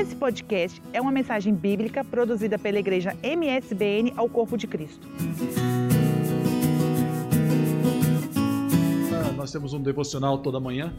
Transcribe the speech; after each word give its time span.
Esse 0.00 0.16
podcast 0.16 0.80
é 0.94 1.00
uma 1.00 1.12
mensagem 1.12 1.54
bíblica 1.54 2.02
produzida 2.02 2.58
pela 2.58 2.78
igreja 2.78 3.14
MSBN 3.22 4.14
ao 4.16 4.30
Corpo 4.30 4.56
de 4.56 4.66
Cristo. 4.66 5.06
Ah, 9.12 9.32
nós 9.32 9.52
temos 9.52 9.74
um 9.74 9.82
devocional 9.82 10.38
toda 10.38 10.58
manhã. 10.58 10.90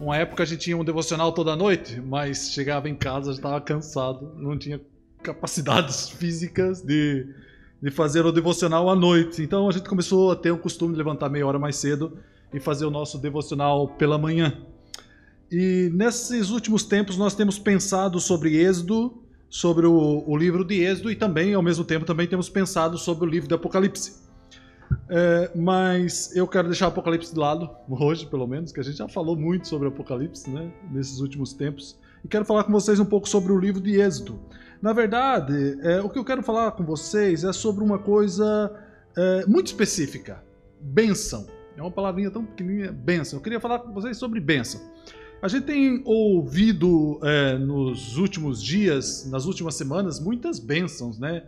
Uma 0.00 0.16
época 0.16 0.42
a 0.42 0.46
gente 0.46 0.58
tinha 0.58 0.76
um 0.76 0.82
devocional 0.82 1.30
toda 1.30 1.54
noite, 1.54 2.00
mas 2.00 2.50
chegava 2.50 2.88
em 2.88 2.96
casa 2.96 3.26
já 3.26 3.36
estava 3.36 3.60
cansado, 3.60 4.32
não 4.34 4.58
tinha 4.58 4.80
capacidades 5.22 6.08
físicas 6.18 6.82
de, 6.82 7.32
de 7.80 7.92
fazer 7.92 8.26
o 8.26 8.32
devocional 8.32 8.90
à 8.90 8.96
noite. 8.96 9.40
Então 9.40 9.68
a 9.68 9.72
gente 9.72 9.88
começou 9.88 10.32
a 10.32 10.36
ter 10.36 10.50
o 10.50 10.58
costume 10.58 10.94
de 10.94 10.98
levantar 10.98 11.28
meia 11.28 11.46
hora 11.46 11.60
mais 11.60 11.76
cedo 11.76 12.18
e 12.52 12.58
fazer 12.58 12.86
o 12.86 12.90
nosso 12.90 13.18
devocional 13.18 13.86
pela 13.86 14.18
manhã. 14.18 14.66
E 15.50 15.90
nesses 15.94 16.50
últimos 16.50 16.84
tempos 16.84 17.16
nós 17.16 17.34
temos 17.34 17.58
pensado 17.58 18.18
sobre 18.18 18.56
Êxodo, 18.56 19.22
sobre 19.48 19.86
o, 19.86 20.24
o, 20.26 20.36
livro 20.36 20.64
de 20.64 20.82
Êxodo 20.82 21.10
e 21.10 21.16
também, 21.16 21.54
ao 21.54 21.62
mesmo 21.62 21.84
tempo, 21.84 22.04
também 22.04 22.26
temos 22.26 22.48
pensado 22.48 22.98
sobre 22.98 23.26
o 23.26 23.30
livro 23.30 23.48
de 23.48 23.54
Apocalipse. 23.54 24.26
É, 25.08 25.50
mas 25.54 26.34
eu 26.34 26.46
quero 26.46 26.68
deixar 26.68 26.86
o 26.86 26.88
Apocalipse 26.88 27.32
de 27.32 27.38
lado, 27.38 27.70
hoje 27.88 28.26
pelo 28.26 28.46
menos, 28.46 28.72
que 28.72 28.80
a 28.80 28.82
gente 28.82 28.96
já 28.96 29.08
falou 29.08 29.36
muito 29.36 29.68
sobre 29.68 29.86
o 29.88 29.90
Apocalipse 29.90 30.50
né, 30.50 30.72
nesses 30.90 31.20
últimos 31.20 31.52
tempos. 31.52 31.96
E 32.24 32.28
quero 32.28 32.44
falar 32.44 32.64
com 32.64 32.72
vocês 32.72 32.98
um 32.98 33.04
pouco 33.04 33.28
sobre 33.28 33.52
o 33.52 33.58
livro 33.58 33.80
de 33.80 34.00
Êxodo. 34.00 34.40
Na 34.82 34.92
verdade, 34.92 35.78
é, 35.82 36.00
o 36.00 36.10
que 36.10 36.18
eu 36.18 36.24
quero 36.24 36.42
falar 36.42 36.72
com 36.72 36.84
vocês 36.84 37.44
é 37.44 37.52
sobre 37.52 37.84
uma 37.84 37.98
coisa 37.98 38.72
é, 39.16 39.46
muito 39.46 39.68
específica: 39.68 40.42
bênção. 40.80 41.46
É 41.76 41.82
uma 41.82 41.90
palavrinha 41.90 42.30
tão 42.30 42.44
pequenininha, 42.44 42.90
bênção. 42.90 43.38
Eu 43.38 43.42
queria 43.42 43.60
falar 43.60 43.80
com 43.80 43.92
vocês 43.92 44.16
sobre 44.16 44.40
bênção. 44.40 44.80
A 45.42 45.48
gente 45.48 45.64
tem 45.64 46.02
ouvido 46.04 47.20
é, 47.22 47.58
nos 47.58 48.16
últimos 48.16 48.62
dias, 48.62 49.28
nas 49.30 49.44
últimas 49.44 49.74
semanas, 49.74 50.18
muitas 50.18 50.58
bênçãos, 50.58 51.18
né? 51.18 51.42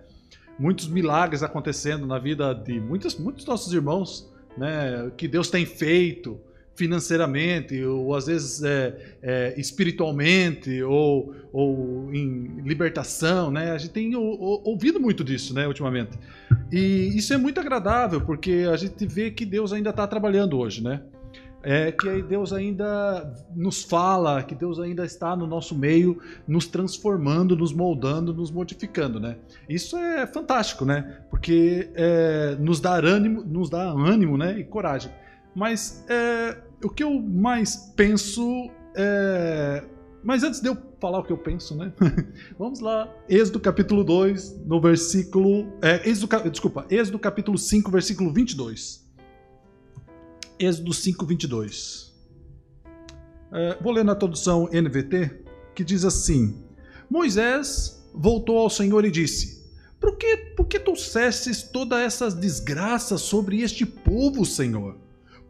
Muitos 0.59 0.89
milagres 0.89 1.43
acontecendo 1.43 2.07
na 2.07 2.19
vida 2.19 2.53
de 2.53 2.81
muitos, 2.81 3.17
muitos 3.19 3.47
nossos 3.47 3.73
irmãos, 3.73 4.31
né? 4.57 5.11
Que 5.17 5.27
Deus 5.27 5.49
tem 5.49 5.65
feito 5.65 6.39
financeiramente, 6.79 7.83
ou 7.83 8.15
às 8.15 8.27
vezes 8.27 8.63
é, 8.63 9.17
é, 9.21 9.55
espiritualmente, 9.59 10.81
ou, 10.83 11.35
ou 11.53 12.15
em 12.15 12.61
libertação, 12.63 13.51
né? 13.51 13.73
A 13.73 13.79
gente 13.79 13.91
tem 13.91 14.15
ouvido 14.15 15.01
muito 15.01 15.25
disso, 15.25 15.53
né, 15.53 15.67
ultimamente. 15.67 16.17
E 16.71 17.17
isso 17.17 17.35
é 17.35 17.37
muito 17.37 17.59
agradável, 17.59 18.21
porque 18.21 18.65
a 18.73 18.77
gente 18.77 19.05
vê 19.07 19.31
que 19.31 19.45
Deus 19.45 19.73
ainda 19.73 19.91
está 19.91 20.07
trabalhando 20.07 20.57
hoje, 20.57 20.81
né? 20.85 21.03
É 21.63 21.91
que 21.91 22.23
Deus 22.23 22.53
ainda 22.53 23.35
nos 23.55 23.83
fala, 23.83 24.43
que 24.43 24.55
Deus 24.55 24.79
ainda 24.79 25.05
está 25.05 25.35
no 25.35 25.47
nosso 25.47 25.77
meio, 25.77 26.21
nos 26.47 26.67
transformando, 26.67 27.57
nos 27.57 27.73
moldando, 27.73 28.33
nos 28.33 28.51
modificando, 28.51 29.19
né? 29.19 29.37
Isso 29.69 29.97
é 29.97 30.27
fantástico, 30.27 30.85
né? 30.85 31.23
Porque 31.31 31.91
é, 31.95 32.57
nos 32.61 32.81
dá 32.81 32.95
ânimo, 32.95 33.43
nos 33.45 33.69
dá 33.69 33.91
ânimo, 33.91 34.37
né? 34.37 34.59
E 34.59 34.65
coragem. 34.65 35.11
Mas 35.55 36.05
é, 36.09 36.57
o 36.85 36.89
que 36.89 37.03
eu 37.03 37.21
mais 37.21 37.93
penso 37.97 38.71
é... 38.97 39.85
Mas 40.23 40.43
antes 40.43 40.61
de 40.61 40.69
eu 40.69 40.77
falar 41.01 41.21
o 41.21 41.25
que 41.25 41.33
eu 41.33 41.39
penso, 41.39 41.77
né? 41.77 41.93
Vamos 42.59 42.81
lá. 42.81 43.09
Êxodo 43.29 43.61
capítulo 43.61 44.05
2, 44.05 44.67
no 44.67 44.81
versículo... 44.81 45.73
É, 45.81 46.09
Êxodo, 46.09 46.51
desculpa, 46.51 46.85
Êxodo 46.91 47.19
capítulo 47.19 47.57
5, 47.57 47.91
versículo 47.91 48.33
22. 48.33 49.08
Êxodo 50.59 50.93
5, 50.93 51.25
22. 51.25 52.13
É, 53.53 53.79
vou 53.81 53.93
ler 53.93 54.05
na 54.05 54.17
tradução 54.17 54.69
NVT, 54.73 55.45
que 55.73 55.85
diz 55.85 56.05
assim: 56.05 56.65
Moisés 57.09 58.05
voltou 58.13 58.59
ao 58.59 58.69
Senhor 58.69 59.05
e 59.05 59.11
disse: 59.11 59.65
Por 60.01 60.17
que, 60.17 60.37
por 60.57 60.67
que 60.67 60.81
trouxestes 60.81 61.63
todas 61.63 62.01
essas 62.01 62.35
desgraças 62.35 63.21
sobre 63.21 63.61
este 63.61 63.87
povo, 63.87 64.45
Senhor? 64.45 64.99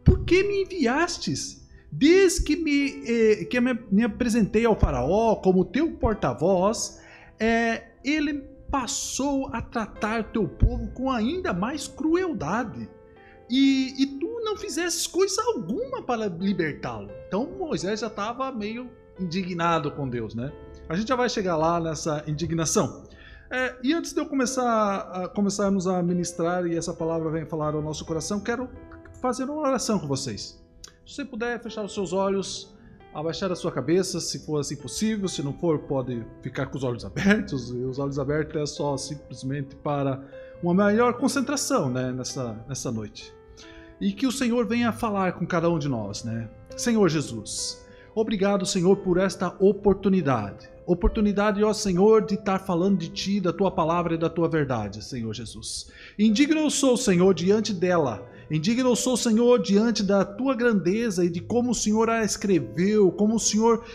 Por 0.03 0.23
que 0.25 0.43
me 0.43 0.61
enviastes? 0.61 1.67
Desde 1.91 2.43
que 2.43 2.55
me, 2.55 3.03
eh, 3.07 3.45
que 3.45 3.59
me, 3.59 3.73
me, 3.91 4.03
apresentei 4.03 4.63
ao 4.63 4.79
Faraó 4.79 5.37
como 5.37 5.65
teu 5.65 5.91
porta-voz, 5.93 6.99
eh, 7.39 7.83
ele 8.05 8.43
passou 8.69 9.47
a 9.51 9.59
tratar 9.59 10.31
teu 10.31 10.47
povo 10.47 10.91
com 10.91 11.09
ainda 11.09 11.51
mais 11.51 11.87
crueldade 11.87 12.87
e, 13.49 13.95
e 13.97 14.05
tu 14.05 14.41
não 14.43 14.55
fizesses 14.55 15.07
coisa 15.07 15.41
alguma 15.43 16.01
para 16.03 16.27
libertá-lo. 16.27 17.09
Então 17.27 17.47
Moisés 17.57 17.99
já 18.01 18.07
estava 18.07 18.51
meio 18.51 18.89
indignado 19.19 19.91
com 19.91 20.07
Deus, 20.07 20.35
né? 20.35 20.51
A 20.87 20.95
gente 20.95 21.07
já 21.07 21.15
vai 21.15 21.29
chegar 21.29 21.57
lá 21.57 21.79
nessa 21.79 22.23
indignação. 22.27 23.03
É, 23.51 23.75
e 23.83 23.93
antes 23.93 24.13
de 24.13 24.19
eu 24.19 24.27
começar 24.27 24.99
a, 24.99 25.27
começarmos 25.27 25.87
a 25.87 26.01
ministrar 26.03 26.67
e 26.67 26.75
essa 26.75 26.93
palavra 26.93 27.31
vem 27.31 27.45
falar 27.45 27.73
ao 27.73 27.81
nosso 27.81 28.05
coração, 28.05 28.39
quero 28.39 28.69
fazer 29.19 29.45
uma 29.45 29.55
oração 29.55 29.99
com 29.99 30.07
vocês. 30.07 30.59
Se 31.05 31.15
você 31.15 31.25
puder 31.25 31.61
fechar 31.61 31.83
os 31.83 31.93
seus 31.93 32.13
olhos, 32.13 32.75
abaixar 33.13 33.51
a 33.51 33.55
sua 33.55 33.71
cabeça, 33.71 34.19
se 34.19 34.45
for 34.45 34.59
assim 34.59 34.75
possível, 34.75 35.27
se 35.27 35.41
não 35.41 35.53
for, 35.53 35.79
pode 35.79 36.23
ficar 36.41 36.67
com 36.67 36.77
os 36.77 36.83
olhos 36.83 37.03
abertos. 37.03 37.71
E 37.71 37.77
os 37.77 37.97
olhos 37.97 38.19
abertos 38.19 38.61
é 38.61 38.65
só 38.67 38.95
simplesmente 38.97 39.75
para 39.77 40.23
uma 40.61 40.73
maior 40.73 41.13
concentração 41.13 41.89
né, 41.89 42.11
nessa, 42.11 42.63
nessa 42.67 42.91
noite 42.91 43.38
e 43.99 44.11
que 44.13 44.27
o 44.27 44.31
Senhor 44.31 44.65
venha 44.65 44.91
falar 44.91 45.33
com 45.33 45.45
cada 45.45 45.69
um 45.69 45.77
de 45.77 45.89
nós, 45.89 46.23
né? 46.23 46.49
Senhor 46.75 47.09
Jesus, 47.09 47.85
obrigado, 48.15 48.65
Senhor, 48.65 48.97
por 48.97 49.17
esta 49.17 49.55
oportunidade. 49.59 50.69
Oportunidade, 50.91 51.63
ó 51.63 51.71
Senhor, 51.71 52.25
de 52.25 52.33
estar 52.33 52.57
falando 52.57 52.97
de 52.97 53.09
Ti, 53.09 53.39
da 53.39 53.53
Tua 53.53 53.69
palavra 53.69 54.15
e 54.15 54.17
da 54.17 54.27
Tua 54.27 54.49
verdade, 54.49 55.03
Senhor 55.03 55.31
Jesus. 55.35 55.91
Indigno 56.17 56.61
eu 56.61 56.69
sou, 56.71 56.97
Senhor, 56.97 57.31
diante 57.35 57.73
dela 57.73 58.27
Indigno 58.51 58.95
sou, 58.95 59.15
Senhor, 59.15 59.61
diante 59.61 60.01
da 60.01 60.25
tua 60.25 60.55
grandeza 60.55 61.23
e 61.23 61.29
de 61.29 61.39
como 61.39 61.69
o 61.69 61.75
Senhor 61.75 62.09
a 62.09 62.23
escreveu, 62.23 63.11
como 63.11 63.35
o 63.35 63.39
Senhor 63.39 63.85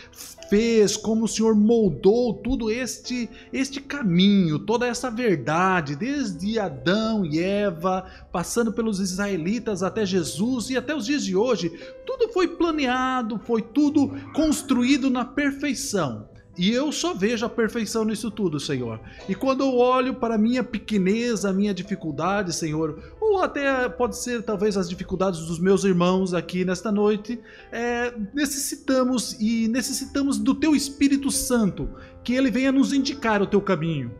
fez, 0.49 0.95
como 0.95 1.25
o 1.25 1.27
Senhor 1.27 1.53
moldou 1.53 2.33
tudo 2.35 2.71
este 2.71 3.29
este 3.51 3.81
caminho, 3.81 4.57
toda 4.59 4.87
essa 4.87 5.11
verdade, 5.11 5.97
desde 5.97 6.57
Adão 6.57 7.25
e 7.25 7.37
Eva, 7.37 8.05
passando 8.31 8.71
pelos 8.71 9.01
israelitas 9.01 9.83
até 9.83 10.05
Jesus 10.05 10.69
e 10.69 10.77
até 10.77 10.95
os 10.95 11.05
dias 11.05 11.25
de 11.25 11.35
hoje, 11.35 11.69
tudo 12.05 12.31
foi 12.31 12.47
planeado, 12.47 13.37
foi 13.43 13.61
tudo 13.61 14.09
construído 14.33 15.09
na 15.09 15.25
perfeição. 15.25 16.29
E 16.57 16.71
eu 16.71 16.91
só 16.91 17.13
vejo 17.13 17.45
a 17.45 17.49
perfeição 17.49 18.05
nisso 18.05 18.31
tudo, 18.31 18.59
Senhor. 18.59 18.99
E 19.27 19.35
quando 19.35 19.61
eu 19.61 19.77
olho 19.77 20.15
para 20.15 20.35
a 20.35 20.37
minha 20.37 20.63
pequeneza, 20.63 21.49
a 21.49 21.53
minha 21.53 21.73
dificuldade, 21.73 22.53
Senhor, 22.53 23.15
ou 23.19 23.41
até 23.41 23.89
pode 23.89 24.17
ser 24.17 24.41
talvez 24.43 24.77
as 24.77 24.89
dificuldades 24.89 25.41
dos 25.41 25.59
meus 25.59 25.83
irmãos 25.83 26.33
aqui 26.33 26.63
nesta 26.63 26.91
noite, 26.91 27.39
é, 27.71 28.13
necessitamos 28.33 29.35
e 29.39 29.67
necessitamos 29.67 30.37
do 30.37 30.55
Teu 30.55 30.75
Espírito 30.75 31.29
Santo, 31.29 31.89
que 32.23 32.33
ele 32.33 32.49
venha 32.49 32.71
nos 32.71 32.93
indicar 32.93 33.41
o 33.41 33.47
Teu 33.47 33.61
caminho 33.61 34.11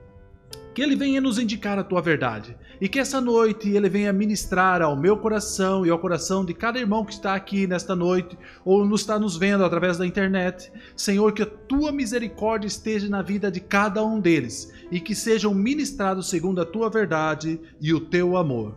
que 0.75 0.81
Ele 0.81 0.93
venha 0.93 1.21
nos 1.21 1.39
indicar 1.39 1.79
a 1.79 1.83
tua 1.85 2.01
verdade 2.01 2.55
e 2.81 2.89
que 2.89 2.99
essa 2.99 3.21
noite 3.21 3.69
Ele 3.69 3.87
venha 3.87 4.11
ministrar 4.11 4.81
ao 4.81 4.93
meu 4.93 5.15
coração 5.15 5.85
e 5.85 5.89
ao 5.89 5.97
coração 5.97 6.43
de 6.43 6.53
cada 6.53 6.77
irmão 6.77 7.05
que 7.05 7.13
está 7.13 7.33
aqui 7.33 7.65
nesta 7.65 7.95
noite 7.95 8.37
ou 8.65 8.85
nos 8.85 8.99
está 8.99 9.17
nos 9.17 9.37
vendo 9.37 9.63
através 9.63 9.97
da 9.97 10.05
internet. 10.05 10.69
Senhor, 10.93 11.31
que 11.31 11.43
a 11.43 11.45
tua 11.45 11.93
misericórdia 11.93 12.67
esteja 12.67 13.07
na 13.07 13.21
vida 13.21 13.49
de 13.49 13.61
cada 13.61 14.03
um 14.03 14.19
deles 14.19 14.69
e 14.91 14.99
que 14.99 15.15
sejam 15.15 15.53
ministrados 15.53 16.29
segundo 16.29 16.59
a 16.59 16.65
tua 16.65 16.89
verdade 16.89 17.57
e 17.79 17.93
o 17.93 18.01
teu 18.01 18.35
amor. 18.35 18.75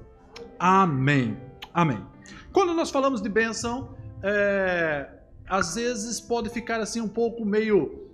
Amém. 0.57 1.37
Amém. 1.75 2.01
Quando 2.53 2.75
nós 2.75 2.91
falamos 2.91 3.21
de 3.21 3.29
bênção, 3.29 3.97
é, 4.23 5.09
às 5.49 5.75
vezes 5.75 6.21
pode 6.21 6.49
ficar 6.49 6.81
assim 6.81 7.01
um 7.01 7.09
pouco 7.09 7.45
meio 7.45 8.05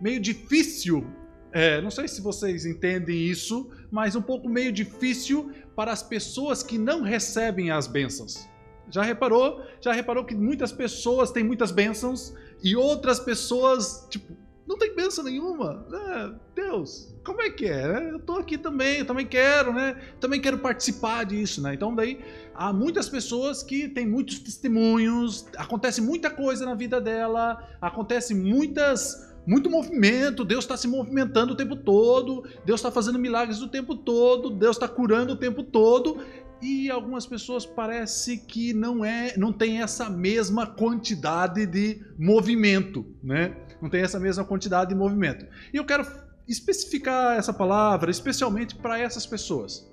meio 0.00 0.20
difícil 0.20 1.04
é, 1.52 1.80
não 1.80 1.90
sei 1.90 2.08
se 2.08 2.20
vocês 2.20 2.64
entendem 2.64 3.16
isso, 3.26 3.70
mas 3.90 4.16
um 4.16 4.22
pouco 4.22 4.48
meio 4.48 4.72
difícil 4.72 5.52
para 5.76 5.92
as 5.92 6.02
pessoas 6.02 6.62
que 6.62 6.78
não 6.78 7.02
recebem 7.02 7.70
as 7.70 7.86
bênçãos. 7.86 8.48
Já 8.90 9.02
reparou? 9.02 9.62
Já 9.80 9.92
reparou 9.92 10.24
que 10.24 10.34
muitas 10.34 10.72
pessoas 10.72 11.30
têm 11.30 11.44
muitas 11.44 11.70
bênçãos 11.70 12.34
e 12.62 12.74
outras 12.74 13.20
pessoas, 13.20 14.06
tipo, 14.10 14.34
não 14.66 14.78
tem 14.78 14.94
bênção 14.94 15.24
nenhuma. 15.24 15.86
É, 15.92 16.32
Deus, 16.54 17.14
como 17.24 17.42
é 17.42 17.50
que 17.50 17.66
é? 17.66 18.10
Eu 18.10 18.20
tô 18.20 18.34
aqui 18.34 18.56
também, 18.56 18.98
eu 18.98 19.04
também 19.04 19.26
quero, 19.26 19.72
né? 19.72 20.00
Também 20.20 20.40
quero 20.40 20.58
participar 20.58 21.24
disso, 21.24 21.60
né? 21.62 21.74
Então 21.74 21.94
daí 21.94 22.20
há 22.54 22.72
muitas 22.72 23.08
pessoas 23.08 23.62
que 23.62 23.88
têm 23.88 24.06
muitos 24.06 24.38
testemunhos, 24.38 25.46
acontece 25.56 26.00
muita 26.00 26.30
coisa 26.30 26.64
na 26.64 26.74
vida 26.74 27.00
dela, 27.00 27.62
acontece 27.80 28.34
muitas 28.34 29.31
muito 29.46 29.68
movimento, 29.68 30.44
Deus 30.44 30.64
está 30.64 30.76
se 30.76 30.86
movimentando 30.86 31.52
o 31.52 31.56
tempo 31.56 31.76
todo, 31.76 32.44
Deus 32.64 32.80
está 32.80 32.90
fazendo 32.90 33.18
milagres 33.18 33.60
o 33.60 33.68
tempo 33.68 33.96
todo, 33.96 34.50
Deus 34.50 34.76
está 34.76 34.86
curando 34.86 35.32
o 35.32 35.36
tempo 35.36 35.62
todo, 35.62 36.18
e 36.62 36.88
algumas 36.88 37.26
pessoas 37.26 37.66
parece 37.66 38.38
que 38.38 38.72
não 38.72 39.04
é, 39.04 39.36
não 39.36 39.52
tem 39.52 39.82
essa 39.82 40.08
mesma 40.08 40.64
quantidade 40.64 41.66
de 41.66 42.00
movimento, 42.16 43.04
né? 43.22 43.56
Não 43.80 43.90
tem 43.90 44.02
essa 44.02 44.20
mesma 44.20 44.44
quantidade 44.44 44.90
de 44.90 44.94
movimento. 44.94 45.44
E 45.74 45.76
eu 45.76 45.84
quero 45.84 46.06
especificar 46.46 47.36
essa 47.36 47.52
palavra 47.52 48.12
especialmente 48.12 48.76
para 48.76 48.98
essas 48.98 49.26
pessoas. 49.26 49.90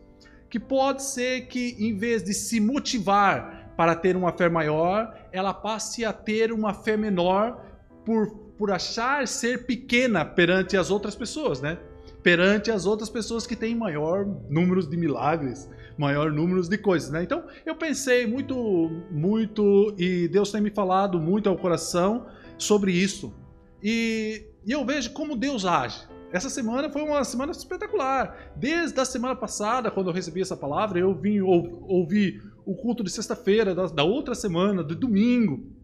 Que 0.47 0.59
pode 0.59 1.03
ser 1.03 1.47
que, 1.47 1.75
em 1.79 1.95
vez 1.97 2.23
de 2.23 2.33
se 2.35 2.59
motivar 2.59 3.73
para 3.75 3.95
ter 3.95 4.15
uma 4.15 4.31
fé 4.31 4.47
maior, 4.47 5.11
ela 5.31 5.53
passe 5.53 6.05
a 6.05 6.13
ter 6.13 6.51
uma 6.51 6.73
fé 6.73 6.95
menor 6.95 7.65
por, 8.05 8.48
por 8.59 8.71
achar 8.71 9.25
ser 9.25 9.65
pequena 9.65 10.25
perante 10.25 10.75
as 10.75 10.91
outras 10.91 11.15
pessoas, 11.15 11.61
né? 11.61 11.79
Perante 12.21 12.69
as 12.69 12.85
outras 12.85 13.09
pessoas 13.09 13.47
que 13.47 13.55
têm 13.55 13.73
maior 13.73 14.25
número 14.49 14.85
de 14.85 14.97
milagres, 14.97 15.69
maior 15.97 16.29
número 16.29 16.61
de 16.61 16.77
coisas, 16.77 17.09
né? 17.09 17.23
Então 17.23 17.45
eu 17.65 17.73
pensei 17.73 18.27
muito, 18.27 18.91
muito 19.09 19.95
e 19.97 20.27
Deus 20.27 20.51
tem 20.51 20.59
me 20.59 20.69
falado 20.69 21.21
muito 21.21 21.47
ao 21.47 21.57
coração 21.57 22.25
sobre 22.57 22.91
isso. 22.91 23.33
E, 23.81 24.45
e 24.65 24.73
eu 24.73 24.85
vejo 24.85 25.13
como 25.13 25.37
Deus 25.37 25.63
age. 25.63 26.05
Essa 26.33 26.49
semana 26.49 26.89
foi 26.89 27.01
uma 27.01 27.23
semana 27.23 27.53
espetacular. 27.53 28.51
Desde 28.57 28.99
a 28.99 29.05
semana 29.05 29.37
passada, 29.37 29.89
quando 29.89 30.09
eu 30.09 30.13
recebi 30.13 30.41
essa 30.41 30.57
palavra, 30.57 30.99
eu 30.99 31.15
vim 31.15 31.39
ou, 31.39 31.85
ouvi 31.87 32.41
o 32.65 32.75
culto 32.75 33.05
de 33.05 33.09
sexta-feira, 33.09 33.73
da, 33.73 33.87
da, 33.87 34.03
outra 34.03 34.35
semana, 34.35 34.83
de 34.83 34.95
domingo. 34.95 35.78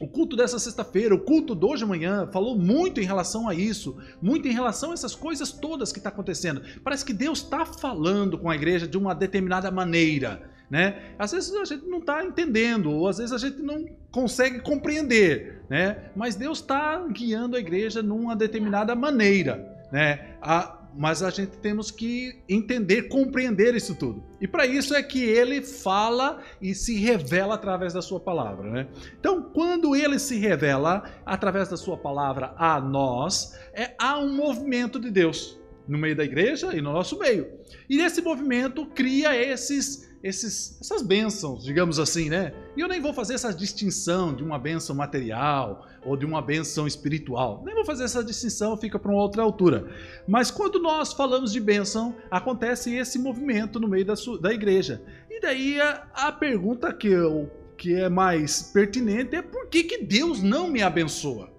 O 0.00 0.08
culto 0.08 0.36
dessa 0.36 0.58
sexta-feira, 0.58 1.14
o 1.14 1.20
culto 1.20 1.54
de 1.54 1.64
hoje 1.64 1.84
de 1.84 1.88
manhã, 1.88 2.28
falou 2.32 2.56
muito 2.56 3.00
em 3.00 3.04
relação 3.04 3.48
a 3.48 3.54
isso, 3.54 3.96
muito 4.20 4.48
em 4.48 4.52
relação 4.52 4.90
a 4.90 4.94
essas 4.94 5.14
coisas 5.14 5.52
todas 5.52 5.92
que 5.92 5.98
está 5.98 6.08
acontecendo. 6.08 6.62
Parece 6.82 7.04
que 7.04 7.12
Deus 7.12 7.38
está 7.38 7.64
falando 7.64 8.38
com 8.38 8.50
a 8.50 8.54
igreja 8.54 8.86
de 8.86 8.98
uma 8.98 9.14
determinada 9.14 9.70
maneira. 9.70 10.50
Né? 10.70 11.14
Às 11.18 11.32
vezes 11.32 11.54
a 11.54 11.64
gente 11.64 11.86
não 11.86 11.98
está 11.98 12.24
entendendo, 12.24 12.90
ou 12.90 13.06
às 13.06 13.18
vezes 13.18 13.32
a 13.32 13.38
gente 13.38 13.62
não 13.62 13.86
consegue 14.10 14.60
compreender, 14.60 15.62
né? 15.68 16.10
mas 16.16 16.34
Deus 16.34 16.58
está 16.58 17.06
guiando 17.08 17.56
a 17.56 17.60
igreja 17.60 18.02
numa 18.02 18.34
determinada 18.34 18.94
maneira 18.96 19.74
né? 19.94 20.34
A, 20.42 20.76
mas 20.96 21.22
a 21.22 21.30
gente 21.30 21.56
temos 21.58 21.90
que 21.90 22.42
entender, 22.48 23.08
compreender 23.08 23.74
isso 23.74 23.94
tudo. 23.94 24.22
E 24.40 24.46
para 24.46 24.66
isso 24.66 24.94
é 24.94 25.02
que 25.02 25.22
ele 25.22 25.62
fala 25.62 26.40
e 26.60 26.74
se 26.74 26.96
revela 26.96 27.54
através 27.54 27.92
da 27.92 28.02
sua 28.02 28.20
palavra, 28.20 28.70
né? 28.70 28.88
Então, 29.18 29.42
quando 29.42 29.96
ele 29.96 30.18
se 30.18 30.38
revela 30.38 31.04
através 31.26 31.68
da 31.68 31.76
sua 31.76 31.96
palavra 31.96 32.54
a 32.56 32.80
nós, 32.80 33.58
é 33.72 33.94
há 33.98 34.18
um 34.18 34.34
movimento 34.34 35.00
de 35.00 35.10
Deus 35.10 35.58
no 35.86 35.98
meio 35.98 36.16
da 36.16 36.24
igreja 36.24 36.74
e 36.74 36.80
no 36.80 36.92
nosso 36.92 37.18
meio. 37.18 37.46
E 37.88 38.00
esse 38.00 38.22
movimento 38.22 38.86
cria 38.86 39.36
esses 39.36 40.14
esses, 40.24 40.78
essas 40.80 41.02
bênçãos, 41.02 41.62
digamos 41.62 41.98
assim, 41.98 42.30
né? 42.30 42.54
E 42.74 42.80
eu 42.80 42.88
nem 42.88 42.98
vou 42.98 43.12
fazer 43.12 43.34
essa 43.34 43.52
distinção 43.52 44.34
de 44.34 44.42
uma 44.42 44.58
bênção 44.58 44.96
material 44.96 45.86
ou 46.02 46.16
de 46.16 46.24
uma 46.24 46.40
bênção 46.40 46.86
espiritual. 46.86 47.62
Nem 47.62 47.74
vou 47.74 47.84
fazer 47.84 48.04
essa 48.04 48.24
distinção, 48.24 48.74
fica 48.74 48.98
para 48.98 49.12
uma 49.12 49.20
outra 49.20 49.42
altura. 49.42 49.86
Mas 50.26 50.50
quando 50.50 50.80
nós 50.80 51.12
falamos 51.12 51.52
de 51.52 51.60
bênção, 51.60 52.16
acontece 52.30 52.94
esse 52.94 53.18
movimento 53.18 53.78
no 53.78 53.86
meio 53.86 54.06
da, 54.06 54.14
da 54.40 54.50
igreja. 54.50 55.02
E 55.28 55.42
daí 55.42 55.78
a, 55.78 56.06
a 56.14 56.32
pergunta 56.32 56.90
que, 56.90 57.08
eu, 57.08 57.50
que 57.76 57.94
é 57.94 58.08
mais 58.08 58.62
pertinente 58.62 59.36
é 59.36 59.42
por 59.42 59.66
que, 59.66 59.84
que 59.84 59.98
Deus 59.98 60.42
não 60.42 60.68
me 60.68 60.82
abençoa? 60.82 61.53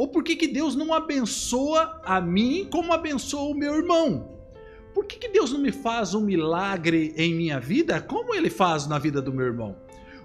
Ou 0.00 0.08
por 0.08 0.24
que, 0.24 0.34
que 0.34 0.48
Deus 0.48 0.74
não 0.74 0.94
abençoa 0.94 2.00
a 2.02 2.22
mim 2.22 2.66
como 2.72 2.90
abençoa 2.90 3.50
o 3.50 3.54
meu 3.54 3.74
irmão? 3.74 4.40
por 4.94 5.04
que, 5.04 5.18
que 5.18 5.28
Deus 5.28 5.52
não 5.52 5.60
me 5.60 5.70
faz 5.70 6.14
um 6.14 6.22
milagre 6.22 7.12
em 7.18 7.34
minha 7.34 7.60
vida 7.60 8.00
como 8.00 8.34
ele 8.34 8.48
faz 8.48 8.86
na 8.86 8.98
vida 8.98 9.20
do 9.20 9.30
meu 9.30 9.44
irmão? 9.44 9.76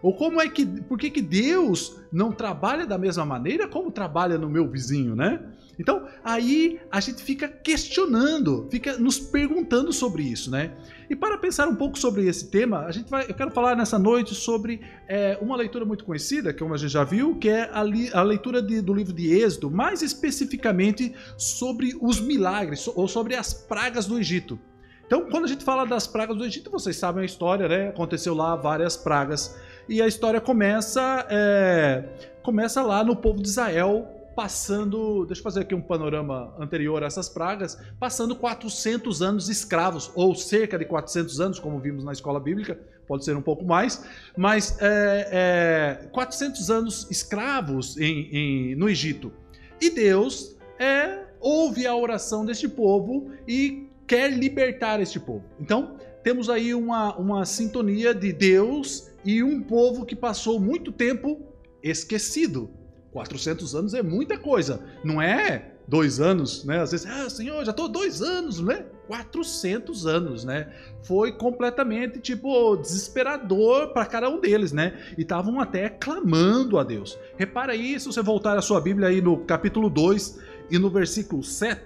Ou 0.01 0.13
como 0.13 0.39
é 0.39 0.48
que, 0.48 0.66
por 0.66 0.98
que, 0.98 1.10
que 1.10 1.22
Deus 1.22 1.98
não 2.10 2.31
trabalha 2.31 2.86
da 2.86 2.98
mesma 2.98 3.25
maneira 3.25 3.68
como 3.68 3.92
trabalha 3.92 4.38
no 4.38 4.50
meu 4.50 4.66
vizinho, 4.66 5.13
né? 5.13 5.44
Então, 5.77 6.07
aí 6.24 6.80
a 6.92 7.00
gente 7.00 7.22
fica 7.24 7.48
questionando, 7.48 8.68
fica 8.72 8.98
nos 8.98 9.19
perguntando 9.19 9.92
sobre 9.92 10.24
isso, 10.24 10.50
né? 10.50 10.72
E 11.10 11.16
para 11.16 11.38
pensar 11.38 11.68
um 11.68 11.75
pouco 11.75 11.98
sobre 12.00 12.25
esse 12.27 12.50
tema, 12.50 12.86
a 12.86 12.92
gente 12.92 13.10
vai, 13.10 13.25
eu 13.30 13.33
quero 13.33 13.51
falar 13.51 13.75
nessa 13.75 14.00
noite 14.00 14.33
sobre 14.33 14.81
é, 15.07 15.38
uma 15.42 15.56
leitura 15.56 15.86
muito 15.86 16.04
conhecida, 16.04 16.54
que 16.54 16.63
a 16.63 16.77
gente 16.77 16.92
já 16.92 17.04
viu, 17.04 17.36
que 17.36 17.50
é 17.50 17.69
a, 17.72 17.83
li, 17.83 18.10
a 18.13 18.24
leitura 18.24 18.62
de, 18.62 18.81
do 18.81 18.94
livro 18.94 19.13
de 19.13 19.31
Êxodo, 19.33 19.69
mais 19.69 20.01
especificamente 20.01 21.13
sobre 21.38 21.95
os 22.01 22.19
milagres, 22.19 22.88
ou 22.88 23.07
sobre 23.07 23.36
as 23.36 23.54
pragas 23.54 24.06
do 24.06 24.18
Egito. 24.18 24.60
Então, 25.06 25.30
quando 25.30 25.45
a 25.45 25.48
gente 25.48 25.63
fala 25.63 25.86
das 25.86 26.07
pragas 26.07 26.36
do 26.36 26.44
Egito, 26.44 26.72
vocês 26.72 26.95
sabem 26.95 27.22
a 27.22 27.25
história, 27.25 27.68
né? 27.68 27.89
Aconteceu 27.89 28.33
lá 28.33 28.56
várias 28.56 28.98
pragas. 28.98 29.56
E 29.88 30.01
a 30.01 30.07
história 30.07 30.42
começa, 30.42 31.27
é, 31.30 32.04
começa 32.42 32.81
lá 32.81 33.04
no 33.04 33.16
povo 33.16 33.39
de 33.39 33.48
Israel, 33.48 34.14
passando, 34.35 35.25
deixa 35.25 35.39
eu 35.39 35.43
fazer 35.43 35.61
aqui 35.61 35.73
um 35.73 35.81
panorama 35.81 36.53
anterior 36.59 37.01
a 37.03 37.07
essas 37.07 37.29
pragas, 37.29 37.77
passando 37.99 38.35
400 38.35 39.21
anos 39.21 39.49
escravos, 39.49 40.11
ou 40.13 40.35
cerca 40.35 40.77
de 40.77 40.85
400 40.85 41.39
anos, 41.39 41.59
como 41.59 41.79
vimos 41.79 42.03
na 42.03 42.11
escola 42.11 42.39
bíblica, 42.39 42.77
pode 43.07 43.23
ser 43.23 43.37
um 43.37 43.41
pouco 43.41 43.63
mais, 43.63 44.03
mas 44.35 44.77
é, 44.81 46.01
é, 46.03 46.07
400 46.07 46.69
anos 46.69 47.07
escravos 47.09 47.97
em, 47.97 48.29
em, 48.31 48.75
no 48.75 48.89
Egito. 48.89 49.31
E 49.79 49.89
Deus 49.89 50.57
é, 50.77 51.23
ouve 51.39 51.88
a 51.88 51.95
oração 51.95 52.45
deste 52.45 52.67
povo 52.67 53.31
e 53.47 53.88
quer 54.05 54.31
libertar 54.31 54.99
este 54.99 55.19
povo. 55.19 55.45
Então, 55.59 55.97
temos 56.23 56.49
aí 56.49 56.73
uma, 56.73 57.15
uma 57.15 57.45
sintonia 57.45 58.13
de 58.13 58.33
Deus 58.33 59.09
e 59.23 59.43
um 59.43 59.61
povo 59.61 60.05
que 60.05 60.15
passou 60.15 60.59
muito 60.59 60.91
tempo 60.91 61.39
esquecido. 61.81 62.69
400 63.15 63.73
anos 63.73 63.94
é 63.94 64.03
muita 64.03 64.38
coisa, 64.38 64.81
não 65.01 65.21
é 65.21 65.71
dois 65.88 66.19
anos, 66.19 66.65
né? 66.65 66.81
Às 66.81 66.91
vezes, 66.91 67.07
ah, 67.07 67.29
senhor, 67.29 67.63
já 67.63 67.71
estou 67.71 67.88
dois 67.88 68.21
anos, 68.21 68.59
né? 68.59 68.85
400 69.07 70.06
anos, 70.06 70.44
né? 70.44 70.69
Foi 71.01 71.31
completamente, 71.31 72.19
tipo, 72.19 72.75
desesperador 72.75 73.94
para 73.94 74.06
cada 74.06 74.27
um 74.27 74.41
deles, 74.41 74.73
né? 74.73 75.00
E 75.17 75.21
estavam 75.21 75.62
até 75.62 75.88
clamando 75.88 76.77
a 76.77 76.83
Deus. 76.83 77.17
Repara 77.38 77.71
aí, 77.71 77.97
se 77.97 78.06
você 78.06 78.21
voltar 78.21 78.57
a 78.57 78.62
sua 78.62 78.81
Bíblia 78.81 79.07
aí 79.07 79.21
no 79.21 79.38
capítulo 79.45 79.89
2 79.89 80.38
e 80.69 80.77
no 80.77 80.89
versículo 80.89 81.41
7, 81.41 81.81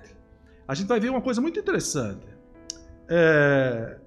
a 0.67 0.73
gente 0.73 0.87
vai 0.87 0.99
ver 0.99 1.11
uma 1.11 1.21
coisa 1.21 1.39
muito 1.39 1.59
interessante. 1.59 2.25
É... 3.07 3.97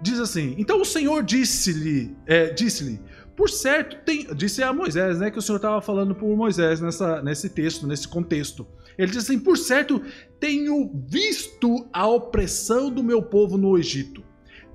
Diz 0.00 0.20
assim: 0.20 0.54
Então 0.56 0.80
o 0.80 0.84
Senhor 0.84 1.24
disse-lhe, 1.24 2.14
é, 2.26 2.50
disse-lhe, 2.50 3.00
por 3.36 3.50
certo, 3.50 4.02
tem, 4.04 4.26
disse 4.34 4.62
a 4.62 4.72
Moisés, 4.72 5.18
né, 5.18 5.30
que 5.30 5.38
o 5.38 5.42
Senhor 5.42 5.56
estava 5.56 5.80
falando 5.82 6.14
por 6.14 6.34
Moisés 6.34 6.80
nessa, 6.80 7.22
nesse 7.22 7.50
texto, 7.50 7.86
nesse 7.86 8.08
contexto. 8.08 8.66
Ele 8.96 9.08
diz 9.08 9.24
assim: 9.24 9.38
Por 9.38 9.58
certo, 9.58 10.00
tenho 10.40 10.90
visto 11.06 11.86
a 11.92 12.06
opressão 12.08 12.90
do 12.90 13.04
meu 13.04 13.22
povo 13.22 13.58
no 13.58 13.76
Egito. 13.76 14.24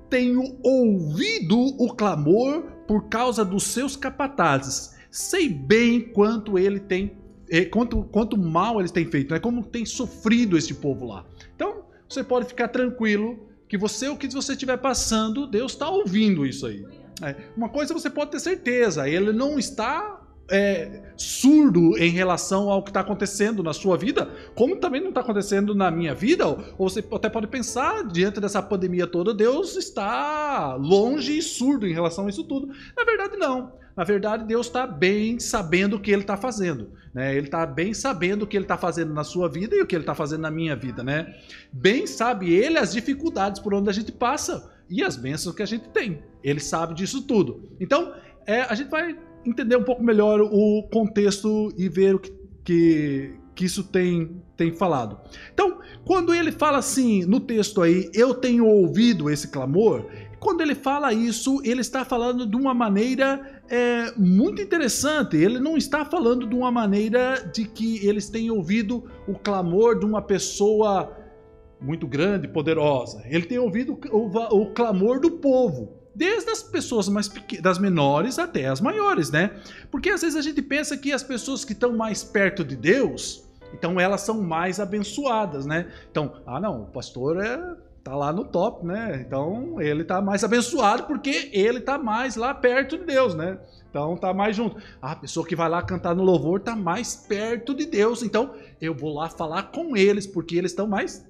Tenho 0.08 0.58
ouvido 0.62 1.58
o 1.58 1.92
clamor 1.94 2.62
por 2.86 3.08
causa 3.08 3.44
dos 3.44 3.64
seus 3.64 3.96
capatazes. 3.96 4.94
Sei 5.10 5.48
bem 5.48 6.00
quanto 6.00 6.58
ele 6.58 6.78
tem, 6.78 7.16
eh, 7.50 7.64
quanto, 7.64 8.04
quanto 8.04 8.38
mal 8.38 8.78
eles 8.78 8.90
têm 8.90 9.06
feito, 9.06 9.32
né? 9.32 9.40
como 9.40 9.64
tem 9.64 9.84
sofrido 9.84 10.56
esse 10.56 10.74
povo 10.74 11.06
lá. 11.06 11.24
Então, 11.56 11.84
você 12.08 12.22
pode 12.22 12.46
ficar 12.46 12.68
tranquilo 12.68 13.48
que 13.68 13.76
você, 13.76 14.08
o 14.08 14.16
que 14.16 14.28
você 14.28 14.52
estiver 14.52 14.76
passando, 14.76 15.46
Deus 15.46 15.72
está 15.72 15.88
ouvindo 15.88 16.46
isso 16.46 16.66
aí. 16.66 16.84
É, 17.22 17.36
uma 17.56 17.68
coisa 17.68 17.94
você 17.94 18.10
pode 18.10 18.32
ter 18.32 18.40
certeza, 18.40 19.08
ele 19.08 19.32
não 19.32 19.58
está 19.58 20.22
é, 20.50 21.02
surdo 21.16 21.96
em 21.96 22.10
relação 22.10 22.70
ao 22.70 22.82
que 22.82 22.90
está 22.90 23.00
acontecendo 23.00 23.62
na 23.62 23.72
sua 23.72 23.96
vida, 23.96 24.28
como 24.54 24.76
também 24.76 25.00
não 25.00 25.08
está 25.08 25.20
acontecendo 25.20 25.74
na 25.74 25.90
minha 25.90 26.14
vida, 26.14 26.46
ou, 26.46 26.58
ou 26.76 26.88
você 26.88 27.04
até 27.12 27.28
pode 27.28 27.46
pensar, 27.46 28.04
diante 28.04 28.40
dessa 28.40 28.62
pandemia 28.62 29.06
toda, 29.06 29.32
Deus 29.32 29.76
está 29.76 30.74
longe 30.74 31.38
e 31.38 31.42
surdo 31.42 31.86
em 31.86 31.92
relação 31.92 32.26
a 32.26 32.28
isso 32.28 32.44
tudo. 32.44 32.68
Na 32.96 33.04
verdade, 33.04 33.36
não. 33.36 33.72
Na 33.94 34.04
verdade, 34.04 34.44
Deus 34.44 34.66
está 34.66 34.86
bem 34.86 35.38
sabendo 35.38 35.96
o 35.96 36.00
que 36.00 36.10
Ele 36.10 36.22
está 36.22 36.36
fazendo. 36.36 36.92
Né? 37.12 37.36
Ele 37.36 37.46
está 37.46 37.66
bem 37.66 37.92
sabendo 37.92 38.42
o 38.42 38.46
que 38.46 38.56
Ele 38.56 38.64
está 38.64 38.78
fazendo 38.78 39.12
na 39.12 39.22
sua 39.22 39.48
vida 39.50 39.76
e 39.76 39.82
o 39.82 39.86
que 39.86 39.94
Ele 39.94 40.02
está 40.02 40.14
fazendo 40.14 40.40
na 40.40 40.50
minha 40.50 40.74
vida. 40.74 41.02
Né? 41.02 41.34
Bem 41.70 42.06
sabe 42.06 42.52
Ele 42.52 42.78
as 42.78 42.92
dificuldades 42.92 43.60
por 43.60 43.74
onde 43.74 43.90
a 43.90 43.92
gente 43.92 44.10
passa 44.10 44.71
e 44.92 45.02
as 45.02 45.16
bênçãos 45.16 45.54
que 45.56 45.62
a 45.62 45.66
gente 45.66 45.88
tem. 45.88 46.22
Ele 46.44 46.60
sabe 46.60 46.94
disso 46.94 47.22
tudo. 47.22 47.70
Então, 47.80 48.12
é, 48.46 48.60
a 48.60 48.74
gente 48.74 48.90
vai 48.90 49.18
entender 49.44 49.76
um 49.76 49.84
pouco 49.84 50.02
melhor 50.02 50.40
o 50.42 50.82
contexto 50.92 51.72
e 51.78 51.88
ver 51.88 52.14
o 52.14 52.18
que, 52.18 52.32
que, 52.62 53.34
que 53.54 53.64
isso 53.64 53.84
tem, 53.84 54.42
tem 54.54 54.70
falado. 54.72 55.18
Então, 55.54 55.80
quando 56.04 56.34
ele 56.34 56.52
fala 56.52 56.76
assim 56.76 57.24
no 57.24 57.40
texto 57.40 57.80
aí, 57.80 58.10
eu 58.12 58.34
tenho 58.34 58.66
ouvido 58.66 59.30
esse 59.30 59.48
clamor, 59.48 60.06
quando 60.38 60.60
ele 60.60 60.74
fala 60.74 61.12
isso, 61.12 61.62
ele 61.64 61.80
está 61.80 62.04
falando 62.04 62.44
de 62.44 62.56
uma 62.56 62.74
maneira 62.74 63.62
é, 63.70 64.12
muito 64.18 64.60
interessante. 64.60 65.36
Ele 65.36 65.60
não 65.60 65.76
está 65.76 66.04
falando 66.04 66.46
de 66.48 66.54
uma 66.54 66.70
maneira 66.70 67.48
de 67.54 67.64
que 67.64 68.04
eles 68.06 68.28
têm 68.28 68.50
ouvido 68.50 69.04
o 69.26 69.34
clamor 69.34 69.98
de 69.98 70.04
uma 70.04 70.20
pessoa 70.20 71.16
muito 71.82 72.06
grande, 72.06 72.48
poderosa. 72.48 73.22
Ele 73.26 73.44
tem 73.44 73.58
ouvido 73.58 73.98
o, 74.10 74.62
o, 74.62 74.72
clamor 74.72 75.20
do 75.20 75.32
povo. 75.32 75.98
desde 76.14 76.50
as 76.50 76.62
pessoas 76.62 77.08
mais 77.08 77.28
pequenas, 77.28 77.62
das 77.62 77.78
menores 77.78 78.38
até 78.38 78.66
as 78.66 78.80
maiores, 78.80 79.30
né? 79.30 79.50
Porque 79.90 80.10
às 80.10 80.20
vezes 80.20 80.36
a 80.36 80.42
gente 80.42 80.62
pensa 80.62 80.96
que 80.96 81.12
as 81.12 81.22
pessoas 81.22 81.64
que 81.64 81.72
estão 81.72 81.96
mais 81.96 82.22
perto 82.22 82.64
de 82.64 82.76
Deus, 82.76 83.44
então 83.74 83.98
elas 83.98 84.20
são 84.20 84.40
mais 84.40 84.78
abençoadas, 84.78 85.66
né? 85.66 85.90
Então, 86.10 86.34
ah 86.46 86.60
não, 86.60 86.82
o 86.82 86.86
pastor 86.86 87.42
é 87.42 87.58
tá 88.02 88.16
lá 88.16 88.32
no 88.32 88.44
top, 88.44 88.84
né? 88.84 89.24
Então 89.24 89.80
ele 89.80 90.04
tá 90.04 90.20
mais 90.20 90.42
abençoado 90.42 91.04
porque 91.04 91.50
ele 91.52 91.80
tá 91.80 91.98
mais 91.98 92.36
lá 92.36 92.52
perto 92.52 92.98
de 92.98 93.04
Deus, 93.04 93.34
né? 93.34 93.58
Então 93.88 94.16
tá 94.16 94.32
mais 94.32 94.56
junto. 94.56 94.76
Ah, 95.00 95.12
a 95.12 95.16
pessoa 95.16 95.46
que 95.46 95.54
vai 95.54 95.68
lá 95.68 95.82
cantar 95.82 96.14
no 96.14 96.22
louvor 96.22 96.60
tá 96.60 96.74
mais 96.74 97.14
perto 97.14 97.74
de 97.74 97.86
Deus. 97.86 98.22
Então 98.22 98.54
eu 98.80 98.94
vou 98.94 99.14
lá 99.14 99.28
falar 99.28 99.64
com 99.64 99.96
eles 99.96 100.26
porque 100.26 100.56
eles 100.56 100.72
estão 100.72 100.86
mais 100.86 101.24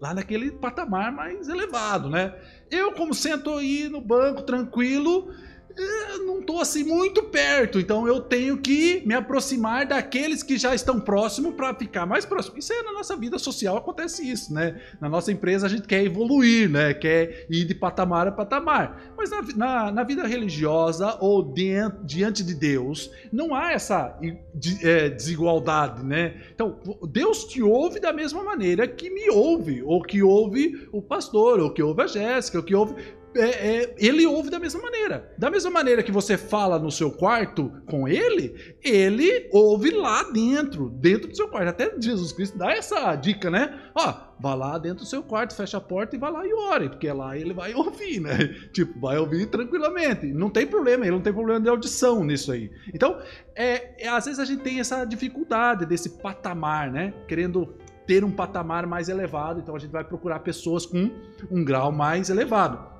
lá 0.00 0.12
naquele 0.14 0.50
patamar 0.50 1.12
mais 1.12 1.48
elevado, 1.48 2.08
né? 2.10 2.34
Eu 2.70 2.92
como 2.92 3.14
sento 3.14 3.56
aí 3.56 3.88
no 3.88 4.00
banco 4.00 4.42
tranquilo, 4.42 5.32
não 6.24 6.40
estou 6.40 6.60
assim 6.60 6.84
muito 6.84 7.22
perto, 7.24 7.78
então 7.78 8.06
eu 8.06 8.20
tenho 8.20 8.56
que 8.58 9.02
me 9.06 9.14
aproximar 9.14 9.86
daqueles 9.86 10.42
que 10.42 10.56
já 10.56 10.74
estão 10.74 10.98
próximos 10.98 11.54
para 11.54 11.74
ficar 11.74 12.06
mais 12.06 12.24
próximo. 12.24 12.58
Isso 12.58 12.72
é 12.72 12.82
na 12.82 12.92
nossa 12.92 13.16
vida 13.16 13.38
social 13.38 13.76
acontece 13.76 14.28
isso, 14.28 14.52
né? 14.54 14.80
Na 15.00 15.08
nossa 15.08 15.30
empresa 15.30 15.66
a 15.66 15.68
gente 15.68 15.86
quer 15.86 16.02
evoluir, 16.04 16.70
né? 16.70 16.94
Quer 16.94 17.46
ir 17.50 17.64
de 17.64 17.74
patamar 17.74 18.26
a 18.26 18.32
patamar. 18.32 19.12
Mas 19.16 19.30
na, 19.30 19.42
na, 19.54 19.92
na 19.92 20.02
vida 20.02 20.26
religiosa 20.26 21.18
ou 21.20 21.42
diante, 21.42 21.96
diante 22.04 22.42
de 22.42 22.54
Deus 22.54 23.10
não 23.30 23.54
há 23.54 23.72
essa 23.72 24.18
é, 24.82 25.10
desigualdade, 25.10 26.04
né? 26.04 26.40
Então 26.54 26.80
Deus 27.08 27.44
te 27.44 27.62
ouve 27.62 28.00
da 28.00 28.12
mesma 28.12 28.42
maneira 28.42 28.88
que 28.88 29.10
me 29.10 29.28
ouve, 29.30 29.82
ou 29.82 30.02
que 30.02 30.22
ouve 30.22 30.88
o 30.90 31.02
pastor, 31.02 31.60
ou 31.60 31.70
que 31.70 31.82
ouve 31.82 32.02
a 32.02 32.06
Jéssica, 32.06 32.58
ou 32.58 32.64
que 32.64 32.74
ouve 32.74 32.94
é, 33.36 33.48
é, 33.82 33.94
ele 33.98 34.26
ouve 34.26 34.50
da 34.50 34.58
mesma 34.58 34.80
maneira. 34.80 35.32
Da 35.38 35.50
mesma 35.50 35.70
maneira 35.70 36.02
que 36.02 36.12
você 36.12 36.36
fala 36.36 36.78
no 36.78 36.90
seu 36.90 37.10
quarto 37.10 37.70
com 37.86 38.08
ele, 38.08 38.76
ele 38.82 39.48
ouve 39.52 39.90
lá 39.90 40.22
dentro, 40.24 40.90
dentro 40.90 41.28
do 41.28 41.36
seu 41.36 41.48
quarto. 41.48 41.68
Até 41.68 41.94
Jesus 42.00 42.32
Cristo 42.32 42.56
dá 42.58 42.72
essa 42.72 43.14
dica, 43.14 43.50
né? 43.50 43.90
Ó, 43.94 44.14
vá 44.40 44.54
lá 44.54 44.78
dentro 44.78 45.04
do 45.04 45.06
seu 45.06 45.22
quarto, 45.22 45.54
fecha 45.54 45.78
a 45.78 45.80
porta 45.80 46.16
e 46.16 46.18
vá 46.18 46.28
lá 46.28 46.46
e 46.46 46.52
ore, 46.52 46.88
porque 46.88 47.10
lá 47.10 47.36
ele 47.36 47.52
vai 47.52 47.74
ouvir, 47.74 48.20
né? 48.20 48.36
Tipo, 48.72 48.98
vai 49.00 49.18
ouvir 49.18 49.46
tranquilamente. 49.46 50.26
Não 50.26 50.50
tem 50.50 50.66
problema, 50.66 51.04
ele 51.04 51.16
não 51.16 51.22
tem 51.22 51.32
problema 51.32 51.60
de 51.60 51.68
audição 51.68 52.24
nisso 52.24 52.52
aí. 52.52 52.70
Então, 52.92 53.20
é, 53.54 54.04
é 54.04 54.08
às 54.08 54.24
vezes 54.24 54.40
a 54.40 54.44
gente 54.44 54.62
tem 54.62 54.80
essa 54.80 55.04
dificuldade 55.04 55.86
desse 55.86 56.18
patamar, 56.18 56.90
né? 56.90 57.12
Querendo 57.26 57.74
ter 58.06 58.24
um 58.24 58.30
patamar 58.30 58.86
mais 58.86 59.08
elevado, 59.08 59.60
então 59.60 59.74
a 59.74 59.78
gente 59.78 59.90
vai 59.90 60.04
procurar 60.04 60.38
pessoas 60.38 60.86
com 60.86 61.10
um 61.50 61.64
grau 61.64 61.90
mais 61.90 62.30
elevado. 62.30 62.95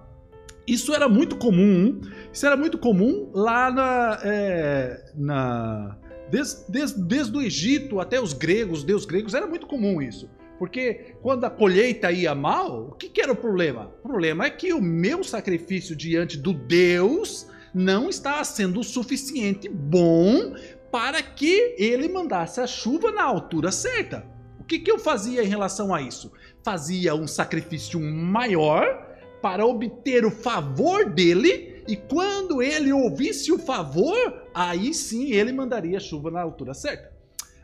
Isso 0.67 0.93
era 0.93 1.09
muito 1.09 1.37
comum, 1.37 2.01
isso 2.33 2.45
era 2.45 2.57
muito 2.57 2.77
comum 2.77 3.31
lá 3.33 3.71
na. 3.71 4.21
É, 4.25 5.13
na 5.15 5.97
desde, 6.31 6.71
desde, 6.71 7.03
desde 7.03 7.37
o 7.37 7.41
Egito 7.41 8.01
até 8.01 8.21
os 8.21 8.33
gregos, 8.33 8.81
os 8.81 8.85
deuses 8.85 9.07
gregos, 9.07 9.35
era 9.35 9.47
muito 9.47 9.67
comum 9.67 10.03
isso. 10.03 10.29
Porque 10.59 11.15
quando 11.23 11.45
a 11.45 11.51
colheita 11.51 12.11
ia 12.11 12.35
mal, 12.35 12.89
o 12.89 12.93
que, 12.93 13.09
que 13.09 13.21
era 13.21 13.33
o 13.33 13.37
problema? 13.37 13.93
O 14.03 14.09
problema 14.09 14.47
é 14.47 14.51
que 14.51 14.73
o 14.73 14.81
meu 14.81 15.23
sacrifício 15.23 15.95
diante 15.95 16.39
do 16.39 16.53
Deus 16.53 17.47
não 17.75 18.09
estava 18.09 18.43
sendo 18.43 18.81
o 18.81 18.85
suficiente 18.85 19.69
bom 19.69 20.55
para 20.91 21.23
que 21.23 21.75
ele 21.77 22.09
mandasse 22.09 22.61
a 22.61 22.67
chuva 22.67 23.13
na 23.13 23.23
altura 23.23 23.71
certa. 23.71 24.27
O 24.59 24.65
que, 24.65 24.79
que 24.79 24.91
eu 24.91 24.99
fazia 24.99 25.45
em 25.45 25.49
relação 25.49 25.95
a 25.95 26.01
isso? 26.01 26.33
Fazia 26.65 27.15
um 27.15 27.27
sacrifício 27.27 28.01
maior 28.01 29.06
para 29.41 29.67
obter 29.67 30.25
o 30.25 30.31
favor 30.31 31.11
dele, 31.11 31.83
e 31.89 31.97
quando 31.97 32.63
ele 32.63 32.93
ouvisse 32.93 33.53
o 33.53 33.59
favor, 33.59 34.49
aí 34.55 34.93
sim 34.93 35.33
ele 35.33 35.53
mandaria 35.53 36.01
chuva 36.01 36.31
na 36.31 36.43
altura 36.43 36.75
certa. 36.75 37.15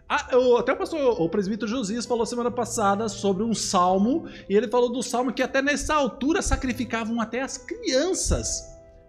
Ah, 0.08 0.28
até 0.58 0.72
o 0.72 0.76
pastor, 0.76 1.20
o 1.20 1.28
presbítero 1.28 1.66
Josias 1.66 2.04
falou 2.04 2.26
semana 2.26 2.50
passada 2.50 3.08
sobre 3.08 3.42
um 3.42 3.54
salmo, 3.54 4.26
e 4.48 4.54
ele 4.54 4.68
falou 4.68 4.92
do 4.92 5.02
salmo 5.02 5.32
que 5.32 5.42
até 5.42 5.62
nessa 5.62 5.94
altura 5.94 6.42
sacrificavam 6.42 7.20
até 7.20 7.40
as 7.40 7.56
crianças 7.56 8.62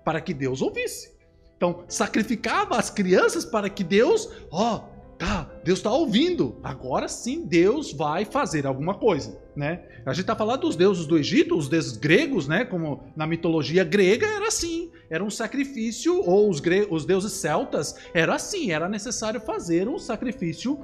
para 0.06 0.22
que 0.22 0.34
Deus 0.34 0.62
ouvisse. 0.62 1.14
Então, 1.58 1.84
sacrificava 1.88 2.78
as 2.78 2.90
crianças 2.90 3.46
para 3.46 3.70
que 3.70 3.84
Deus, 3.84 4.30
ó, 4.52 4.76
oh, 4.76 4.93
tá, 5.18 5.50
Deus 5.64 5.80
está 5.80 5.92
ouvindo. 5.92 6.60
Agora 6.64 7.08
sim 7.08 7.46
Deus 7.46 7.92
vai 7.92 8.26
fazer 8.26 8.66
alguma 8.66 8.96
coisa, 8.96 9.40
né? 9.56 9.84
A 10.06 10.12
gente 10.12 10.22
está 10.22 10.36
falando 10.36 10.62
dos 10.62 10.76
deuses 10.76 11.06
do 11.06 11.18
Egito, 11.18 11.56
os 11.58 11.70
deuses 11.70 11.96
gregos, 11.96 12.48
né? 12.48 12.66
Como 12.66 13.04
na 13.16 13.26
mitologia 13.26 13.84
grega 13.84 14.28
era 14.28 14.48
assim, 14.48 14.92
era 15.10 15.24
um 15.24 15.30
sacrifício, 15.30 16.22
ou 16.22 16.50
os, 16.50 16.62
os 16.90 17.06
deuses 17.06 17.34
celtas 17.34 17.96
era 18.14 18.36
assim, 18.36 18.72
era 18.72 18.90
necessário 18.90 19.40
fazer 19.40 19.88
um 19.88 19.98
sacrifício. 19.98 20.80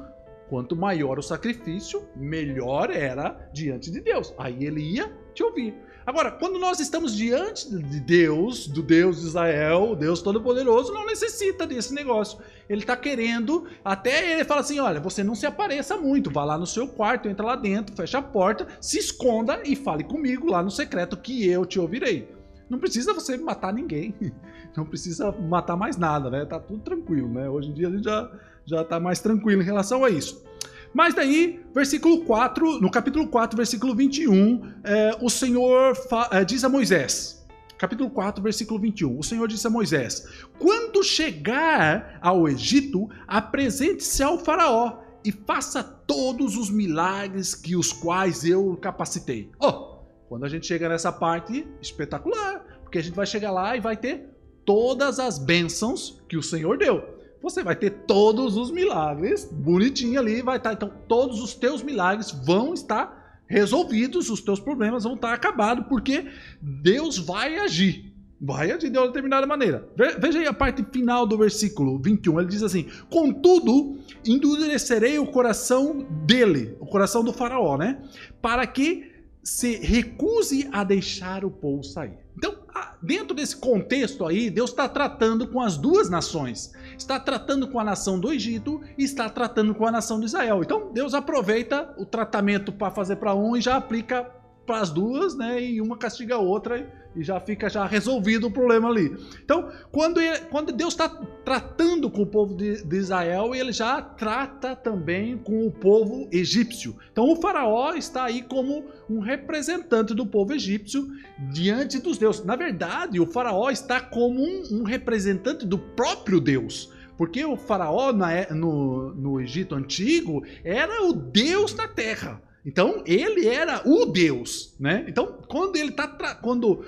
Quanto 0.49 0.75
maior 0.75 1.19
o 1.19 1.21
sacrifício, 1.21 2.07
melhor 2.15 2.89
era 2.89 3.49
diante 3.53 3.91
de 3.91 4.01
Deus. 4.01 4.33
Aí 4.35 4.65
ele 4.65 4.81
ia 4.81 5.11
te 5.33 5.43
ouvir. 5.43 5.75
Agora, 6.09 6.31
quando 6.31 6.57
nós 6.57 6.79
estamos 6.79 7.15
diante 7.15 7.69
de 7.69 7.99
Deus, 7.99 8.65
do 8.65 8.81
Deus 8.81 9.21
de 9.21 9.27
Israel, 9.27 9.95
Deus 9.95 10.23
Todo-Poderoso, 10.23 10.91
não 10.91 11.05
necessita 11.05 11.67
desse 11.67 11.93
negócio. 11.93 12.39
Ele 12.67 12.81
está 12.81 12.97
querendo, 12.97 13.67
até 13.85 14.33
ele 14.33 14.43
fala 14.43 14.61
assim: 14.61 14.79
olha, 14.79 14.99
você 14.99 15.23
não 15.23 15.35
se 15.35 15.45
apareça 15.45 15.95
muito, 15.97 16.31
vá 16.31 16.43
lá 16.43 16.57
no 16.57 16.65
seu 16.65 16.87
quarto, 16.87 17.29
entra 17.29 17.45
lá 17.45 17.55
dentro, 17.55 17.95
fecha 17.95 18.17
a 18.17 18.23
porta, 18.23 18.67
se 18.81 18.97
esconda 18.97 19.61
e 19.63 19.75
fale 19.75 20.03
comigo 20.03 20.49
lá 20.49 20.63
no 20.63 20.71
secreto 20.71 21.15
que 21.15 21.47
eu 21.47 21.63
te 21.63 21.79
ouvirei. 21.79 22.27
Não 22.67 22.79
precisa 22.79 23.13
você 23.13 23.37
matar 23.37 23.71
ninguém, 23.71 24.15
não 24.75 24.87
precisa 24.87 25.31
matar 25.31 25.77
mais 25.77 25.95
nada, 25.95 26.31
né? 26.31 26.43
Tá 26.43 26.59
tudo 26.59 26.81
tranquilo, 26.81 27.29
né? 27.29 27.47
Hoje 27.47 27.69
em 27.69 27.73
dia 27.75 27.87
a 27.87 27.91
gente 27.91 28.05
já, 28.05 28.31
já 28.65 28.83
tá 28.83 28.99
mais 28.99 29.19
tranquilo 29.19 29.61
em 29.61 29.65
relação 29.65 30.03
a 30.03 30.09
isso. 30.09 30.43
Mas 30.93 31.13
daí, 31.13 31.59
versículo 31.73 32.21
4, 32.25 32.79
no 32.79 32.89
capítulo 32.89 33.27
4, 33.27 33.55
versículo 33.55 33.95
21, 33.95 34.61
é, 34.83 35.17
o 35.21 35.29
Senhor 35.29 35.95
é, 36.31 36.43
diz 36.43 36.63
a 36.63 36.69
Moisés, 36.69 37.45
capítulo 37.77 38.09
4, 38.09 38.41
versículo 38.41 38.79
21, 38.79 39.19
o 39.19 39.23
Senhor 39.23 39.47
disse 39.47 39.67
a 39.67 39.69
Moisés: 39.69 40.27
Quando 40.57 41.03
chegar 41.03 42.17
ao 42.21 42.47
Egito, 42.49 43.07
apresente-se 43.27 44.23
ao 44.23 44.39
Faraó 44.39 44.99
e 45.23 45.31
faça 45.31 45.83
todos 45.83 46.57
os 46.57 46.69
milagres 46.69 47.53
que 47.53 47.75
os 47.75 47.93
quais 47.93 48.43
eu 48.43 48.75
capacitei. 48.81 49.51
Oh, 49.59 49.99
quando 50.27 50.45
a 50.45 50.49
gente 50.49 50.65
chega 50.65 50.89
nessa 50.89 51.11
parte, 51.11 51.67
espetacular, 51.81 52.65
porque 52.81 52.97
a 52.97 53.03
gente 53.03 53.15
vai 53.15 53.25
chegar 53.27 53.51
lá 53.51 53.77
e 53.77 53.79
vai 53.79 53.95
ter 53.95 54.27
todas 54.65 55.19
as 55.19 55.37
bênçãos 55.37 56.21
que 56.27 56.37
o 56.37 56.43
Senhor 56.43 56.77
deu 56.77 57.18
você 57.41 57.63
vai 57.63 57.75
ter 57.75 57.91
todos 58.05 58.57
os 58.57 58.71
milagres 58.71 59.45
bonitinho 59.45 60.19
ali, 60.19 60.41
vai 60.41 60.57
estar. 60.57 60.75
Tá, 60.75 60.75
então, 60.75 60.91
todos 61.07 61.41
os 61.41 61.53
teus 61.53 61.81
milagres 61.81 62.31
vão 62.31 62.73
estar 62.73 63.41
resolvidos, 63.47 64.29
os 64.29 64.41
teus 64.41 64.59
problemas 64.59 65.03
vão 65.03 65.15
estar 65.15 65.33
acabados, 65.33 65.85
porque 65.87 66.27
Deus 66.61 67.17
vai 67.17 67.57
agir. 67.57 68.13
Vai 68.41 68.71
agir 68.71 68.89
de 68.89 68.97
uma 68.97 69.07
determinada 69.07 69.45
maneira. 69.45 69.89
Veja 70.17 70.39
aí 70.39 70.47
a 70.47 70.53
parte 70.53 70.83
final 70.93 71.25
do 71.25 71.37
versículo 71.37 71.99
21. 72.01 72.39
Ele 72.39 72.49
diz 72.49 72.63
assim: 72.63 72.85
Contudo, 73.09 73.97
endurecerei 74.25 75.19
o 75.19 75.27
coração 75.27 76.07
dele, 76.25 76.77
o 76.79 76.85
coração 76.85 77.21
do 77.21 77.33
Faraó, 77.33 77.77
né? 77.77 78.01
Para 78.41 78.65
que 78.65 79.11
se 79.43 79.77
recuse 79.77 80.69
a 80.71 80.83
deixar 80.83 81.43
o 81.43 81.51
povo 81.51 81.83
sair. 81.83 82.17
Então, 82.39 82.55
dentro 83.01 83.35
desse 83.35 83.57
contexto 83.57 84.25
aí, 84.25 84.49
Deus 84.49 84.69
está 84.69 84.87
tratando 84.87 85.45
com 85.45 85.59
as 85.59 85.75
duas 85.75 86.09
nações. 86.09 86.71
Está 86.97 87.19
tratando 87.19 87.67
com 87.67 87.77
a 87.77 87.83
nação 87.83 88.17
do 88.17 88.31
Egito 88.31 88.81
e 88.97 89.03
está 89.03 89.29
tratando 89.29 89.75
com 89.75 89.85
a 89.85 89.91
nação 89.91 90.21
de 90.21 90.25
Israel. 90.25 90.63
Então, 90.63 90.89
Deus 90.93 91.13
aproveita 91.13 91.93
o 91.97 92.05
tratamento 92.05 92.71
para 92.71 92.91
fazer 92.91 93.17
para 93.17 93.35
um 93.35 93.57
e 93.57 93.61
já 93.61 93.75
aplica 93.75 94.25
para 94.69 94.81
as 94.81 94.91
duas, 94.91 95.35
né? 95.35 95.59
E 95.59 95.81
uma 95.81 95.97
castiga 95.97 96.35
a 96.35 96.37
outra 96.37 96.87
e 97.15 97.23
já 97.23 97.39
fica 97.39 97.67
já 97.67 97.87
resolvido 97.87 98.45
o 98.45 98.51
problema 98.51 98.87
ali. 98.87 99.17
Então, 99.43 99.71
quando, 99.91 100.21
ele, 100.21 100.37
quando 100.41 100.71
Deus 100.71 100.93
está 100.93 101.09
tratando 101.09 102.07
com 102.07 102.21
o 102.21 102.27
povo 102.27 102.53
de, 102.53 102.83
de, 102.83 102.95
Israel, 102.97 103.55
ele 103.55 103.71
já 103.71 103.99
trata 103.99 104.75
também 104.75 105.39
com 105.39 105.65
o 105.65 105.71
povo 105.71 106.29
egípcio. 106.31 106.95
Então, 107.11 107.27
o 107.31 107.35
faraó 107.37 107.95
está 107.95 108.25
aí 108.25 108.43
como 108.43 108.85
um 109.09 109.17
representante 109.17 110.13
do 110.13 110.23
povo 110.23 110.53
egípcio 110.53 111.07
diante 111.51 111.97
dos 111.97 112.19
deuses. 112.19 112.45
Na 112.45 112.55
verdade, 112.55 113.19
o 113.19 113.25
faraó 113.25 113.71
está 113.71 113.99
como 113.99 114.39
um, 114.39 114.81
um 114.81 114.83
representante 114.83 115.65
do 115.65 115.79
próprio 115.79 116.39
Deus. 116.39 116.93
Porque 117.17 117.43
o 117.43 117.57
faraó 117.57 118.13
na, 118.13 118.31
é, 118.31 118.53
no, 118.53 119.15
no 119.15 119.41
Egito 119.41 119.73
antigo 119.73 120.43
era 120.63 121.07
o 121.07 121.11
Deus 121.11 121.73
da 121.73 121.87
terra. 121.87 122.39
Então 122.65 123.03
ele 123.05 123.47
era 123.47 123.81
o 123.85 124.05
Deus, 124.05 124.75
né? 124.79 125.05
Então 125.07 125.39
quando 125.47 125.75
ele 125.75 125.91
tá 125.91 126.07
quando 126.41 126.85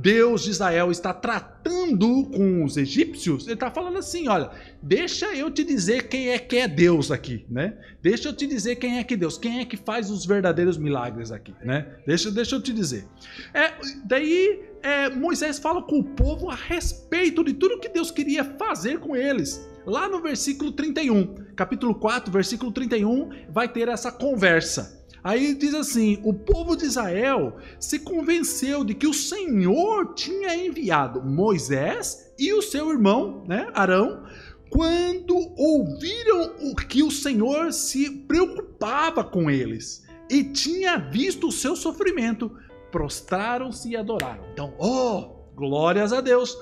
Deus 0.00 0.44
de 0.44 0.50
Israel 0.50 0.92
está 0.92 1.12
tratando 1.12 2.24
com 2.30 2.64
os 2.64 2.76
egípcios, 2.76 3.46
ele 3.46 3.54
está 3.54 3.68
falando 3.68 3.98
assim: 3.98 4.28
olha, 4.28 4.50
deixa 4.80 5.34
eu 5.34 5.50
te 5.50 5.64
dizer 5.64 6.08
quem 6.08 6.28
é 6.30 6.38
que 6.38 6.56
é 6.56 6.68
Deus 6.68 7.10
aqui, 7.10 7.44
né? 7.50 7.76
Deixa 8.00 8.28
eu 8.28 8.32
te 8.32 8.46
dizer 8.46 8.76
quem 8.76 8.98
é 8.98 9.04
que 9.04 9.14
é 9.14 9.16
Deus, 9.16 9.36
quem 9.36 9.58
é 9.58 9.64
que 9.64 9.76
faz 9.76 10.08
os 10.08 10.24
verdadeiros 10.24 10.78
milagres 10.78 11.32
aqui, 11.32 11.52
né? 11.64 11.96
Deixa, 12.06 12.30
deixa 12.30 12.54
eu 12.54 12.62
te 12.62 12.72
dizer. 12.72 13.08
É, 13.52 13.74
daí 14.04 14.62
é, 14.82 15.10
Moisés 15.10 15.58
fala 15.58 15.82
com 15.82 15.98
o 15.98 16.04
povo 16.04 16.48
a 16.48 16.54
respeito 16.54 17.42
de 17.42 17.54
tudo 17.54 17.80
que 17.80 17.88
Deus 17.88 18.12
queria 18.12 18.44
fazer 18.44 19.00
com 19.00 19.16
eles. 19.16 19.68
Lá 19.84 20.08
no 20.08 20.22
versículo 20.22 20.70
31, 20.70 21.34
capítulo 21.56 21.94
4, 21.94 22.30
versículo 22.30 22.70
31, 22.70 23.30
vai 23.48 23.66
ter 23.66 23.88
essa 23.88 24.12
conversa. 24.12 24.96
Aí 25.28 25.52
diz 25.52 25.74
assim: 25.74 26.18
o 26.24 26.32
povo 26.32 26.74
de 26.74 26.86
Israel 26.86 27.58
se 27.78 27.98
convenceu 27.98 28.82
de 28.82 28.94
que 28.94 29.06
o 29.06 29.12
Senhor 29.12 30.14
tinha 30.14 30.56
enviado 30.56 31.22
Moisés 31.22 32.32
e 32.38 32.50
o 32.54 32.62
seu 32.62 32.90
irmão, 32.90 33.44
né, 33.46 33.68
Arão, 33.74 34.24
quando 34.70 35.36
ouviram 35.54 36.54
o 36.62 36.74
que 36.74 37.02
o 37.02 37.10
Senhor 37.10 37.74
se 37.74 38.10
preocupava 38.10 39.22
com 39.22 39.50
eles 39.50 40.02
e 40.30 40.44
tinha 40.44 40.96
visto 40.96 41.48
o 41.48 41.52
seu 41.52 41.76
sofrimento, 41.76 42.50
prostraram-se 42.90 43.90
e 43.90 43.96
adoraram. 43.98 44.44
Então, 44.54 44.72
oh, 44.78 45.52
glórias 45.54 46.10
a 46.10 46.22
Deus! 46.22 46.56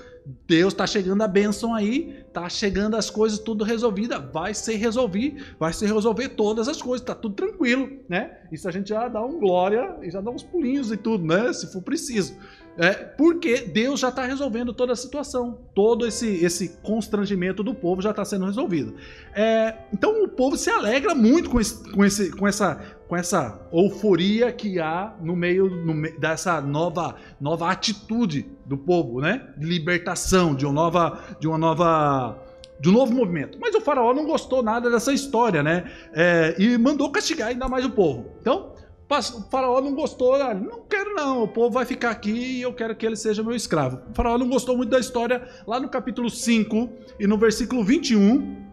Deus 0.49 0.73
está 0.73 0.87
chegando 0.87 1.23
a 1.23 1.29
bênção 1.29 1.73
aí, 1.73 2.25
tá 2.33 2.49
chegando 2.49 2.97
as 2.97 3.09
coisas 3.09 3.39
tudo 3.39 3.63
resolvida, 3.63 4.19
vai 4.19 4.53
ser 4.55 4.75
resolver, 4.75 5.55
vai 5.59 5.73
se 5.73 5.87
resolver 5.87 6.31
todas 6.31 6.67
as 6.67 6.83
coisas, 6.83 7.07
tá 7.07 7.15
tudo 7.15 7.37
tranquilo, 7.37 8.01
né? 8.09 8.39
Isso 8.51 8.69
a 8.69 8.73
gente 8.73 8.89
já 8.89 9.07
dá 9.07 9.25
um 9.25 9.39
glória 9.39 9.97
e 10.03 10.11
já 10.11 10.21
dá 10.21 10.31
uns 10.31 10.43
pulinhos 10.43 10.91
e 10.91 10.97
tudo, 10.97 11.25
né? 11.25 11.53
Se 11.53 11.73
for 11.73 11.81
preciso. 11.81 12.37
É, 12.79 12.93
porque 12.93 13.63
Deus 13.63 14.01
já 14.01 14.11
está 14.11 14.25
resolvendo 14.25 14.73
toda 14.73 14.93
a 14.93 14.97
situação, 14.97 15.59
todo 15.75 16.07
esse, 16.07 16.45
esse 16.45 16.77
constrangimento 16.83 17.63
do 17.63 17.75
povo 17.75 18.03
já 18.03 18.11
está 18.11 18.25
sendo 18.25 18.45
resolvido. 18.45 18.95
É, 19.35 19.75
então 19.93 20.23
o 20.23 20.29
povo 20.29 20.57
se 20.57 20.69
alegra 20.69 21.15
muito 21.15 21.49
com, 21.49 21.59
esse, 21.59 21.91
com, 21.91 22.05
esse, 22.05 22.31
com, 22.33 22.47
essa, 22.47 22.75
com 23.09 23.17
essa 23.17 23.67
euforia 23.73 24.53
que 24.53 24.79
há 24.79 25.15
no 25.23 25.35
meio, 25.35 25.71
no 25.71 26.03
dessa 26.19 26.61
nova, 26.61 27.17
nova 27.41 27.71
atitude 27.71 28.47
do 28.67 28.77
povo, 28.77 29.21
né? 29.21 29.49
Libertação, 29.59 30.55
de 30.55 30.67
uma 30.67 30.75
nova, 30.75 31.21
de 31.41 31.49
uma 31.49 31.57
nova 31.57 32.43
de 32.79 32.91
um 32.91 32.93
novo 32.93 33.15
movimento. 33.15 33.59
Mas 33.59 33.75
o 33.75 33.81
faraó 33.81 34.13
não 34.13 34.27
gostou 34.27 34.63
nada 34.63 34.91
dessa 34.91 35.13
história, 35.13 35.63
né? 35.63 35.91
É, 36.13 36.55
e 36.59 36.77
mandou 36.77 37.11
castigar 37.11 37.49
ainda 37.49 37.69
mais 37.69 37.87
o 37.87 37.91
povo. 37.91 38.33
Então, 38.41 38.75
o 39.09 39.51
faraó 39.51 39.81
não 39.81 39.95
gostou, 39.95 40.35
ah, 40.35 40.53
não 40.53 40.81
quero 40.81 41.15
não, 41.15 41.45
o 41.45 41.49
povo 41.49 41.71
vai 41.71 41.85
ficar 41.85 42.11
aqui 42.11 42.59
e 42.59 42.63
eu 42.63 42.73
quero 42.73 42.95
que 42.97 43.07
ele 43.07 43.17
seja 43.17 43.43
meu 43.43 43.55
escravo. 43.55 44.01
O 44.11 44.15
faraó 44.15 44.37
não 44.37 44.49
gostou 44.49 44.77
muito 44.77 44.91
da 44.91 44.99
história, 44.99 45.49
lá 45.67 45.79
no 45.79 45.89
capítulo 45.89 46.29
5 46.29 46.89
e 47.21 47.27
no 47.27 47.39
versículo 47.39 47.85
21, 47.85 48.65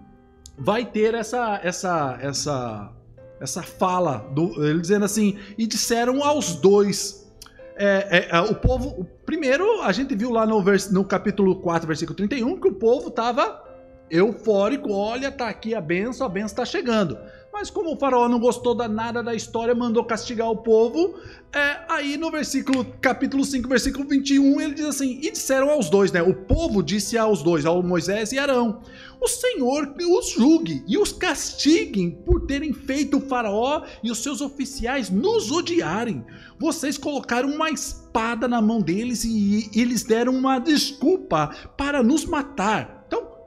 vai 0.58 0.86
ter 0.86 1.14
essa 1.14 1.60
essa 1.64 2.18
essa 2.22 2.92
essa 3.40 3.62
fala, 3.62 4.20
do, 4.34 4.66
ele 4.66 4.80
dizendo 4.80 5.04
assim, 5.04 5.38
e 5.58 5.68
disseram 5.68 6.24
aos 6.24 6.56
dois, 6.56 7.30
é, 7.76 8.30
é, 8.32 8.38
é, 8.38 8.40
o 8.40 8.56
povo, 8.56 9.06
primeiro 9.26 9.82
a 9.82 9.92
gente 9.92 10.16
viu 10.16 10.32
lá 10.32 10.46
no, 10.46 10.64
vers, 10.64 10.90
no 10.90 11.04
capítulo 11.04 11.58
4, 11.58 11.86
versículo 11.86 12.16
31, 12.16 12.60
que 12.60 12.70
o 12.70 12.74
povo 12.74 13.10
estava 13.10 13.62
eufórico, 14.10 14.92
olha, 14.92 15.32
tá 15.32 15.50
aqui 15.50 15.74
a 15.74 15.82
benção, 15.82 16.26
a 16.26 16.30
benção 16.30 16.48
está 16.48 16.66
chegando. 16.66 17.18
Mas 17.54 17.70
como 17.70 17.94
o 17.94 17.96
faraó 17.96 18.28
não 18.28 18.40
gostou 18.40 18.74
da 18.74 18.88
nada 18.88 19.22
da 19.22 19.36
história, 19.36 19.76
mandou 19.76 20.04
castigar 20.04 20.50
o 20.50 20.58
povo, 20.58 21.14
é, 21.54 21.82
aí 21.88 22.18
no 22.18 22.32
versículo, 22.32 22.84
capítulo 23.00 23.46
5, 23.46 23.70
versículo 23.70 24.08
21, 24.08 24.60
ele 24.60 24.74
diz 24.74 24.86
assim: 24.86 25.20
E 25.22 25.30
disseram 25.30 25.70
aos 25.70 25.88
dois, 25.88 26.12
né? 26.12 26.24
O 26.24 26.34
povo 26.34 26.82
disse 26.82 27.16
aos 27.16 27.44
dois, 27.44 27.64
ao 27.64 27.84
Moisés 27.84 28.32
e 28.32 28.40
Arão: 28.40 28.82
O 29.22 29.28
Senhor 29.28 29.94
os 30.00 30.32
julgue 30.32 30.84
e 30.88 30.98
os 30.98 31.12
castiguem 31.12 32.10
por 32.10 32.48
terem 32.48 32.74
feito 32.74 33.18
o 33.18 33.22
faraó 33.22 33.84
e 34.02 34.10
os 34.10 34.24
seus 34.24 34.42
oficiais 34.42 35.12
nos 35.12 35.52
odiarem. 35.52 36.26
Vocês 36.60 36.98
colocaram 36.98 37.50
uma 37.50 37.70
espada 37.70 38.48
na 38.48 38.64
mão 38.64 38.82
deles 38.82 39.24
e 39.24 39.70
eles 39.76 40.02
deram 40.02 40.34
uma 40.34 40.58
desculpa 40.58 41.56
para 41.78 42.02
nos 42.02 42.26
matar. 42.26 43.03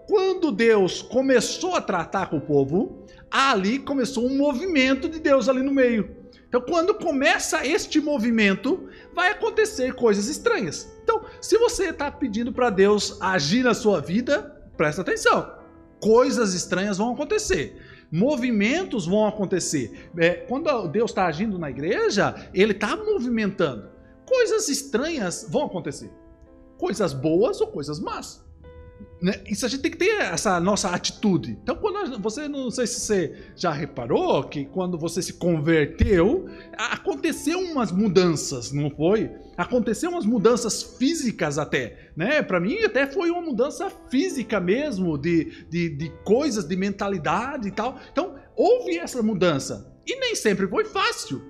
Quando 0.06 0.52
Deus 0.52 1.02
começou 1.02 1.74
a 1.74 1.80
tratar 1.80 2.30
com 2.30 2.36
o 2.36 2.40
povo, 2.40 3.04
ali 3.30 3.78
começou 3.78 4.24
um 4.24 4.36
movimento 4.36 5.08
de 5.08 5.18
Deus 5.18 5.48
ali 5.48 5.62
no 5.62 5.72
meio. 5.72 6.16
Então, 6.48 6.60
quando 6.60 6.94
começa 6.94 7.66
este 7.66 8.00
movimento, 8.00 8.88
vai 9.12 9.32
acontecer 9.32 9.94
coisas 9.94 10.28
estranhas. 10.28 10.88
Então, 11.02 11.24
se 11.40 11.58
você 11.58 11.90
está 11.90 12.10
pedindo 12.10 12.52
para 12.52 12.70
Deus 12.70 13.20
agir 13.20 13.64
na 13.64 13.74
sua 13.74 14.00
vida, 14.00 14.42
presta 14.76 15.02
atenção. 15.02 15.52
Coisas 16.00 16.54
estranhas 16.54 16.98
vão 16.98 17.12
acontecer. 17.12 17.76
Movimentos 18.12 19.06
vão 19.06 19.26
acontecer. 19.26 20.08
É, 20.16 20.30
quando 20.30 20.86
Deus 20.86 21.10
está 21.10 21.26
agindo 21.26 21.58
na 21.58 21.68
igreja, 21.68 22.48
Ele 22.54 22.72
está 22.72 22.96
movimentando. 22.96 23.90
Coisas 24.24 24.68
estranhas 24.68 25.46
vão 25.50 25.64
acontecer. 25.64 26.10
Coisas 26.78 27.12
boas 27.12 27.60
ou 27.60 27.66
coisas 27.66 27.98
más. 27.98 28.45
Né? 29.20 29.40
Isso 29.46 29.64
a 29.64 29.68
gente 29.68 29.80
tem 29.80 29.90
que 29.90 29.96
ter 29.96 30.20
essa 30.20 30.60
nossa 30.60 30.90
atitude. 30.90 31.58
Então, 31.62 31.76
quando 31.76 32.18
você 32.20 32.46
não 32.48 32.70
sei 32.70 32.86
se 32.86 33.00
você 33.00 33.34
já 33.56 33.72
reparou 33.72 34.44
que 34.44 34.66
quando 34.66 34.98
você 34.98 35.22
se 35.22 35.34
converteu, 35.34 36.46
aconteceu 36.76 37.58
umas 37.58 37.90
mudanças, 37.90 38.72
não 38.72 38.90
foi? 38.90 39.30
Aconteceu 39.56 40.10
umas 40.10 40.26
mudanças 40.26 40.82
físicas 40.82 41.58
até, 41.58 42.10
né? 42.14 42.42
Para 42.42 42.60
mim 42.60 42.78
até 42.82 43.06
foi 43.06 43.30
uma 43.30 43.40
mudança 43.40 43.90
física 44.10 44.60
mesmo 44.60 45.16
de, 45.16 45.64
de, 45.70 45.88
de 45.88 46.10
coisas, 46.22 46.64
de 46.64 46.76
mentalidade 46.76 47.68
e 47.68 47.70
tal. 47.70 47.98
Então, 48.12 48.34
houve 48.54 48.98
essa 48.98 49.22
mudança 49.22 49.96
e 50.06 50.14
nem 50.20 50.34
sempre 50.34 50.68
foi 50.68 50.84
fácil. 50.84 51.42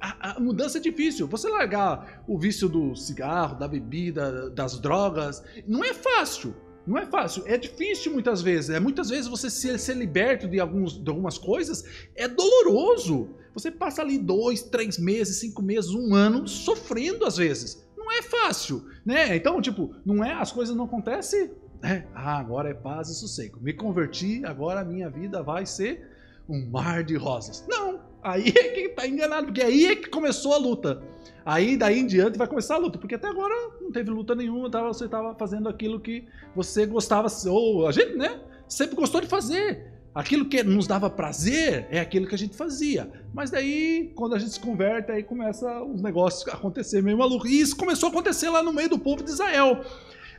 A, 0.00 0.32
a, 0.32 0.40
mudança 0.40 0.78
é 0.78 0.80
difícil. 0.80 1.28
Você 1.28 1.48
largar 1.48 2.24
o 2.26 2.36
vício 2.36 2.68
do 2.68 2.96
cigarro, 2.96 3.56
da 3.56 3.68
bebida, 3.68 4.50
das 4.50 4.80
drogas, 4.80 5.44
não 5.64 5.84
é 5.84 5.94
fácil. 5.94 6.52
Não 6.86 6.98
é 6.98 7.06
fácil, 7.06 7.44
é 7.46 7.56
difícil 7.56 8.12
muitas 8.12 8.42
vezes. 8.42 8.70
É 8.70 8.80
muitas 8.80 9.08
vezes 9.08 9.28
você 9.28 9.48
ser, 9.48 9.78
ser 9.78 9.96
liberto 9.96 10.48
de, 10.48 10.58
alguns, 10.58 11.02
de 11.02 11.08
algumas 11.08 11.38
coisas 11.38 11.84
é 12.14 12.26
doloroso. 12.26 13.30
Você 13.54 13.70
passa 13.70 14.02
ali 14.02 14.18
dois, 14.18 14.62
três 14.62 14.98
meses, 14.98 15.38
cinco 15.38 15.62
meses, 15.62 15.90
um 15.90 16.14
ano 16.14 16.48
sofrendo 16.48 17.24
às 17.24 17.36
vezes. 17.36 17.86
Não 17.96 18.10
é 18.10 18.22
fácil, 18.22 18.84
né? 19.04 19.36
Então, 19.36 19.60
tipo, 19.60 19.94
não 20.04 20.24
é 20.24 20.32
as 20.32 20.50
coisas 20.50 20.74
não 20.74 20.84
acontecem. 20.84 21.50
É, 21.82 22.04
ah, 22.14 22.38
agora 22.38 22.70
é 22.70 22.74
paz 22.74 23.08
e 23.08 23.14
sossego. 23.14 23.60
Me 23.60 23.72
converti, 23.72 24.44
agora 24.44 24.80
a 24.80 24.84
minha 24.84 25.10
vida 25.10 25.42
vai 25.42 25.66
ser 25.66 26.08
um 26.48 26.68
mar 26.70 27.02
de 27.02 27.16
rosas. 27.16 27.64
Não, 27.68 28.00
aí 28.22 28.48
é 28.48 28.68
que 28.68 28.88
tá 28.90 29.06
enganado, 29.06 29.46
porque 29.46 29.62
aí 29.62 29.86
é 29.86 29.96
que 29.96 30.08
começou 30.08 30.54
a 30.54 30.58
luta. 30.58 31.02
Aí 31.44 31.76
daí 31.76 31.98
em 31.98 32.06
diante 32.06 32.38
vai 32.38 32.46
começar 32.46 32.76
a 32.76 32.78
luta, 32.78 32.98
porque 32.98 33.16
até 33.16 33.26
agora 33.26 33.54
não 33.80 33.90
teve 33.90 34.10
luta 34.10 34.34
nenhuma, 34.34 34.70
tava, 34.70 34.88
você 34.88 35.06
estava 35.06 35.34
fazendo 35.34 35.68
aquilo 35.68 35.98
que 35.98 36.24
você 36.54 36.86
gostava, 36.86 37.28
ou 37.48 37.86
a 37.86 37.92
gente, 37.92 38.14
né, 38.14 38.40
sempre 38.68 38.94
gostou 38.94 39.20
de 39.20 39.26
fazer. 39.26 39.92
Aquilo 40.14 40.44
que 40.44 40.62
nos 40.62 40.86
dava 40.86 41.08
prazer 41.08 41.86
é 41.90 41.98
aquilo 41.98 42.26
que 42.26 42.34
a 42.34 42.38
gente 42.38 42.54
fazia. 42.54 43.10
Mas 43.32 43.50
daí, 43.50 44.12
quando 44.14 44.34
a 44.34 44.38
gente 44.38 44.52
se 44.52 44.60
converte, 44.60 45.10
aí 45.10 45.22
começa 45.22 45.82
os 45.82 46.02
negócios 46.02 46.46
a 46.48 46.52
acontecer 46.52 47.02
meio 47.02 47.16
maluco. 47.16 47.46
E 47.46 47.58
isso 47.58 47.74
começou 47.74 48.08
a 48.08 48.12
acontecer 48.12 48.50
lá 48.50 48.62
no 48.62 48.74
meio 48.74 48.90
do 48.90 48.98
povo 48.98 49.22
de 49.22 49.30
Israel. 49.30 49.82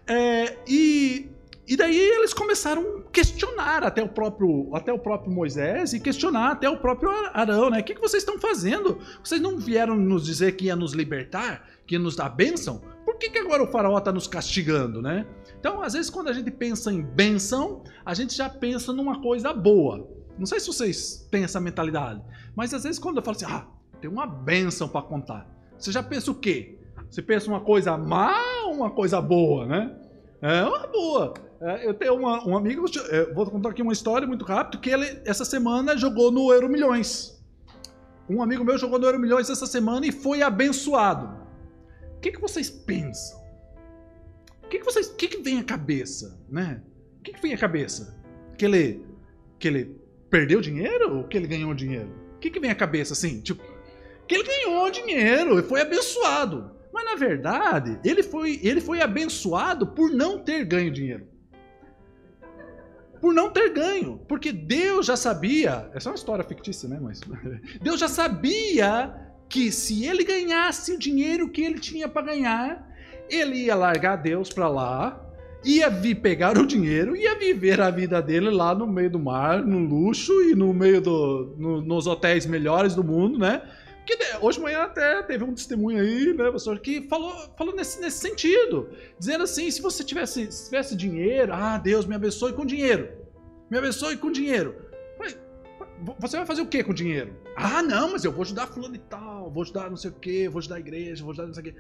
É, 0.06 0.58
e 0.68 1.28
e 1.66 1.78
daí 1.78 1.98
eles 1.98 2.34
começaram 2.34 2.98
a 2.98 3.12
questionar 3.12 3.84
até 3.84 4.04
o 4.04 4.10
próprio, 4.10 4.70
até 4.76 4.92
o 4.92 5.00
próprio 5.00 5.32
Moisés 5.32 5.94
e 5.94 6.00
questionar 6.00 6.52
até 6.52 6.70
o 6.70 6.78
próprio 6.78 7.10
Arão, 7.34 7.70
né? 7.70 7.80
O 7.80 7.84
que, 7.84 7.96
que 7.96 8.02
vocês 8.02 8.22
estão 8.22 8.38
fazendo? 8.38 9.00
Vocês 9.24 9.40
não 9.40 9.58
vieram 9.58 9.96
nos 9.96 10.26
dizer 10.26 10.58
que 10.58 10.66
ia 10.66 10.76
nos 10.76 10.94
libertar, 10.94 11.66
que 11.88 11.96
ia 11.96 12.00
nos 12.00 12.16
dar 12.16 12.30
bênção? 12.30 12.82
Por 13.06 13.18
que, 13.18 13.30
que 13.30 13.40
agora 13.40 13.64
o 13.64 13.68
faraó 13.68 13.98
está 13.98 14.12
nos 14.12 14.28
castigando, 14.28 15.02
né? 15.02 15.26
Então, 15.58 15.82
às 15.82 15.94
vezes, 15.94 16.10
quando 16.10 16.28
a 16.28 16.34
gente 16.34 16.52
pensa 16.52 16.92
em 16.92 17.02
bênção, 17.02 17.84
a 18.06 18.14
gente 18.14 18.36
já 18.36 18.50
pensa 18.50 18.92
numa 18.92 19.22
coisa 19.22 19.54
boa. 19.54 20.06
Não 20.38 20.46
sei 20.46 20.60
se 20.60 20.68
vocês 20.68 21.28
têm 21.32 21.44
essa 21.44 21.60
mentalidade, 21.60 22.22
mas 22.56 22.74
às 22.74 22.84
vezes 22.84 23.00
quando 23.00 23.18
eu 23.18 23.24
falo 23.24 23.38
assim, 23.38 23.46
ah, 23.46 23.66
tem 24.02 24.10
uma 24.10 24.26
bênção 24.26 24.90
para 24.90 25.02
contar, 25.02 25.48
você 25.78 25.92
já 25.92 26.02
pensa 26.02 26.32
o 26.32 26.36
quê? 26.36 26.78
Você 27.10 27.22
pensa 27.22 27.48
uma 27.48 27.62
coisa 27.62 27.96
má 27.98 28.36
ou 28.66 28.74
uma 28.74 28.90
coisa 28.90 29.22
boa, 29.22 29.66
né? 29.66 29.96
É 30.42 30.64
uma 30.64 30.88
boa. 30.88 31.34
É, 31.64 31.88
eu 31.88 31.94
tenho 31.94 32.16
uma, 32.16 32.46
um 32.46 32.58
amigo, 32.58 32.86
é, 33.10 33.34
vou 33.34 33.50
contar 33.50 33.70
aqui 33.70 33.82
uma 33.82 33.94
história 33.94 34.28
muito 34.28 34.44
rápido, 34.44 34.82
que 34.82 34.90
ele 34.90 35.22
essa 35.24 35.46
semana 35.46 35.96
jogou 35.96 36.30
no 36.30 36.52
Euro 36.52 36.68
Milhões. 36.68 37.42
Um 38.30 38.44
amigo 38.44 38.66
meu 38.66 38.78
jogou 38.78 39.00
no 39.00 39.06
Euro 39.06 39.18
Milhões 39.18 39.50
essa 39.50 39.66
semana 39.66 40.06
e 40.06 40.12
foi 40.12 40.42
abençoado. 40.42 41.42
O 42.18 42.20
que, 42.20 42.34
que 42.34 42.42
vocês 42.42 42.70
pensam? 42.70 43.42
O 44.62 44.68
que, 44.68 44.80
que 44.80 44.84
vocês, 44.84 45.08
o 45.08 45.16
que, 45.16 45.30
que 45.30 45.42
vem 45.42 45.60
à 45.60 45.64
cabeça, 45.64 46.38
né? 46.50 46.84
O 47.20 47.24
que, 47.24 47.32
que 47.32 47.42
vem 47.42 47.54
à 47.54 47.58
cabeça? 47.58 48.22
Que 48.58 48.66
ele, 48.66 49.06
que 49.58 49.70
ele 49.70 50.02
perdeu 50.30 50.60
dinheiro 50.60 51.18
ou 51.18 51.24
que 51.24 51.38
ele 51.38 51.48
ganhou 51.48 51.74
dinheiro? 51.74 52.10
O 52.36 52.40
que, 52.40 52.50
que 52.50 52.60
vem 52.60 52.72
à 52.72 52.76
cabeça 52.76 53.14
assim? 53.14 53.40
Tipo, 53.40 53.64
que 54.28 54.36
ele 54.36 54.44
ganhou 54.44 54.92
dinheiro 54.92 55.58
e 55.60 55.64
foi 55.64 55.80
abençoado. 55.80 56.72
Mas 56.92 57.06
na 57.06 57.16
verdade, 57.16 58.02
ele 58.04 58.22
foi, 58.22 58.60
ele 58.62 58.82
foi 58.82 59.02
abençoado 59.02 59.88
por 59.88 60.12
não 60.12 60.40
ter 60.40 60.66
ganho 60.66 60.92
dinheiro. 60.92 61.33
Por 63.24 63.34
não 63.34 63.50
ter 63.50 63.70
ganho. 63.70 64.20
Porque 64.28 64.52
Deus 64.52 65.06
já 65.06 65.16
sabia. 65.16 65.90
Essa 65.94 66.10
é 66.10 66.12
uma 66.12 66.18
história 66.18 66.44
fictícia, 66.44 66.90
né? 66.90 67.00
Mas. 67.02 67.22
Deus 67.82 67.98
já 67.98 68.10
sabia 68.10 69.16
que 69.48 69.72
se 69.72 70.06
ele 70.06 70.26
ganhasse 70.26 70.92
o 70.92 71.00
dinheiro 71.00 71.48
que 71.48 71.62
ele 71.62 71.80
tinha 71.80 72.10
para 72.10 72.22
ganhar, 72.22 72.86
ele 73.30 73.56
ia 73.56 73.76
largar 73.76 74.18
Deus 74.18 74.50
para 74.50 74.68
lá, 74.68 75.26
ia 75.64 75.90
vir 75.90 76.16
pegar 76.16 76.58
o 76.58 76.68
dinheiro, 76.68 77.16
ia 77.16 77.40
viver 77.40 77.80
a 77.80 77.90
vida 77.90 78.22
dele 78.22 78.50
lá 78.50 78.76
no 78.76 78.86
meio 78.86 79.12
do 79.12 79.20
mar, 79.20 79.64
no 79.64 79.80
luxo 79.80 80.34
e 80.42 80.54
no 80.54 80.74
meio 80.74 81.00
do. 81.00 81.56
No, 81.58 81.82
nos 81.82 82.08
hotéis 82.08 82.46
melhores 82.46 82.94
do 82.94 83.06
mundo, 83.06 83.40
né? 83.40 83.62
Que 84.06 84.18
hoje 84.42 84.58
de 84.58 84.64
manhã 84.64 84.82
até 84.84 85.24
teve 85.24 85.44
um 85.44 85.54
testemunho 85.54 86.02
aí, 86.02 86.34
né, 86.34 86.52
pastor, 86.52 86.80
que 86.80 87.08
falou, 87.08 87.34
falou 87.58 87.76
nesse, 87.76 88.02
nesse 88.02 88.18
sentido. 88.18 88.90
Dizendo 89.18 89.44
assim: 89.44 89.70
se 89.72 89.82
você 89.82 90.04
tivesse, 90.04 90.52
se 90.52 90.66
tivesse 90.66 90.96
dinheiro, 90.96 91.54
ah, 91.54 91.78
Deus 91.78 92.06
me 92.06 92.16
abençoe 92.16 92.54
com 92.54 92.66
dinheiro. 92.66 93.10
Me 93.70 93.78
abençoe 93.78 94.18
com 94.18 94.32
dinheiro. 94.32 94.76
Você 96.20 96.36
vai 96.38 96.46
fazer 96.46 96.62
o 96.62 96.68
que 96.68 96.84
com 96.84 96.94
dinheiro? 96.94 97.34
Ah, 97.56 97.82
não, 97.82 98.12
mas 98.12 98.26
eu 98.26 98.32
vou 98.32 98.42
ajudar 98.42 98.68
fulano 98.68 98.96
e 98.96 99.00
tal, 99.00 99.50
vou 99.50 99.64
ajudar 99.64 99.90
não 99.90 99.96
sei 99.96 100.10
o 100.10 100.14
que, 100.14 100.50
vou 100.50 100.60
ajudar 100.60 100.76
a 100.76 100.80
igreja, 100.80 101.24
vou 101.24 101.32
ajudar 101.32 101.48
não 101.48 101.54
sei 101.54 101.64
o 101.64 101.66
que. 101.66 101.76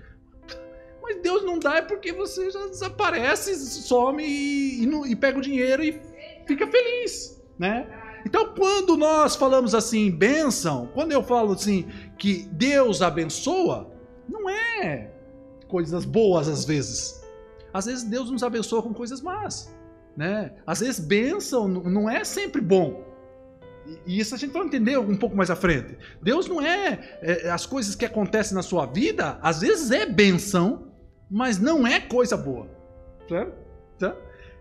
Mas 1.01 1.21
Deus 1.21 1.43
não 1.43 1.59
dá 1.59 1.77
é 1.77 1.81
porque 1.81 2.13
você 2.13 2.49
já 2.49 2.65
desaparece, 2.67 3.53
some 3.55 4.23
e, 4.23 4.86
e, 4.86 5.12
e 5.12 5.15
pega 5.15 5.38
o 5.38 5.41
dinheiro 5.41 5.83
e 5.83 5.99
fica 6.47 6.65
feliz, 6.67 7.43
né? 7.59 7.86
Então, 8.25 8.53
quando 8.55 8.95
nós 8.95 9.36
falamos 9.36 9.75
assim, 9.75 10.09
bênção, 10.09 10.89
quando 10.93 11.12
eu 11.12 11.23
falo 11.23 11.53
assim, 11.53 11.86
que 12.17 12.47
Deus 12.51 13.01
abençoa, 13.01 13.91
não 14.27 14.49
é 14.49 15.12
coisas 15.67 16.05
boas 16.05 16.47
às 16.47 16.65
vezes. 16.65 17.23
Às 17.73 17.86
vezes 17.86 18.03
Deus 18.03 18.29
nos 18.29 18.43
abençoa 18.43 18.83
com 18.83 18.93
coisas 18.93 19.21
más, 19.21 19.73
né? 20.15 20.53
Às 20.65 20.79
vezes 20.79 20.99
bênção 20.99 21.67
não 21.67 22.09
é 22.09 22.23
sempre 22.23 22.62
bom. 22.62 23.03
E 24.05 24.19
isso 24.19 24.33
a 24.33 24.38
gente 24.38 24.51
vai 24.51 24.63
entender 24.63 24.97
um 24.97 25.17
pouco 25.17 25.36
mais 25.36 25.49
à 25.49 25.55
frente. 25.55 25.97
Deus 26.21 26.47
não 26.47 26.62
é, 26.62 27.17
é 27.21 27.49
as 27.49 27.65
coisas 27.65 27.95
que 27.95 28.05
acontecem 28.05 28.55
na 28.55 28.62
sua 28.62 28.86
vida, 28.86 29.38
às 29.41 29.59
vezes 29.62 29.91
é 29.91 30.05
benção, 30.05 30.88
mas 31.29 31.59
não 31.59 31.86
é 31.86 31.99
coisa 31.99 32.38
boa. 32.38 32.69
Certo? 33.27 33.62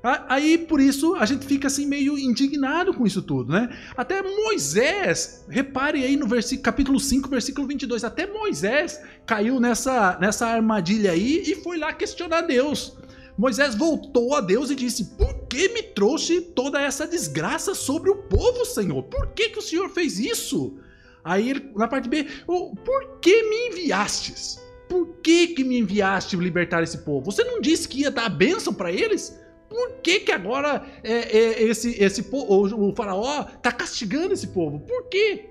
Certo? 0.03 0.25
Aí, 0.29 0.59
por 0.59 0.81
isso, 0.81 1.15
a 1.15 1.25
gente 1.25 1.47
fica 1.47 1.69
assim 1.69 1.87
meio 1.87 2.19
indignado 2.19 2.93
com 2.93 3.07
isso 3.07 3.23
tudo, 3.23 3.53
né? 3.53 3.69
Até 3.97 4.23
Moisés, 4.23 5.45
repare 5.49 6.05
aí 6.05 6.17
no 6.17 6.27
versículo, 6.27 6.65
capítulo 6.65 7.01
5, 7.01 7.29
versículo 7.29 7.67
22, 7.67 8.05
até 8.05 8.27
Moisés 8.27 9.01
caiu 9.25 9.61
nessa, 9.61 10.19
nessa 10.21 10.47
armadilha 10.47 11.13
aí 11.13 11.43
e 11.47 11.55
foi 11.57 11.79
lá 11.79 11.93
questionar 11.93 12.43
Deus. 12.43 12.97
Moisés 13.37 13.75
voltou 13.75 14.35
a 14.35 14.41
Deus 14.41 14.71
e 14.71 14.75
disse: 14.75 15.05
Por 15.17 15.47
que 15.47 15.69
me 15.69 15.83
trouxe 15.83 16.41
toda 16.41 16.81
essa 16.81 17.07
desgraça 17.07 17.75
sobre 17.75 18.11
o 18.11 18.17
povo, 18.17 18.65
Senhor? 18.65 19.03
Por 19.05 19.29
que, 19.29 19.51
que 19.51 19.59
o 19.59 19.63
Senhor 19.63 19.89
fez 19.89 20.19
isso? 20.19 20.79
Aí, 21.25 21.71
na 21.77 21.87
parte 21.87 22.09
B, 22.09 22.27
por 22.47 23.21
que 23.21 23.43
me 23.45 23.69
enviastes? 23.69 24.61
Por 24.89 25.07
que, 25.23 25.49
que 25.49 25.65
me 25.65 25.79
enviaste 25.79 26.37
libertar 26.37 26.83
esse 26.83 26.99
povo? 26.99 27.31
Você 27.31 27.45
não 27.45 27.61
disse 27.61 27.89
que 27.89 28.01
ia 28.01 28.11
dar 28.11 28.29
bênção 28.29 28.75
para 28.75 28.93
eles? 28.93 29.41
Por 29.73 30.03
que, 30.03 30.21
que 30.21 30.33
agora 30.33 30.85
é, 31.03 31.13
é, 31.13 31.63
esse, 31.63 31.99
esse 31.99 32.29
o, 32.31 32.91
o 32.91 32.95
faraó 32.95 33.47
está 33.57 33.73
castigando 33.73 34.35
esse 34.35 34.49
povo? 34.49 34.81
Por 34.81 35.09
quê? 35.09 35.49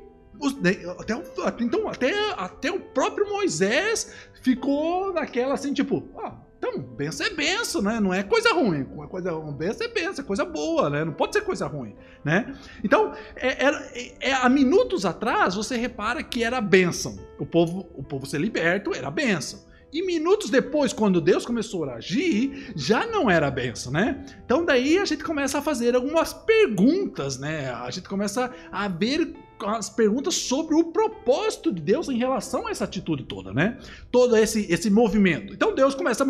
Né, 0.61 0.77
até, 0.99 1.13
então, 1.59 1.87
até, 1.87 2.13
até 2.37 2.71
o 2.71 2.79
próprio 2.79 3.27
Moisés 3.27 4.13
ficou 4.43 5.11
naquela 5.11 5.55
assim, 5.55 5.73
tipo, 5.73 6.07
ah, 6.17 6.35
então, 6.59 6.77
benção 6.77 7.25
é 7.25 7.31
benção, 7.31 7.81
né? 7.81 7.99
Não 7.99 8.13
é 8.13 8.21
coisa 8.21 8.53
ruim. 8.53 8.83
Coisa, 9.09 9.31
benção 9.51 9.87
é 9.87 9.89
benção, 9.89 10.23
é 10.23 10.27
coisa 10.27 10.45
boa, 10.45 10.91
né? 10.91 11.03
Não 11.03 11.13
pode 11.13 11.33
ser 11.33 11.41
coisa 11.41 11.65
ruim, 11.65 11.95
né? 12.23 12.55
Então, 12.83 13.15
é, 13.35 13.65
é, 13.65 14.29
é, 14.29 14.33
há 14.33 14.47
minutos 14.47 15.03
atrás, 15.03 15.55
você 15.55 15.75
repara 15.75 16.21
que 16.21 16.43
era 16.43 16.61
benção. 16.61 17.17
O 17.39 17.45
povo, 17.47 17.89
o 17.95 18.03
povo 18.03 18.27
ser 18.27 18.39
liberto 18.39 18.93
era 18.93 19.09
benção. 19.09 19.70
E 19.91 20.01
minutos 20.05 20.49
depois, 20.49 20.93
quando 20.93 21.19
Deus 21.19 21.45
começou 21.45 21.83
a 21.85 21.95
agir, 21.95 22.71
já 22.75 23.05
não 23.05 23.29
era 23.29 23.51
benção, 23.51 23.91
né? 23.91 24.25
Então 24.45 24.63
daí 24.65 24.97
a 24.97 25.05
gente 25.05 25.23
começa 25.23 25.59
a 25.59 25.61
fazer 25.61 25.95
algumas 25.95 26.33
perguntas, 26.33 27.37
né? 27.37 27.71
A 27.71 27.89
gente 27.91 28.07
começa 28.07 28.51
a 28.71 28.87
ver 28.87 29.33
as 29.65 29.89
perguntas 29.89 30.35
sobre 30.35 30.75
o 30.75 30.85
propósito 30.85 31.71
de 31.71 31.81
Deus 31.81 32.09
em 32.09 32.17
relação 32.17 32.67
a 32.67 32.71
essa 32.71 32.85
atitude 32.85 33.23
toda, 33.23 33.53
né? 33.53 33.77
Todo 34.11 34.35
esse, 34.35 34.71
esse 34.71 34.89
movimento. 34.89 35.53
Então 35.53 35.75
Deus 35.75 35.93
começa 35.93 36.23
a 36.23 36.27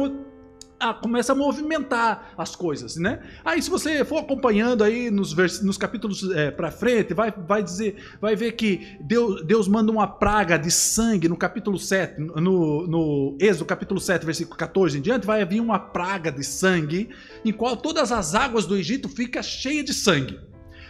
a, 0.82 0.94
começa 0.94 1.32
a 1.32 1.36
movimentar 1.36 2.34
as 2.38 2.56
coisas, 2.56 2.96
né? 2.96 3.20
Aí 3.46 3.62
se 3.62 3.70
você 3.70 4.04
for 4.04 4.18
acompanhando 4.18 4.84
aí 4.84 5.12
nos, 5.12 5.32
vers, 5.32 5.62
nos 5.62 5.78
capítulos 5.78 6.30
é, 6.32 6.50
para 6.50 6.72
frente, 6.72 7.14
vai, 7.14 7.32
vai 7.32 7.62
dizer, 7.62 7.98
vai 8.20 8.36
ver 8.36 8.54
que 8.54 8.98
Deus, 9.00 9.46
Deus 9.46 9.68
manda 9.68 9.92
uma 9.92 10.08
praga 10.08 10.58
de 10.58 10.72
sangue 10.72 11.30
no 11.30 11.38
capítulo 11.38 11.78
7, 11.78 12.20
no, 12.20 12.88
no 12.88 13.38
Êxodo 13.40 13.66
capítulo 13.66 14.00
7, 14.00 14.26
versículo 14.26 14.58
14 14.58 14.98
em 14.98 15.02
diante, 15.02 15.28
vai 15.28 15.46
vir 15.46 15.62
uma 15.62 15.80
praga 15.80 16.32
de 16.32 16.44
sangue, 16.44 17.10
em 17.46 17.52
qual 17.52 17.78
todas 17.78 18.12
as 18.12 18.34
águas 18.34 18.66
do 18.66 18.76
Egito 18.76 19.08
ficam 19.08 19.44
cheias 19.44 19.86
de 19.86 19.94
sangue. 19.94 20.40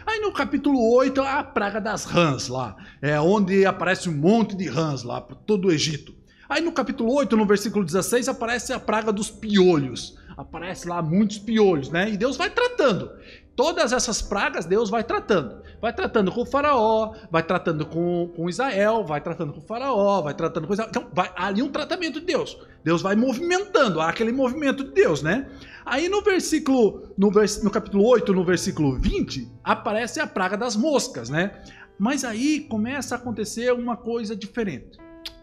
Aí 0.06 0.20
no 0.20 0.32
capítulo 0.32 0.94
8, 0.96 1.22
a 1.22 1.44
praga 1.44 1.80
das 1.80 2.06
rãs 2.06 2.48
lá, 2.48 2.76
é 3.02 3.20
onde 3.20 3.66
aparece 3.66 4.10
um 4.10 4.14
monte 4.14 4.56
de 4.56 4.68
rãs 4.68 5.04
lá 5.04 5.22
por 5.22 5.36
todo 5.36 5.68
o 5.68 5.72
Egito. 5.72 6.21
Aí 6.52 6.60
no 6.60 6.74
capítulo 6.74 7.14
8, 7.14 7.38
no 7.38 7.46
versículo 7.46 7.86
16, 7.86 8.28
aparece 8.28 8.74
a 8.74 8.80
praga 8.80 9.10
dos 9.14 9.32
piolhos. 9.32 10.18
Aparece 10.36 10.86
lá 10.86 11.02
muitos 11.02 11.38
piolhos, 11.40 11.90
né? 11.90 12.10
E 12.10 12.18
Deus 12.18 12.36
vai 12.36 12.50
tratando. 12.50 13.10
Todas 13.56 13.94
essas 13.94 14.22
pragas 14.22 14.66
Deus 14.66 14.90
vai 14.90 15.02
tratando. 15.02 15.62
Vai 15.80 15.94
tratando 15.94 16.30
com 16.30 16.42
o 16.42 16.46
faraó, 16.46 17.14
vai 17.32 17.42
tratando 17.42 17.86
com, 17.86 18.30
com 18.36 18.50
Israel, 18.50 19.02
vai 19.06 19.22
tratando 19.22 19.54
com 19.54 19.60
o 19.60 19.66
faraó, 19.66 20.22
vai 20.22 20.34
tratando 20.34 20.68
com 20.68 20.74
Israel. 20.74 20.90
Então, 20.90 21.08
vai 21.14 21.32
ali 21.38 21.64
um 21.64 21.70
tratamento 21.70 22.20
de 22.20 22.26
Deus. 22.26 22.58
Deus 22.84 23.02
vai 23.02 23.16
movimentando, 23.16 24.02
aquele 24.02 24.34
movimento 24.34 24.84
de 24.84 24.92
Deus, 24.92 25.24
né? 25.24 25.50
Aí 25.86 26.10
no 26.10 26.22
versículo, 26.22 27.14
no, 27.18 27.32
vers, 27.32 27.64
no 27.64 27.72
capítulo 27.72 28.06
8, 28.06 28.34
no 28.34 28.44
versículo 28.44 29.00
20, 29.00 29.50
aparece 29.64 30.20
a 30.20 30.28
praga 30.28 30.58
das 30.58 30.76
moscas, 30.76 31.30
né? 31.30 31.64
Mas 31.98 32.26
aí 32.26 32.60
começa 32.60 33.16
a 33.16 33.18
acontecer 33.18 33.72
uma 33.72 33.96
coisa 33.96 34.36
diferente. 34.36 35.00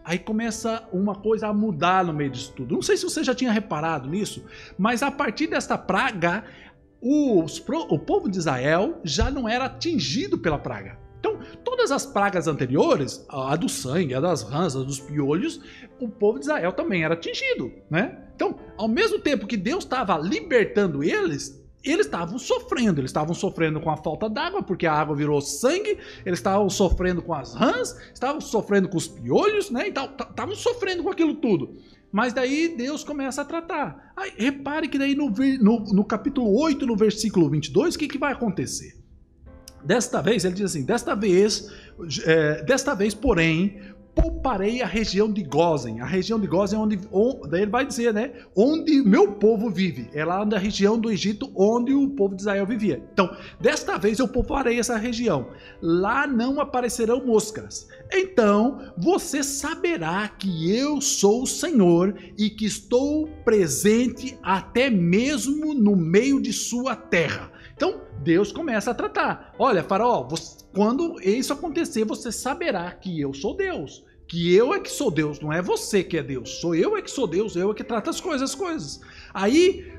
Aí 0.09 0.17
começa 0.17 0.89
uma 0.91 1.13
coisa 1.13 1.49
a 1.49 1.53
mudar 1.53 2.03
no 2.03 2.11
meio 2.11 2.31
disso 2.31 2.51
tudo. 2.55 2.73
Não 2.73 2.81
sei 2.81 2.97
se 2.97 3.03
você 3.03 3.23
já 3.23 3.35
tinha 3.35 3.51
reparado 3.51 4.09
nisso, 4.09 4.43
mas 4.75 5.03
a 5.03 5.11
partir 5.11 5.45
desta 5.45 5.77
praga, 5.77 6.45
os, 6.99 7.63
o 7.69 7.99
povo 7.99 8.27
de 8.27 8.39
Israel 8.39 8.99
já 9.03 9.29
não 9.29 9.47
era 9.47 9.65
atingido 9.65 10.35
pela 10.39 10.57
praga. 10.57 10.97
Então, 11.19 11.37
todas 11.63 11.91
as 11.91 12.07
pragas 12.07 12.47
anteriores, 12.47 13.23
a 13.29 13.55
do 13.55 13.69
sangue, 13.69 14.15
a 14.15 14.19
das 14.19 14.41
rãs, 14.41 14.75
a 14.75 14.79
dos 14.79 14.99
piolhos, 14.99 15.61
o 15.99 16.09
povo 16.09 16.39
de 16.39 16.45
Israel 16.45 16.73
também 16.73 17.03
era 17.03 17.13
atingido, 17.13 17.71
né? 17.87 18.17
Então, 18.33 18.57
ao 18.77 18.87
mesmo 18.87 19.19
tempo 19.19 19.45
que 19.45 19.57
Deus 19.57 19.83
estava 19.83 20.17
libertando 20.17 21.03
eles, 21.03 21.58
eles 21.83 22.05
estavam 22.05 22.37
sofrendo, 22.37 22.99
eles 22.99 23.09
estavam 23.09 23.33
sofrendo 23.33 23.79
com 23.79 23.89
a 23.89 23.97
falta 23.97 24.29
d'água, 24.29 24.61
porque 24.61 24.85
a 24.85 24.93
água 24.93 25.15
virou 25.15 25.39
sangue, 25.41 25.97
eles 26.25 26.39
estavam 26.39 26.69
sofrendo 26.69 27.21
com 27.21 27.33
as 27.33 27.53
rãs, 27.53 27.95
estavam 28.13 28.41
sofrendo 28.41 28.89
com 28.89 28.97
os 28.97 29.07
piolhos, 29.07 29.69
né? 29.69 29.87
Estavam 29.87 30.55
sofrendo 30.55 31.03
com 31.03 31.09
aquilo 31.09 31.35
tudo. 31.35 31.77
Mas 32.11 32.33
daí 32.33 32.75
Deus 32.75 33.03
começa 33.03 33.41
a 33.41 33.45
tratar. 33.45 34.13
Aí, 34.17 34.33
repare 34.35 34.87
que 34.87 34.97
daí 34.97 35.15
no, 35.15 35.29
no, 35.29 35.79
no 35.93 36.03
capítulo 36.03 36.59
8, 36.59 36.85
no 36.85 36.95
versículo 36.95 37.49
22, 37.49 37.95
o 37.95 37.99
que, 37.99 38.07
que 38.07 38.17
vai 38.17 38.33
acontecer? 38.33 38.97
Desta 39.83 40.21
vez, 40.21 40.43
ele 40.43 40.55
diz 40.55 40.65
assim: 40.65 40.83
desta 40.83 41.15
vez, 41.15 41.71
é, 42.25 42.63
desta 42.63 42.93
vez, 42.93 43.13
porém, 43.13 43.79
pouparei 44.21 44.81
a 44.81 44.85
região 44.85 45.31
de 45.31 45.43
Gozen. 45.43 46.01
A 46.01 46.05
região 46.05 46.39
de 46.39 46.47
Gozen 46.47 46.77
é 46.77 46.81
onde, 46.81 46.99
onde, 47.11 47.49
daí 47.49 47.61
ele 47.61 47.71
vai 47.71 47.85
dizer, 47.85 48.13
né? 48.13 48.33
Onde 48.55 49.01
meu 49.01 49.33
povo 49.33 49.69
vive. 49.69 50.09
É 50.13 50.25
lá 50.25 50.45
na 50.45 50.57
região 50.57 50.99
do 50.99 51.09
Egito 51.09 51.51
onde 51.55 51.93
o 51.93 52.09
povo 52.09 52.35
de 52.35 52.41
Israel 52.41 52.65
vivia. 52.65 53.01
Então, 53.13 53.29
desta 53.59 53.97
vez 53.97 54.19
eu 54.19 54.27
pouparei 54.27 54.79
essa 54.79 54.97
região. 54.97 55.49
Lá 55.81 56.27
não 56.27 56.59
aparecerão 56.59 57.25
moscas. 57.25 57.87
Então, 58.11 58.91
você 58.97 59.43
saberá 59.43 60.27
que 60.27 60.75
eu 60.75 60.99
sou 60.99 61.43
o 61.43 61.47
Senhor 61.47 62.15
e 62.37 62.49
que 62.49 62.65
estou 62.65 63.27
presente 63.45 64.37
até 64.43 64.89
mesmo 64.89 65.73
no 65.73 65.95
meio 65.95 66.41
de 66.41 66.51
sua 66.51 66.95
terra. 66.95 67.51
Então, 67.75 68.01
Deus 68.21 68.51
começa 68.51 68.91
a 68.91 68.95
tratar. 68.95 69.53
Olha, 69.57 69.83
Faraó, 69.83 70.27
você, 70.27 70.57
quando 70.73 71.19
isso 71.21 71.53
acontecer, 71.53 72.03
você 72.03 72.31
saberá 72.31 72.91
que 72.91 73.21
eu 73.21 73.33
sou 73.33 73.55
Deus 73.55 74.08
que 74.29 74.55
eu 74.55 74.75
é 74.75 74.79
que 74.79 74.91
sou 74.91 75.09
Deus, 75.09 75.39
não 75.39 75.51
é 75.51 75.59
você 75.59 76.03
que 76.03 76.15
é 76.15 76.21
Deus. 76.21 76.59
Sou 76.61 76.75
eu 76.75 76.95
é 76.95 77.01
que 77.01 77.09
sou 77.09 77.25
Deus, 77.25 77.55
eu 77.55 77.71
é 77.71 77.73
que 77.73 77.83
trato 77.83 78.11
as 78.11 78.21
coisas, 78.21 78.51
as 78.51 78.55
coisas. 78.55 79.01
Aí, 79.33 79.91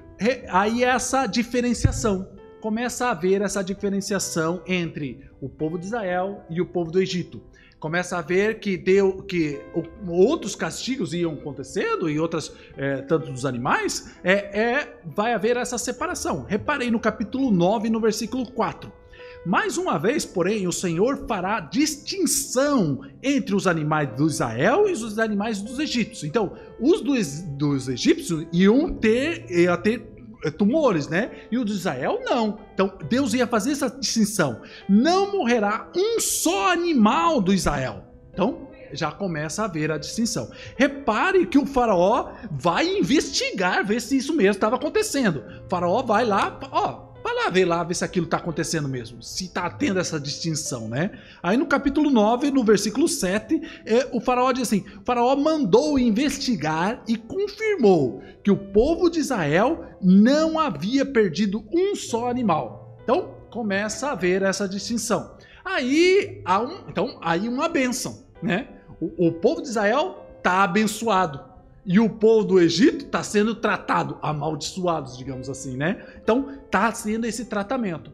aí 0.48 0.84
é 0.84 0.88
essa 0.88 1.26
diferenciação. 1.26 2.30
começa 2.60 3.06
a 3.06 3.10
haver 3.10 3.42
essa 3.42 3.62
diferenciação 3.62 4.62
entre 4.66 5.28
o 5.40 5.48
povo 5.48 5.76
de 5.76 5.86
Israel 5.86 6.44
e 6.48 6.60
o 6.60 6.66
povo 6.66 6.92
do 6.92 7.00
Egito. 7.00 7.42
Começa 7.80 8.18
a 8.18 8.22
ver 8.22 8.60
que 8.60 8.76
deu 8.76 9.22
que 9.22 9.60
outros 10.06 10.54
castigos 10.54 11.12
iam 11.12 11.32
acontecendo 11.32 12.08
e 12.08 12.20
outras 12.20 12.54
é, 12.76 13.00
tanto 13.02 13.32
dos 13.32 13.44
animais, 13.44 14.14
é, 14.22 14.34
é 14.60 15.00
vai 15.04 15.32
haver 15.32 15.56
essa 15.56 15.78
separação. 15.78 16.44
Reparei 16.44 16.90
no 16.90 17.00
capítulo 17.00 17.50
9, 17.50 17.90
no 17.90 17.98
versículo 17.98 18.48
4. 18.52 18.99
Mais 19.44 19.78
uma 19.78 19.98
vez, 19.98 20.26
porém, 20.26 20.68
o 20.68 20.72
Senhor 20.72 21.26
fará 21.26 21.60
distinção 21.60 23.00
entre 23.22 23.54
os 23.54 23.66
animais 23.66 24.10
do 24.16 24.26
Israel 24.26 24.88
e 24.88 24.92
os 24.92 25.18
animais 25.18 25.62
dos 25.62 25.78
egípcios. 25.78 26.24
Então, 26.24 26.52
os 26.78 27.00
dos, 27.00 27.40
dos 27.42 27.88
egípcios 27.88 28.46
iam 28.52 28.92
ter, 28.92 29.50
iam 29.50 29.76
ter 29.80 30.10
é, 30.44 30.50
tumores, 30.50 31.08
né? 31.08 31.30
E 31.50 31.58
o 31.58 31.64
de 31.64 31.72
Israel 31.72 32.20
não. 32.22 32.58
Então 32.72 32.92
Deus 33.08 33.34
ia 33.34 33.46
fazer 33.46 33.72
essa 33.72 33.90
distinção. 33.90 34.62
Não 34.88 35.32
morrerá 35.32 35.90
um 35.94 36.18
só 36.18 36.72
animal 36.72 37.40
do 37.40 37.52
Israel. 37.52 38.04
Então 38.32 38.68
já 38.92 39.10
começa 39.10 39.62
a 39.62 39.64
haver 39.66 39.90
a 39.90 39.98
distinção. 39.98 40.50
Repare 40.76 41.46
que 41.46 41.58
o 41.58 41.66
faraó 41.66 42.32
vai 42.50 42.88
investigar, 42.88 43.84
ver 43.84 44.00
se 44.00 44.16
isso 44.16 44.34
mesmo 44.34 44.52
estava 44.52 44.76
acontecendo. 44.76 45.44
O 45.66 45.68
faraó 45.68 46.02
vai 46.02 46.24
lá, 46.24 46.58
ó, 46.72 47.09
lá 47.44 47.50
ver 47.50 47.64
lá, 47.64 47.82
ver 47.82 47.94
se 47.94 48.04
aquilo 48.04 48.26
está 48.26 48.36
acontecendo 48.36 48.88
mesmo, 48.88 49.22
se 49.22 49.44
está 49.44 49.68
tendo 49.70 49.98
essa 49.98 50.20
distinção, 50.20 50.88
né? 50.88 51.10
Aí 51.42 51.56
no 51.56 51.66
capítulo 51.66 52.10
9, 52.10 52.50
no 52.50 52.62
versículo 52.62 53.08
7, 53.08 53.60
é, 53.86 54.08
o 54.12 54.20
faraó 54.20 54.52
diz 54.52 54.62
assim: 54.62 54.84
o 55.00 55.04
faraó 55.04 55.34
mandou 55.36 55.98
investigar 55.98 57.02
e 57.08 57.16
confirmou 57.16 58.22
que 58.42 58.50
o 58.50 58.56
povo 58.56 59.10
de 59.10 59.20
Israel 59.20 59.84
não 60.00 60.58
havia 60.58 61.04
perdido 61.04 61.64
um 61.72 61.94
só 61.94 62.30
animal. 62.30 62.98
Então 63.02 63.34
começa 63.50 64.08
a 64.08 64.12
haver 64.12 64.42
essa 64.42 64.68
distinção. 64.68 65.36
Aí 65.64 66.42
há 66.44 66.60
um, 66.60 66.88
então 66.88 67.18
aí 67.22 67.48
uma 67.48 67.68
bênção, 67.68 68.24
né? 68.42 68.68
O, 69.00 69.28
o 69.28 69.32
povo 69.32 69.62
de 69.62 69.68
Israel 69.68 70.26
está 70.38 70.62
abençoado 70.62 71.49
e 71.84 71.98
o 71.98 72.08
povo 72.08 72.44
do 72.44 72.60
Egito 72.60 73.06
está 73.06 73.22
sendo 73.22 73.54
tratado, 73.54 74.18
amaldiçoados, 74.22 75.16
digamos 75.16 75.48
assim, 75.48 75.76
né? 75.76 76.04
Então 76.22 76.50
está 76.64 76.92
sendo 76.92 77.26
esse 77.26 77.46
tratamento. 77.46 78.12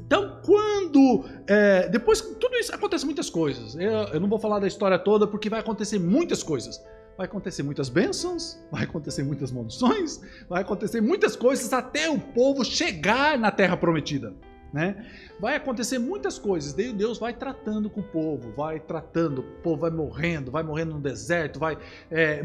Então, 0.00 0.40
quando. 0.42 1.24
É, 1.46 1.88
depois 1.88 2.20
tudo 2.20 2.56
isso 2.56 2.74
acontece 2.74 3.04
muitas 3.04 3.28
coisas. 3.28 3.74
Eu, 3.74 3.90
eu, 3.90 4.20
não 4.20 4.28
vou 4.28 4.38
falar 4.38 4.58
da 4.58 4.66
história 4.66 4.98
toda 4.98 5.26
porque 5.26 5.50
vai 5.50 5.60
acontecer 5.60 5.98
muitas 5.98 6.42
coisas. 6.42 6.82
Vai 7.16 7.26
acontecer 7.26 7.62
muitas 7.62 7.88
bênçãos, 7.88 8.58
vai 8.70 8.84
acontecer 8.84 9.24
muitas 9.24 9.50
maldições, 9.50 10.20
vai 10.48 10.62
acontecer 10.62 11.00
muitas 11.00 11.34
coisas 11.34 11.72
até 11.72 12.08
o 12.08 12.18
povo 12.18 12.64
chegar 12.64 13.36
na 13.36 13.50
terra 13.50 13.76
prometida 13.76 14.32
né? 14.72 15.06
Vai 15.40 15.56
acontecer 15.56 15.98
muitas 15.98 16.38
coisas, 16.38 16.72
daí 16.72 16.92
Deus 16.92 17.18
vai 17.18 17.32
tratando 17.32 17.88
com 17.88 18.00
o 18.00 18.04
povo, 18.04 18.52
vai 18.52 18.78
tratando, 18.78 19.40
o 19.40 19.62
povo 19.62 19.82
vai 19.82 19.90
morrendo, 19.90 20.50
vai 20.50 20.62
morrendo 20.62 20.94
no 20.94 21.00
deserto, 21.00 21.58
vai 21.58 21.78
é, 22.10 22.42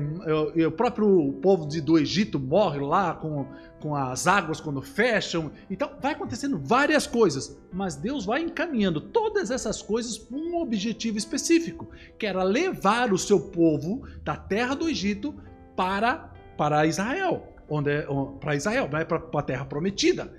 o, 0.55 0.67
o 0.67 0.71
próprio 0.71 1.33
povo 1.41 1.67
de, 1.67 1.81
do 1.81 1.97
Egito 1.97 2.39
morre 2.39 2.79
lá 2.79 3.13
com, 3.15 3.45
com 3.81 3.95
as 3.95 4.25
águas 4.27 4.61
quando 4.61 4.81
fecham, 4.81 5.51
então 5.69 5.91
vai 6.01 6.13
acontecendo 6.13 6.57
várias 6.57 7.05
coisas, 7.05 7.59
mas 7.71 7.95
Deus 7.95 8.25
vai 8.25 8.41
encaminhando 8.41 9.01
todas 9.01 9.51
essas 9.51 9.81
coisas 9.81 10.17
para 10.17 10.37
um 10.37 10.61
objetivo 10.61 11.17
específico, 11.17 11.89
que 12.17 12.25
era 12.25 12.43
levar 12.43 13.11
o 13.11 13.17
seu 13.17 13.39
povo 13.39 14.07
da 14.23 14.35
terra 14.35 14.75
do 14.75 14.87
Egito 14.87 15.35
para 15.75 16.31
para 16.55 16.85
Israel, 16.85 17.51
onde 17.67 17.89
é, 17.89 18.07
para 18.39 18.55
Israel, 18.55 18.87
né, 18.87 19.03
para 19.03 19.17
a 19.17 19.41
terra 19.41 19.65
prometida. 19.65 20.31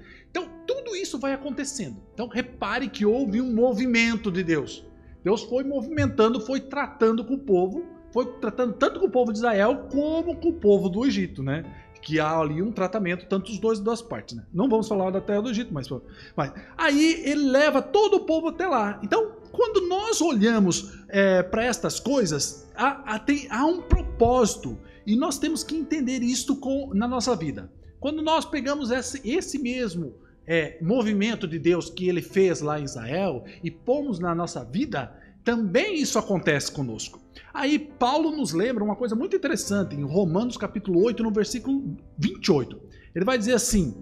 Isso 0.94 1.18
vai 1.18 1.32
acontecendo. 1.32 1.96
Então, 2.12 2.28
repare 2.28 2.88
que 2.88 3.04
houve 3.04 3.40
um 3.40 3.52
movimento 3.54 4.30
de 4.30 4.42
Deus. 4.42 4.84
Deus 5.22 5.42
foi 5.42 5.64
movimentando, 5.64 6.40
foi 6.40 6.60
tratando 6.60 7.24
com 7.24 7.34
o 7.34 7.38
povo, 7.38 7.84
foi 8.12 8.26
tratando 8.40 8.74
tanto 8.74 9.00
com 9.00 9.06
o 9.06 9.10
povo 9.10 9.32
de 9.32 9.38
Israel 9.38 9.88
como 9.90 10.36
com 10.36 10.50
o 10.50 10.52
povo 10.52 10.88
do 10.88 11.04
Egito, 11.06 11.42
né? 11.42 11.64
Que 12.02 12.20
há 12.20 12.38
ali 12.38 12.60
um 12.60 12.70
tratamento, 12.70 13.26
tanto 13.26 13.50
os 13.50 13.58
dois 13.58 13.80
das 13.80 14.02
partes, 14.02 14.36
né? 14.36 14.44
Não 14.52 14.68
vamos 14.68 14.86
falar 14.86 15.10
da 15.10 15.20
terra 15.20 15.40
do 15.40 15.50
Egito, 15.50 15.72
mas, 15.72 15.88
mas 16.36 16.52
aí 16.76 17.22
ele 17.24 17.48
leva 17.48 17.80
todo 17.80 18.18
o 18.18 18.20
povo 18.20 18.48
até 18.48 18.66
lá. 18.66 19.00
Então, 19.02 19.32
quando 19.50 19.88
nós 19.88 20.20
olhamos 20.20 20.98
é, 21.08 21.42
para 21.42 21.64
estas 21.64 21.98
coisas, 21.98 22.68
há, 22.76 23.14
há, 23.14 23.18
tem, 23.18 23.46
há 23.50 23.64
um 23.64 23.80
propósito 23.80 24.78
e 25.06 25.16
nós 25.16 25.38
temos 25.38 25.64
que 25.64 25.74
entender 25.74 26.22
isto 26.22 26.56
com, 26.56 26.92
na 26.94 27.08
nossa 27.08 27.34
vida. 27.34 27.72
Quando 27.98 28.20
nós 28.20 28.44
pegamos 28.44 28.90
esse, 28.90 29.20
esse 29.24 29.58
mesmo 29.58 30.14
é, 30.46 30.78
movimento 30.82 31.46
de 31.46 31.58
Deus 31.58 31.88
que 31.90 32.08
ele 32.08 32.22
fez 32.22 32.60
lá 32.60 32.78
em 32.78 32.84
Israel 32.84 33.44
e 33.62 33.70
pomos 33.70 34.18
na 34.18 34.34
nossa 34.34 34.64
vida, 34.64 35.12
também 35.44 36.00
isso 36.00 36.18
acontece 36.18 36.72
conosco. 36.72 37.20
Aí 37.52 37.78
Paulo 37.78 38.30
nos 38.30 38.52
lembra 38.52 38.82
uma 38.82 38.96
coisa 38.96 39.14
muito 39.14 39.36
interessante 39.36 39.94
em 39.94 40.02
Romanos 40.02 40.56
capítulo 40.56 41.04
8, 41.04 41.22
no 41.22 41.30
versículo 41.30 41.96
28. 42.18 42.80
Ele 43.14 43.24
vai 43.24 43.38
dizer 43.38 43.54
assim: 43.54 43.94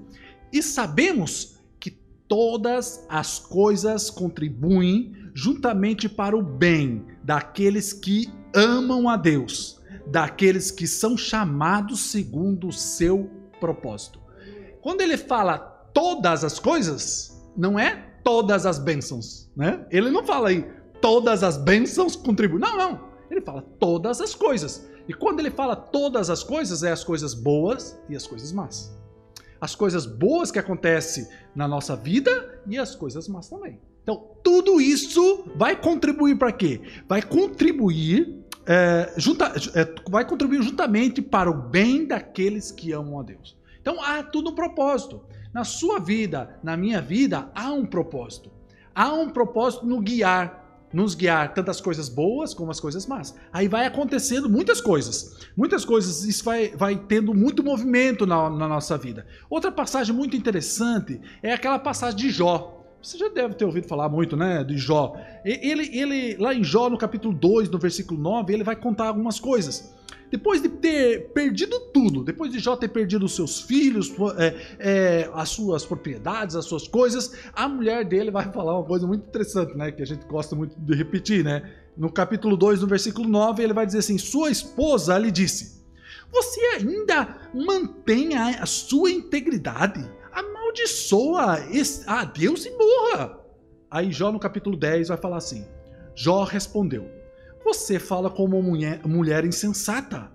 "E 0.52 0.62
sabemos 0.62 1.58
que 1.80 1.90
todas 1.90 3.04
as 3.08 3.38
coisas 3.38 4.08
contribuem 4.08 5.12
juntamente 5.34 6.08
para 6.08 6.36
o 6.36 6.42
bem 6.42 7.04
daqueles 7.22 7.92
que 7.92 8.28
amam 8.54 9.08
a 9.08 9.16
Deus, 9.16 9.80
daqueles 10.06 10.70
que 10.70 10.86
são 10.86 11.16
chamados 11.16 12.00
segundo 12.00 12.68
o 12.68 12.72
seu 12.72 13.30
propósito." 13.58 14.20
Quando 14.80 15.00
ele 15.00 15.16
fala 15.16 15.71
todas 15.92 16.44
as 16.44 16.58
coisas, 16.58 17.42
não 17.56 17.78
é 17.78 18.08
todas 18.24 18.66
as 18.66 18.78
bênçãos, 18.78 19.50
né? 19.56 19.84
Ele 19.90 20.10
não 20.10 20.24
fala 20.24 20.48
aí 20.48 20.64
todas 21.02 21.42
as 21.42 21.56
bênçãos 21.56 22.16
contribuem. 22.16 22.60
Não, 22.60 22.76
não. 22.76 23.00
Ele 23.30 23.40
fala 23.40 23.62
todas 23.78 24.20
as 24.20 24.34
coisas. 24.34 24.86
E 25.08 25.12
quando 25.12 25.40
ele 25.40 25.50
fala 25.50 25.74
todas 25.74 26.30
as 26.30 26.42
coisas, 26.42 26.82
é 26.82 26.92
as 26.92 27.02
coisas 27.02 27.34
boas 27.34 27.98
e 28.08 28.16
as 28.16 28.26
coisas 28.26 28.52
más. 28.52 28.96
As 29.60 29.74
coisas 29.74 30.06
boas 30.06 30.50
que 30.50 30.58
acontecem 30.58 31.26
na 31.54 31.66
nossa 31.66 31.96
vida 31.96 32.60
e 32.66 32.78
as 32.78 32.94
coisas 32.94 33.28
más 33.28 33.48
também. 33.48 33.80
Então, 34.02 34.30
tudo 34.42 34.80
isso 34.80 35.44
vai 35.56 35.80
contribuir 35.80 36.36
para 36.36 36.52
quê? 36.52 36.80
Vai 37.08 37.22
contribuir, 37.22 38.44
é, 38.66 39.12
junta, 39.16 39.52
é, 39.74 39.94
vai 40.10 40.26
contribuir 40.26 40.62
juntamente 40.62 41.22
para 41.22 41.50
o 41.50 41.54
bem 41.54 42.06
daqueles 42.06 42.72
que 42.72 42.92
amam 42.92 43.20
a 43.20 43.22
Deus. 43.22 43.56
Então, 43.80 44.02
há 44.02 44.22
tudo 44.22 44.50
um 44.50 44.54
propósito. 44.54 45.22
Na 45.52 45.64
sua 45.64 45.98
vida, 45.98 46.58
na 46.62 46.76
minha 46.76 47.00
vida, 47.00 47.50
há 47.54 47.72
um 47.72 47.84
propósito. 47.84 48.50
Há 48.94 49.12
um 49.12 49.28
propósito 49.28 49.86
no 49.86 50.00
guiar, 50.00 50.88
nos 50.92 51.14
guiar 51.14 51.52
tanto 51.54 51.70
as 51.70 51.80
coisas 51.80 52.08
boas 52.08 52.54
como 52.54 52.70
as 52.70 52.80
coisas 52.80 53.06
más. 53.06 53.34
Aí 53.52 53.68
vai 53.68 53.86
acontecendo 53.86 54.48
muitas 54.48 54.80
coisas. 54.80 55.46
Muitas 55.56 55.84
coisas, 55.84 56.24
isso 56.24 56.44
vai, 56.44 56.68
vai 56.76 56.96
tendo 56.96 57.34
muito 57.34 57.62
movimento 57.62 58.26
na, 58.26 58.48
na 58.48 58.68
nossa 58.68 58.96
vida. 58.96 59.26
Outra 59.48 59.70
passagem 59.70 60.14
muito 60.14 60.36
interessante 60.36 61.20
é 61.42 61.52
aquela 61.52 61.78
passagem 61.78 62.18
de 62.18 62.30
Jó. 62.30 62.81
Você 63.02 63.18
já 63.18 63.28
deve 63.28 63.54
ter 63.54 63.64
ouvido 63.64 63.88
falar 63.88 64.08
muito, 64.08 64.36
né, 64.36 64.62
de 64.62 64.78
Jó. 64.78 65.16
Ele, 65.44 65.90
ele 65.92 66.36
lá 66.36 66.54
em 66.54 66.62
Jó, 66.62 66.88
no 66.88 66.96
capítulo 66.96 67.34
2, 67.34 67.68
no 67.68 67.78
versículo 67.78 68.20
9, 68.20 68.52
ele 68.52 68.62
vai 68.62 68.76
contar 68.76 69.08
algumas 69.08 69.40
coisas. 69.40 69.92
Depois 70.30 70.62
de 70.62 70.68
ter 70.68 71.30
perdido 71.32 71.78
tudo, 71.92 72.22
depois 72.22 72.50
de 72.50 72.60
Jó 72.60 72.76
ter 72.76 72.88
perdido 72.88 73.26
os 73.26 73.34
seus 73.34 73.60
filhos, 73.60 74.10
é, 74.38 74.54
é, 74.78 75.30
as 75.34 75.48
suas 75.48 75.84
propriedades, 75.84 76.54
as 76.54 76.64
suas 76.64 76.86
coisas, 76.86 77.36
a 77.52 77.68
mulher 77.68 78.04
dele 78.04 78.30
vai 78.30 78.48
falar 78.54 78.78
uma 78.78 78.86
coisa 78.86 79.06
muito 79.06 79.26
interessante, 79.26 79.76
né? 79.76 79.90
Que 79.90 80.02
a 80.02 80.06
gente 80.06 80.24
gosta 80.24 80.54
muito 80.54 80.74
de 80.78 80.94
repetir, 80.94 81.44
né? 81.44 81.70
No 81.96 82.10
capítulo 82.10 82.56
2, 82.56 82.80
no 82.80 82.86
versículo 82.86 83.28
9, 83.28 83.62
ele 83.64 83.74
vai 83.74 83.84
dizer 83.84 83.98
assim: 83.98 84.16
Sua 84.16 84.48
esposa 84.48 85.18
lhe 85.18 85.30
disse: 85.30 85.84
Você 86.30 86.60
ainda 86.76 87.36
mantém 87.52 88.34
a, 88.34 88.62
a 88.62 88.66
sua 88.66 89.10
integridade? 89.10 90.08
Amaldiçoa 90.72 91.58
a 92.06 92.24
Deus 92.24 92.64
e 92.64 92.70
morra. 92.70 93.38
Aí 93.90 94.10
Jó, 94.10 94.32
no 94.32 94.38
capítulo 94.38 94.74
10, 94.74 95.08
vai 95.08 95.18
falar 95.18 95.36
assim: 95.36 95.66
Jó 96.14 96.44
respondeu. 96.44 97.10
Você 97.62 97.98
fala 97.98 98.30
como 98.30 98.58
uma 98.58 98.68
mulher, 98.70 99.06
mulher 99.06 99.44
insensata. 99.44 100.32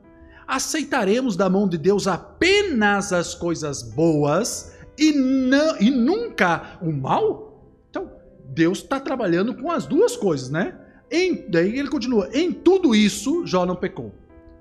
Aceitaremos 0.47 1.35
da 1.35 1.49
mão 1.49 1.67
de 1.67 1.77
Deus 1.77 2.07
apenas 2.07 3.11
as 3.11 3.33
coisas 3.33 3.81
boas 3.81 4.77
e, 4.97 5.11
não, 5.11 5.77
e 5.81 5.89
nunca 5.89 6.77
o 6.81 6.91
mal? 6.91 7.63
Então, 7.89 8.11
Deus 8.45 8.77
está 8.77 8.99
trabalhando 8.99 9.55
com 9.55 9.71
as 9.71 9.87
duas 9.87 10.15
coisas, 10.15 10.49
né? 10.49 10.79
Em, 11.11 11.49
daí 11.49 11.79
ele 11.79 11.89
continua: 11.89 12.29
em 12.31 12.53
tudo 12.53 12.93
isso, 12.93 13.45
Jó 13.45 13.65
não 13.65 13.75
pecou. 13.75 14.13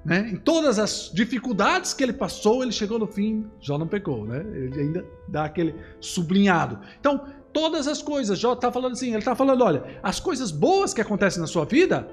Né? 0.07 0.31
Em 0.33 0.37
todas 0.37 0.79
as 0.79 1.11
dificuldades 1.13 1.93
que 1.93 2.01
ele 2.01 2.13
passou, 2.13 2.63
ele 2.63 2.71
chegou 2.71 2.97
no 2.97 3.09
fim, 3.09 3.51
Jó 3.61 3.77
não 3.77 3.89
pecou, 3.89 4.25
né? 4.25 4.39
Ele 4.39 4.81
ainda 4.81 5.05
dá 5.27 5.47
aquele 5.47 5.75
sublinhado. 6.01 6.79
Então, 7.01 7.27
todas 7.53 7.89
as 7.89 8.01
coisas, 8.01 8.39
Jó 8.39 8.53
está 8.53 8.71
falando 8.71 8.93
assim, 8.93 9.09
ele 9.09 9.19
está 9.19 9.35
falando, 9.35 9.65
olha, 9.65 9.83
as 10.05 10.21
coisas 10.21 10.53
boas 10.53 10.95
que 10.95 11.01
acontecem 11.01 11.41
na 11.41 11.49
sua 11.49 11.65
vida, 11.65 12.09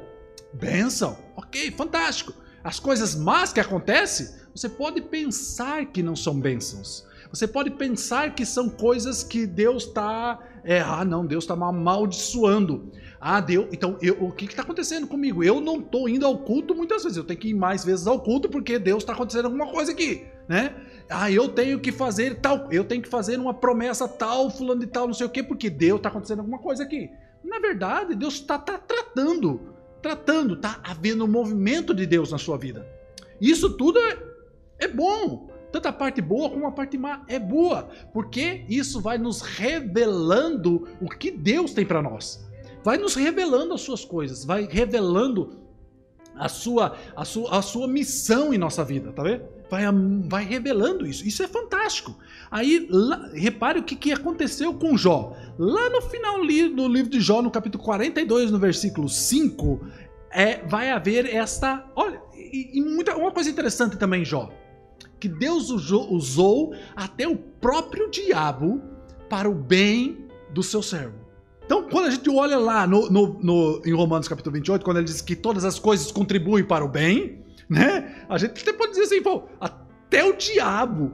Benção. 0.53 1.17
Ok, 1.35 1.69
fantástico. 1.71 2.33
As 2.63 2.79
coisas 2.79 3.15
más 3.15 3.53
que 3.53 3.59
acontecem, 3.59 4.27
você 4.55 4.67
pode 4.67 4.99
pensar 5.01 5.85
que 5.85 6.01
não 6.01 6.15
são 6.15 6.39
bênçãos. 6.39 7.05
Você 7.31 7.47
pode 7.47 7.71
pensar 7.71 8.35
que 8.35 8.45
são 8.45 8.69
coisas 8.69 9.23
que 9.23 9.47
Deus 9.47 9.85
está. 9.85 10.39
É, 10.63 10.79
ah, 10.79 11.03
não, 11.03 11.25
Deus 11.25 11.43
está 11.43 11.55
amaldiçoando. 11.55 12.91
Ah, 13.25 13.39
Deus. 13.39 13.67
Então, 13.71 13.97
eu, 14.01 14.21
o 14.21 14.33
que 14.33 14.43
está 14.43 14.63
acontecendo 14.63 15.07
comigo? 15.07 15.41
Eu 15.41 15.61
não 15.61 15.77
estou 15.77 16.09
indo 16.09 16.25
ao 16.25 16.39
culto 16.39 16.75
muitas 16.75 17.03
vezes. 17.03 17.17
Eu 17.17 17.23
tenho 17.23 17.39
que 17.39 17.47
ir 17.47 17.53
mais 17.53 17.85
vezes 17.85 18.05
ao 18.05 18.19
culto 18.19 18.49
porque 18.49 18.77
Deus 18.77 19.01
está 19.01 19.13
acontecendo 19.13 19.45
alguma 19.45 19.71
coisa 19.71 19.93
aqui, 19.93 20.25
né? 20.45 20.75
Ah, 21.09 21.31
eu 21.31 21.47
tenho 21.47 21.79
que 21.79 21.89
fazer 21.89 22.41
tal. 22.41 22.69
Eu 22.69 22.83
tenho 22.83 23.01
que 23.01 23.07
fazer 23.07 23.39
uma 23.39 23.53
promessa 23.53 24.09
tal, 24.09 24.49
fulano 24.49 24.81
de 24.81 24.87
tal, 24.87 25.07
não 25.07 25.13
sei 25.13 25.25
o 25.25 25.29
quê, 25.29 25.41
porque 25.41 25.69
Deus 25.69 25.99
está 25.99 26.09
acontecendo 26.09 26.39
alguma 26.39 26.59
coisa 26.59 26.83
aqui. 26.83 27.09
Na 27.41 27.59
verdade, 27.59 28.13
Deus 28.13 28.33
está 28.33 28.59
tá 28.59 28.77
tratando, 28.77 29.73
tratando, 30.01 30.55
está 30.55 30.81
havendo 30.83 31.23
um 31.23 31.29
movimento 31.29 31.93
de 31.93 32.05
Deus 32.05 32.29
na 32.29 32.37
sua 32.37 32.57
vida. 32.57 32.85
Isso 33.39 33.77
tudo 33.77 33.99
é, 33.99 34.17
é 34.79 34.87
bom. 34.89 35.49
Tanto 35.71 35.87
a 35.87 35.93
parte 35.93 36.21
boa 36.21 36.49
como 36.49 36.67
a 36.67 36.73
parte 36.73 36.97
má 36.97 37.23
é 37.29 37.39
boa, 37.39 37.89
porque 38.11 38.65
isso 38.67 38.99
vai 38.99 39.17
nos 39.17 39.39
revelando 39.39 40.89
o 40.99 41.07
que 41.07 41.31
Deus 41.31 41.73
tem 41.73 41.85
para 41.85 42.01
nós. 42.01 42.51
Vai 42.83 42.97
nos 42.97 43.15
revelando 43.15 43.73
as 43.73 43.81
suas 43.81 44.03
coisas, 44.03 44.43
vai 44.43 44.67
revelando 44.69 45.63
a 46.35 46.49
sua, 46.49 46.97
a 47.15 47.23
sua, 47.23 47.57
a 47.57 47.61
sua 47.61 47.87
missão 47.87 48.53
em 48.53 48.57
nossa 48.57 48.83
vida, 48.83 49.11
tá 49.11 49.23
vendo? 49.23 49.43
Vai, 49.69 49.83
vai 50.27 50.45
revelando 50.45 51.05
isso. 51.07 51.27
Isso 51.27 51.41
é 51.41 51.47
fantástico. 51.47 52.15
Aí, 52.51 52.87
lá, 52.89 53.29
repare 53.33 53.79
o 53.79 53.83
que, 53.83 53.95
que 53.95 54.11
aconteceu 54.11 54.73
com 54.73 54.97
Jó. 54.97 55.35
Lá 55.57 55.89
no 55.89 56.01
final 56.01 56.39
do 56.41 56.87
livro 56.87 57.09
de 57.09 57.19
Jó, 57.19 57.41
no 57.41 57.49
capítulo 57.49 57.83
42, 57.83 58.51
no 58.51 58.59
versículo 58.59 59.09
5, 59.09 59.87
é, 60.31 60.57
vai 60.67 60.91
haver 60.91 61.33
esta. 61.33 61.85
Olha, 61.95 62.21
e, 62.35 62.77
e 62.77 62.81
muita, 62.81 63.15
uma 63.15 63.31
coisa 63.31 63.49
interessante 63.49 63.97
também, 63.97 64.25
Jó. 64.25 64.51
Que 65.19 65.27
Deus 65.27 65.69
usou, 65.69 66.11
usou 66.11 66.75
até 66.95 67.27
o 67.27 67.37
próprio 67.37 68.11
diabo 68.11 68.81
para 69.29 69.49
o 69.49 69.55
bem 69.55 70.27
do 70.51 70.61
seu 70.61 70.83
servo. 70.83 71.22
Então, 71.65 71.87
quando 71.89 72.07
a 72.07 72.09
gente 72.09 72.29
olha 72.29 72.57
lá 72.57 72.85
no, 72.85 73.09
no, 73.09 73.39
no, 73.41 73.81
em 73.85 73.93
Romanos 73.93 74.27
capítulo 74.27 74.53
28, 74.53 74.83
quando 74.83 74.97
ele 74.97 75.05
diz 75.05 75.21
que 75.21 75.35
todas 75.35 75.63
as 75.63 75.79
coisas 75.79 76.11
contribuem 76.11 76.63
para 76.63 76.83
o 76.83 76.89
bem, 76.89 77.43
né? 77.69 78.25
A 78.27 78.37
gente 78.37 78.61
até 78.61 78.73
pode 78.73 78.91
dizer 78.91 79.03
assim, 79.03 79.21
pô, 79.21 79.43
até 79.59 80.23
o 80.23 80.33
diabo, 80.35 81.13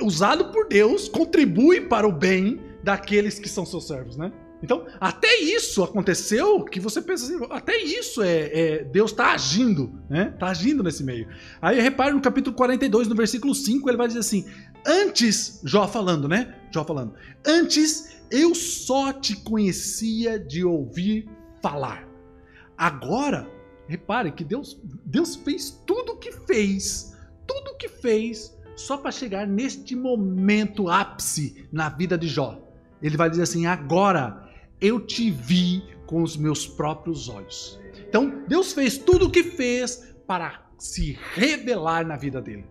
usado 0.00 0.46
por 0.52 0.68
Deus, 0.68 1.08
contribui 1.08 1.80
para 1.80 2.06
o 2.06 2.12
bem 2.12 2.60
daqueles 2.82 3.38
que 3.38 3.48
são 3.48 3.66
seus 3.66 3.86
servos, 3.86 4.16
né? 4.16 4.32
Então, 4.62 4.86
até 5.00 5.40
isso 5.40 5.84
aconteceu 5.84 6.64
que 6.64 6.80
você 6.80 7.00
pensa 7.00 7.24
assim, 7.24 7.46
até 7.50 7.76
isso 7.80 8.22
é, 8.22 8.50
é 8.52 8.84
Deus 8.84 9.12
está 9.12 9.32
agindo, 9.32 9.92
né? 10.10 10.32
Está 10.34 10.48
agindo 10.48 10.82
nesse 10.82 11.04
meio. 11.04 11.28
Aí 11.62 11.80
repare 11.80 12.12
no 12.12 12.20
capítulo 12.20 12.56
42, 12.56 13.06
no 13.06 13.14
versículo 13.14 13.54
5, 13.54 13.88
ele 13.88 13.96
vai 13.96 14.08
dizer 14.08 14.20
assim: 14.20 14.44
Antes, 14.84 15.60
Jó 15.64 15.86
falando, 15.86 16.28
né? 16.28 16.56
Jó 16.72 16.84
falando, 16.84 17.14
antes 17.46 18.20
eu 18.30 18.54
só 18.54 19.12
te 19.12 19.36
conhecia 19.36 20.38
de 20.38 20.64
ouvir 20.64 21.28
falar. 21.62 22.06
Agora, 22.76 23.48
repare 23.86 24.30
que 24.32 24.44
Deus, 24.44 24.80
Deus 25.04 25.36
fez 25.36 25.70
tudo 25.86 26.12
o 26.12 26.16
que 26.16 26.32
fez, 26.32 27.16
tudo 27.46 27.72
o 27.72 27.76
que 27.76 27.88
fez, 27.88 28.56
só 28.76 28.96
para 28.96 29.10
chegar 29.10 29.46
neste 29.46 29.96
momento 29.96 30.88
ápice 30.88 31.66
na 31.72 31.88
vida 31.88 32.16
de 32.16 32.28
Jó. 32.28 32.62
Ele 33.02 33.16
vai 33.16 33.28
dizer 33.28 33.42
assim: 33.42 33.66
agora 33.66 34.48
eu 34.80 35.00
te 35.00 35.30
vi 35.30 35.82
com 36.06 36.22
os 36.22 36.36
meus 36.36 36.66
próprios 36.66 37.28
olhos. 37.28 37.78
Então, 38.08 38.44
Deus 38.46 38.72
fez 38.72 38.96
tudo 38.96 39.26
o 39.26 39.30
que 39.30 39.42
fez 39.42 40.14
para 40.26 40.66
se 40.78 41.18
revelar 41.34 42.06
na 42.06 42.16
vida 42.16 42.40
dele. 42.40 42.64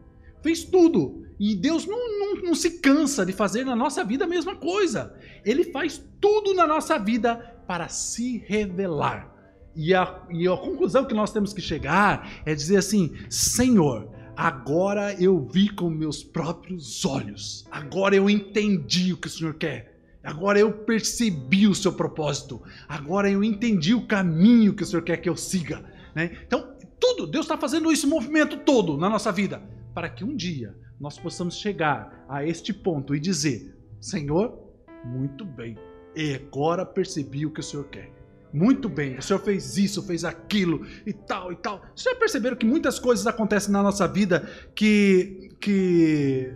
Fez 0.48 0.64
tudo. 0.64 1.26
E 1.38 1.58
Deus 1.58 1.86
não, 1.86 2.20
não, 2.20 2.42
não, 2.42 2.56
se 2.56 2.80
cansa 2.80 3.26
de 3.26 3.34
fazer 3.34 3.66
na 3.66 3.76
nossa 3.76 4.02
vida 4.02 4.24
a 4.24 4.28
mesma 4.30 4.56
coisa. 4.56 5.14
Ele 5.44 5.66
faz 5.66 6.02
tudo 6.22 6.54
na 6.54 6.66
nossa 6.66 6.98
vida 6.98 7.36
para 7.68 7.90
se 7.90 8.38
revelar. 8.48 9.30
E 9.76 9.94
a, 9.94 10.22
e 10.32 10.48
a 10.48 10.56
conclusão 10.56 11.04
que 11.04 11.14
nós 11.14 11.34
temos 11.34 11.52
que 11.52 11.60
chegar 11.60 12.32
é 12.46 12.56
dizer 12.56 12.78
assim: 12.78 13.14
Senhor, 13.30 14.10
agora 14.38 15.22
eu 15.22 15.38
vi 15.52 15.68
com 15.68 15.90
meus 15.90 16.24
próprios 16.24 17.04
olhos. 17.04 17.68
Agora 17.70 18.16
eu 18.16 18.30
entendi 18.30 19.12
o 19.12 19.18
que 19.18 19.28
o 19.28 19.30
Senhor 19.30 19.56
quer. 19.56 20.00
Agora 20.24 20.58
eu 20.58 20.72
percebi 20.72 21.68
o 21.68 21.76
seu 21.76 21.92
propósito. 21.92 22.62
Agora 22.88 23.30
eu 23.30 23.44
entendi 23.44 23.94
o 23.94 24.08
caminho 24.08 24.74
que 24.74 24.84
o 24.84 24.86
Senhor 24.86 25.04
quer 25.04 25.18
que 25.18 25.28
eu 25.28 25.36
siga. 25.36 25.84
Né? 26.16 26.38
Então, 26.48 26.74
tudo, 26.98 27.28
Deus 27.28 27.44
está 27.44 27.58
fazendo 27.58 27.92
esse 27.92 28.08
movimento 28.08 28.56
todo 28.60 28.96
na 28.96 29.10
nossa 29.10 29.30
vida 29.30 29.76
para 29.98 30.10
que 30.10 30.24
um 30.24 30.36
dia 30.36 30.76
nós 31.00 31.18
possamos 31.18 31.56
chegar 31.58 32.24
a 32.30 32.46
este 32.46 32.72
ponto 32.72 33.16
e 33.16 33.20
dizer: 33.20 33.76
Senhor, 34.00 34.56
muito 35.04 35.44
bem, 35.44 35.76
e 36.16 36.36
agora 36.36 36.86
percebi 36.86 37.48
o 37.48 37.52
que 37.52 37.62
o 37.62 37.64
Senhor 37.64 37.86
quer. 37.86 38.14
Muito 38.54 38.88
bem, 38.88 39.18
o 39.18 39.22
Senhor 39.24 39.40
fez 39.40 39.76
isso, 39.76 40.04
fez 40.04 40.24
aquilo 40.24 40.86
e 41.04 41.12
tal 41.12 41.52
e 41.52 41.56
tal. 41.56 41.80
Vocês 41.96 42.14
já 42.14 42.20
perceberam 42.20 42.56
que 42.56 42.64
muitas 42.64 43.00
coisas 43.00 43.26
acontecem 43.26 43.72
na 43.72 43.82
nossa 43.82 44.08
vida 44.08 44.48
que. 44.76 45.50
que. 45.60 46.54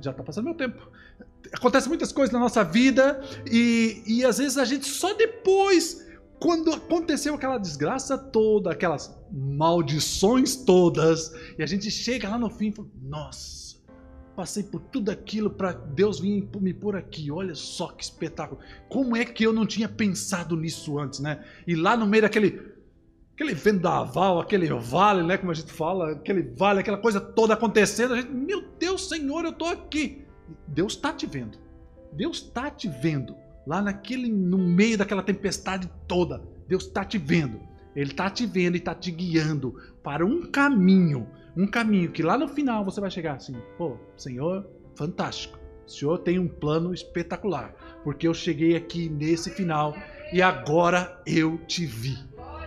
Já 0.00 0.12
está 0.12 0.22
passando 0.22 0.46
meu 0.46 0.54
tempo 0.54 0.90
acontecem 1.52 1.88
muitas 1.88 2.12
coisas 2.12 2.32
na 2.32 2.38
nossa 2.38 2.62
vida 2.62 3.22
e, 3.50 4.02
e 4.06 4.24
às 4.24 4.38
vezes 4.38 4.58
a 4.58 4.64
gente 4.64 4.86
só 4.86 5.14
depois, 5.14 6.06
quando 6.40 6.72
aconteceu 6.72 7.34
aquela 7.34 7.58
desgraça 7.58 8.16
toda, 8.16 8.72
aquelas 8.72 9.18
maldições 9.32 10.56
todas, 10.56 11.32
e 11.58 11.62
a 11.62 11.66
gente 11.66 11.90
chega 11.90 12.28
lá 12.28 12.38
no 12.38 12.48
fim 12.48 12.68
e 12.68 12.72
fala: 12.72 12.88
Nossa, 13.02 13.76
passei 14.36 14.62
por 14.62 14.80
tudo 14.80 15.10
aquilo 15.10 15.50
para 15.50 15.72
Deus 15.72 16.20
vir 16.20 16.48
me 16.60 16.72
pôr 16.72 16.96
aqui. 16.96 17.30
Olha 17.30 17.54
só 17.54 17.88
que 17.88 18.04
espetáculo. 18.04 18.60
Como 18.88 19.16
é 19.16 19.24
que 19.24 19.44
eu 19.44 19.52
não 19.52 19.66
tinha 19.66 19.88
pensado 19.88 20.56
nisso 20.56 20.98
antes, 20.98 21.20
né? 21.20 21.44
E 21.66 21.74
lá 21.74 21.96
no 21.96 22.06
meio 22.06 22.22
daquele 22.22 22.78
aquele 23.34 23.54
vendaval, 23.54 24.40
aquele 24.40 24.68
vale, 24.68 25.22
né, 25.22 25.36
como 25.38 25.52
a 25.52 25.54
gente 25.54 25.70
fala, 25.72 26.10
aquele 26.10 26.42
vale, 26.42 26.80
aquela 26.80 26.98
coisa 26.98 27.20
toda 27.20 27.54
acontecendo, 27.54 28.14
a 28.14 28.16
gente, 28.16 28.32
meu 28.32 28.64
Deus, 28.80 29.08
Senhor, 29.08 29.44
eu 29.44 29.52
tô 29.52 29.64
aqui. 29.64 30.24
Deus 30.66 30.94
está 30.94 31.12
te 31.12 31.24
vendo. 31.24 31.56
Deus 32.12 32.38
está 32.38 32.68
te 32.68 32.88
vendo. 32.88 33.36
Lá 33.68 33.82
naquele, 33.82 34.32
no 34.32 34.56
meio 34.56 34.96
daquela 34.96 35.22
tempestade 35.22 35.90
toda, 36.06 36.42
Deus 36.66 36.84
está 36.84 37.04
te 37.04 37.18
vendo. 37.18 37.60
Ele 37.94 38.12
está 38.12 38.30
te 38.30 38.46
vendo 38.46 38.76
e 38.76 38.78
está 38.78 38.94
te 38.94 39.10
guiando 39.10 39.74
para 40.02 40.24
um 40.24 40.50
caminho, 40.50 41.28
um 41.54 41.66
caminho 41.66 42.10
que 42.10 42.22
lá 42.22 42.38
no 42.38 42.48
final 42.48 42.82
você 42.82 42.98
vai 42.98 43.10
chegar 43.10 43.34
assim, 43.34 43.54
pô, 43.76 43.98
Senhor, 44.16 44.66
fantástico. 44.94 45.58
O 45.86 45.90
Senhor 45.90 46.16
tem 46.16 46.38
um 46.38 46.48
plano 46.48 46.94
espetacular, 46.94 47.74
porque 48.02 48.26
eu 48.26 48.32
cheguei 48.32 48.74
aqui 48.74 49.10
nesse 49.10 49.50
final 49.50 49.94
e 50.32 50.40
agora 50.40 51.20
eu 51.26 51.58
te 51.66 51.84
vi. 51.84 52.16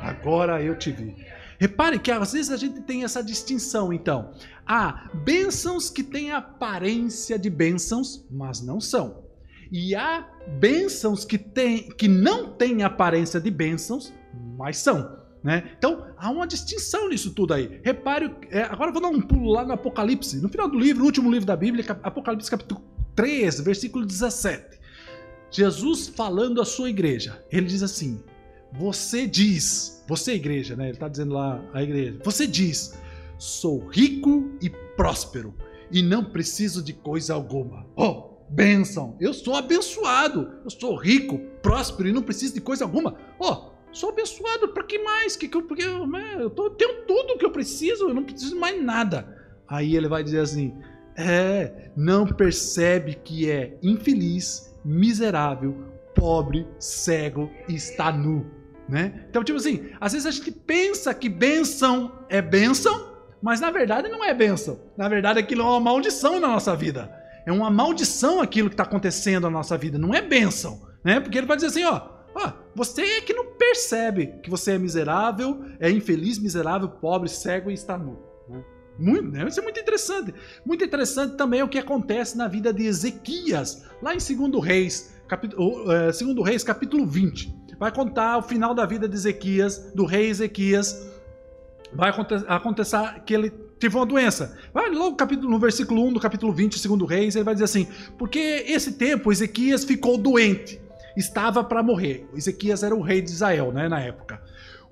Agora 0.02 0.62
eu 0.62 0.78
te 0.78 0.92
vi. 0.92 1.16
Repare 1.60 1.98
que 1.98 2.12
às 2.12 2.34
vezes 2.34 2.52
a 2.52 2.58
gente 2.58 2.80
tem 2.82 3.04
essa 3.04 3.24
distinção, 3.24 3.92
então. 3.92 4.34
Há 4.68 5.10
bênçãos 5.16 5.90
que 5.90 6.04
têm 6.04 6.32
aparência 6.32 7.40
de 7.40 7.50
bênçãos, 7.50 8.24
mas 8.30 8.62
não 8.62 8.80
são. 8.80 9.31
E 9.72 9.96
há 9.96 10.28
bênçãos 10.60 11.24
que, 11.24 11.38
tem, 11.38 11.90
que 11.90 12.08
não 12.08 12.52
têm 12.52 12.84
aparência 12.84 13.40
de 13.40 13.50
bênçãos, 13.50 14.14
mas 14.58 14.78
são. 14.78 15.18
Né? 15.44 15.72
Então, 15.78 16.06
há 16.18 16.30
uma 16.30 16.46
distinção 16.46 17.10
nisso 17.10 17.34
tudo 17.34 17.54
aí. 17.54 17.80
Repare, 17.84 18.36
é, 18.52 18.64
agora 18.64 18.92
vou 18.92 19.02
dar 19.02 19.08
um 19.08 19.22
pulo 19.22 19.52
lá 19.52 19.66
no 19.66 19.74
Apocalipse, 19.74 20.42
no 20.42 20.50
final 20.50 20.68
do 20.68 20.78
livro, 20.78 21.06
último 21.06 21.32
livro 21.32 21.46
da 21.46 21.56
Bíblia, 21.56 21.86
Apocalipse 22.04 22.52
capítulo 22.52 22.82
3, 23.16 23.62
versículo 23.62 24.06
17. 24.06 24.80
Jesus 25.50 26.08
falando 26.08 26.62
à 26.62 26.66
sua 26.66 26.90
igreja, 26.90 27.44
ele 27.52 27.66
diz 27.66 27.82
assim: 27.82 28.22
você 28.72 29.28
diz, 29.28 30.04
você 30.08 30.34
igreja, 30.34 30.76
né? 30.76 30.86
Ele 30.86 30.94
está 30.94 31.08
dizendo 31.08 31.34
lá 31.34 31.62
a 31.74 31.84
igreja. 31.84 32.20
Você 32.24 32.48
diz: 32.48 32.98
sou 33.38 33.88
rico 33.88 34.52
e 34.62 34.70
próspero 34.70 35.54
e 35.92 36.02
não 36.02 36.24
preciso 36.24 36.82
de 36.82 36.94
coisa 36.94 37.34
alguma. 37.34 37.86
Oh, 37.96 38.31
bênção! 38.52 39.16
Eu 39.20 39.34
sou 39.34 39.56
abençoado. 39.56 40.60
Eu 40.64 40.70
sou 40.70 40.96
rico, 40.96 41.40
próspero 41.62 42.10
e 42.10 42.12
não 42.12 42.22
preciso 42.22 42.54
de 42.54 42.62
coisa 42.62 42.84
alguma. 42.84 43.18
Oh, 43.40 43.72
sou 43.92 44.10
abençoado. 44.10 44.70
Para 44.70 44.84
que 44.84 45.00
mais? 45.00 45.36
Que, 45.36 45.48
que 45.48 45.58
eu, 45.58 45.64
porque 45.64 45.84
eu, 45.84 46.06
né, 46.06 46.38
eu 46.40 46.50
tô, 46.50 46.70
tenho 46.70 47.06
tudo 47.06 47.38
que 47.38 47.46
eu 47.46 47.52
preciso. 47.52 48.10
Eu 48.10 48.14
não 48.14 48.24
preciso 48.24 48.60
mais 48.60 48.82
nada. 48.84 49.38
Aí 49.68 49.96
ele 49.96 50.08
vai 50.08 50.24
dizer 50.24 50.40
assim: 50.40 50.74
é, 51.16 51.90
não 51.96 52.28
percebe 52.28 53.16
que 53.16 53.50
é 53.50 53.78
infeliz, 53.82 54.76
miserável, 54.84 55.76
pobre, 56.14 56.68
cego 56.78 57.50
e 57.68 57.76
está 57.76 58.12
nu. 58.12 58.46
Né? 58.88 59.26
Então, 59.30 59.44
tipo 59.44 59.58
assim, 59.58 59.90
às 60.02 60.12
vezes 60.12 60.26
a 60.28 60.32
gente 60.32 60.52
pensa 60.52 61.14
que 61.14 61.30
bênção 61.30 62.12
é 62.28 62.42
bênção, 62.42 63.10
mas 63.42 63.62
na 63.62 63.72
verdade 63.72 64.10
não 64.10 64.24
é 64.24 64.34
bênção. 64.34 64.80
Na 64.98 65.08
verdade, 65.08 65.40
aquilo 65.40 65.62
é 65.62 65.66
uma 65.66 65.80
maldição 65.80 66.40
na 66.40 66.50
nossa 66.50 66.76
vida. 66.76 67.21
É 67.46 67.52
uma 67.52 67.70
maldição 67.70 68.42
aquilo 68.42 68.70
que 68.70 68.74
está 68.74 68.84
acontecendo 68.84 69.44
na 69.44 69.50
nossa 69.50 69.78
vida, 69.78 69.98
não 69.98 70.14
é 70.14 70.22
bênção. 70.22 70.82
Né? 71.04 71.20
Porque 71.20 71.38
ele 71.38 71.48
vai 71.48 71.58
dizer 71.58 71.68
assim: 71.68 71.84
ó, 71.84 72.02
ó, 72.36 72.52
você 72.76 73.02
é 73.02 73.22
que 73.22 73.34
não 73.34 73.46
percebe 73.58 74.28
que 74.44 74.50
você 74.50 74.74
é 74.74 74.78
miserável, 74.78 75.64
é 75.80 75.90
infeliz, 75.90 76.38
miserável, 76.40 76.88
pobre, 76.88 77.30
cego 77.30 77.72
e 77.72 77.74
está 77.74 77.98
nu. 77.98 78.20
Né? 78.48 78.64
Muito, 78.98 79.32
né? 79.32 79.48
Isso 79.48 79.60
é 79.60 79.64
muito 79.64 79.80
interessante. 79.80 80.34
Muito 80.66 80.84
interessante 80.84 81.36
também 81.36 81.64
o 81.64 81.68
que 81.68 81.80
acontece 81.80 82.38
na 82.38 82.48
vida 82.48 82.74
de 82.74 82.86
Ezequias, 82.86 83.84
lá 84.02 84.14
em 84.14 84.18
2 84.18 84.64
Reis, 84.64 85.16
capítulo, 85.28 85.86
2 85.86 86.46
Reis, 86.46 86.64
capítulo 86.64 87.06
20. 87.06 87.62
Vai 87.80 87.92
contar 87.92 88.38
o 88.38 88.44
final 88.44 88.76
da 88.76 88.86
vida 88.86 89.10
de 89.10 89.16
Ezequias, 89.16 89.92
do 89.96 90.06
rei 90.06 90.30
Ezequias. 90.30 91.10
Vai 91.92 92.12
acontecer, 92.12 92.46
acontecer 92.48 93.24
que 93.26 93.34
ele 93.34 93.50
teve 93.82 93.98
uma 93.98 94.06
doença. 94.06 94.58
Vai 94.74 94.90
logo 94.92 95.18
no 95.42 95.60
versículo 95.60 96.06
1 96.08 96.14
do 96.14 96.20
capítulo 96.20 96.54
20, 96.54 96.80
segundo 96.80 97.06
Reis, 97.06 97.36
ele 97.36 97.44
vai 97.44 97.54
dizer 97.54 97.66
assim: 97.66 97.88
Porque 98.18 98.40
esse 98.68 98.94
tempo 98.94 99.32
Ezequias 99.32 99.84
ficou 99.84 100.18
doente, 100.18 100.80
estava 101.18 101.64
para 101.64 101.84
morrer. 101.84 102.26
Ezequias 102.34 102.84
era 102.84 102.96
o 102.96 103.02
rei 103.02 103.22
de 103.22 103.32
Israel, 103.32 103.74
né, 103.74 103.90
na 103.90 104.00
época 104.00 104.42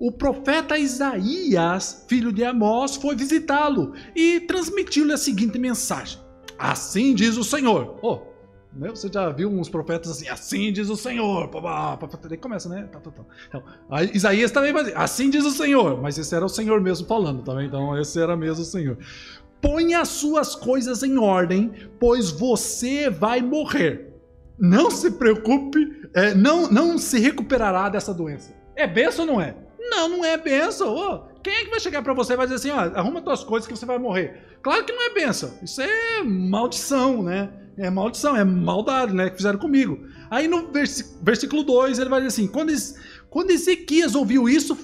o 0.00 0.10
profeta 0.10 0.78
Isaías, 0.78 2.06
filho 2.08 2.32
de 2.32 2.42
Amós, 2.42 2.96
foi 2.96 3.14
visitá-lo 3.14 3.92
e 4.16 4.40
transmitiu-lhe 4.40 5.12
a 5.12 5.18
seguinte 5.18 5.58
mensagem: 5.58 6.18
Assim 6.58 7.14
diz 7.14 7.36
o 7.36 7.44
Senhor. 7.44 7.98
Oh, 8.02 8.29
né? 8.72 8.88
Você 8.90 9.10
já 9.12 9.28
viu 9.30 9.50
uns 9.50 9.68
profetas 9.68 10.10
assim, 10.10 10.28
assim 10.28 10.72
diz 10.72 10.88
o 10.88 10.96
Senhor. 10.96 11.50
Daí 12.28 12.38
começa, 12.38 12.68
né? 12.68 12.88
Tá, 12.90 13.00
tá, 13.00 13.10
tá. 13.10 13.22
Então, 13.48 13.62
Isaías 14.14 14.50
também 14.50 14.72
vai 14.72 14.84
dizer, 14.84 14.96
assim 14.96 15.28
diz 15.30 15.44
o 15.44 15.50
Senhor. 15.50 16.00
Mas 16.00 16.18
esse 16.18 16.34
era 16.34 16.44
o 16.44 16.48
Senhor 16.48 16.80
mesmo 16.80 17.06
falando 17.06 17.42
também, 17.42 17.66
então 17.66 17.98
esse 17.98 18.20
era 18.20 18.36
mesmo 18.36 18.62
o 18.62 18.66
Senhor. 18.66 18.98
Ponha 19.60 20.00
as 20.00 20.08
suas 20.08 20.54
coisas 20.54 21.02
em 21.02 21.18
ordem, 21.18 21.72
pois 21.98 22.30
você 22.30 23.10
vai 23.10 23.42
morrer. 23.42 24.14
Não 24.58 24.90
se 24.90 25.10
preocupe, 25.12 26.08
é, 26.14 26.34
não, 26.34 26.70
não 26.70 26.96
se 26.98 27.18
recuperará 27.18 27.88
dessa 27.88 28.14
doença. 28.14 28.54
É 28.76 28.86
benção 28.86 29.26
ou 29.26 29.32
não 29.32 29.40
é? 29.40 29.54
Não, 29.78 30.08
não 30.08 30.24
é 30.24 30.36
benção. 30.36 30.94
Oh, 30.94 31.40
quem 31.42 31.52
é 31.52 31.64
que 31.64 31.70
vai 31.70 31.80
chegar 31.80 32.02
para 32.02 32.14
você 32.14 32.34
e 32.34 32.36
vai 32.36 32.46
dizer 32.46 32.56
assim, 32.56 32.70
ó, 32.70 32.98
arruma 32.98 33.20
tuas 33.20 33.42
coisas 33.42 33.66
que 33.66 33.76
você 33.76 33.84
vai 33.84 33.98
morrer? 33.98 34.58
Claro 34.62 34.84
que 34.84 34.92
não 34.92 35.02
é 35.02 35.14
benção. 35.14 35.52
Isso 35.62 35.80
é 35.80 36.22
maldição, 36.22 37.22
né? 37.22 37.50
É 37.76 37.88
maldição, 37.90 38.36
é 38.36 38.44
maldade, 38.44 39.14
né? 39.14 39.30
Que 39.30 39.36
fizeram 39.36 39.58
comigo. 39.58 39.98
Aí 40.30 40.46
no 40.46 40.70
versículo 41.22 41.62
2 41.62 41.98
ele 41.98 42.10
vai 42.10 42.20
dizer 42.20 42.28
assim: 42.28 42.46
quando, 42.46 42.72
quando 43.28 43.50
Ezequias 43.50 44.14
ouviu 44.14 44.48
isso, 44.48 44.76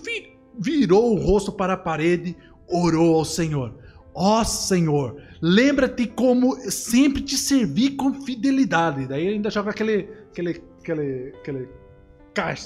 virou 0.59 1.12
o 1.12 1.18
rosto 1.18 1.53
para 1.53 1.74
a 1.74 1.76
parede, 1.76 2.37
orou 2.68 3.16
ao 3.16 3.24
Senhor. 3.24 3.74
Ó 4.14 4.41
oh, 4.41 4.45
Senhor, 4.45 5.20
lembra-te 5.43 6.07
como 6.07 6.57
sempre 6.70 7.20
te 7.20 7.37
servi 7.37 7.91
com 7.91 8.14
fidelidade. 8.14 9.07
Daí 9.07 9.28
ainda 9.28 9.51
joga 9.51 9.70
aquele, 9.70 10.09
aquele, 10.30 10.62
aquele, 10.80 11.34
aquele 11.39 11.68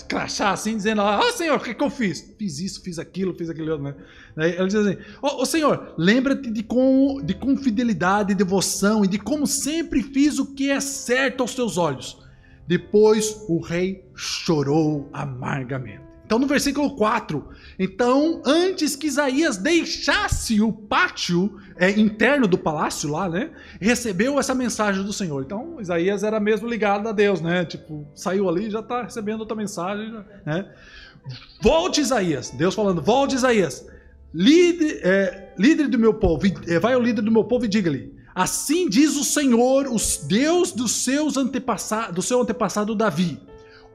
crachá 0.09 0.51
assim, 0.51 0.77
dizendo: 0.77 1.01
Ó 1.01 1.21
oh, 1.21 1.33
Senhor, 1.33 1.57
o 1.57 1.61
que, 1.61 1.75
que 1.75 1.83
eu 1.83 1.91
fiz? 1.91 2.35
Fiz 2.39 2.59
isso, 2.59 2.83
fiz 2.83 2.99
aquilo, 2.99 3.35
fiz 3.35 3.49
aquele 3.49 3.71
outro, 3.71 3.85
né? 3.85 3.95
Ele 4.37 4.67
diz 4.67 4.75
assim: 4.75 4.97
Ó 5.23 5.43
oh, 5.43 5.47
Senhor, 5.47 5.95
lembra-te 5.97 6.51
de 6.51 6.63
com, 6.63 7.21
de 7.23 7.35
com 7.35 7.57
fidelidade 7.57 8.33
e 8.33 8.35
devoção 8.35 9.05
e 9.05 9.09
de 9.09 9.19
como 9.19 9.47
sempre 9.47 10.03
fiz 10.03 10.39
o 10.39 10.55
que 10.55 10.71
é 10.71 10.81
certo 10.81 11.43
aos 11.43 11.55
teus 11.55 11.79
olhos. 11.79 12.19
Depois 12.67 13.45
o 13.49 13.61
rei 13.61 14.05
chorou 14.15 15.09
amargamente. 15.13 16.10
Então, 16.31 16.39
no 16.39 16.47
versículo 16.47 16.95
4, 16.95 17.45
então, 17.77 18.41
antes 18.47 18.95
que 18.95 19.09
Isaías 19.09 19.57
deixasse 19.57 20.61
o 20.61 20.73
pátio 20.73 21.59
é, 21.75 21.91
interno 21.91 22.47
do 22.47 22.57
palácio 22.57 23.11
lá, 23.11 23.29
né, 23.29 23.51
recebeu 23.81 24.39
essa 24.39 24.55
mensagem 24.55 25.03
do 25.03 25.13
Senhor. 25.13 25.43
Então, 25.43 25.81
Isaías 25.81 26.23
era 26.23 26.39
mesmo 26.39 26.69
ligado 26.69 27.09
a 27.09 27.13
Deus, 27.13 27.41
né? 27.41 27.65
Tipo, 27.65 28.07
saiu 28.15 28.49
ali 28.49 28.69
e 28.69 28.71
já 28.71 28.79
está 28.79 29.03
recebendo 29.03 29.41
outra 29.41 29.57
mensagem, 29.57 30.09
né? 30.47 30.73
Volte, 31.61 32.01
Isaías. 32.01 32.51
Deus 32.51 32.77
falando, 32.77 33.03
volte, 33.03 33.35
Isaías. 33.35 33.85
Líder, 34.33 35.01
é, 35.03 35.53
líder 35.59 35.89
do 35.89 35.99
meu 35.99 36.15
povo, 36.15 36.47
é, 36.69 36.79
vai 36.79 36.95
ao 36.95 37.03
líder 37.03 37.23
do 37.23 37.33
meu 37.33 37.43
povo 37.43 37.65
e 37.65 37.69
diga-lhe: 37.69 38.15
Assim 38.33 38.89
diz 38.89 39.17
o 39.17 39.25
Senhor, 39.25 39.89
os 39.89 40.19
Deus 40.29 40.71
dos 40.71 40.93
seus 40.93 41.37
antepassados, 41.37 42.15
do 42.15 42.23
seu 42.23 42.41
antepassado 42.41 42.95
Davi 42.95 43.50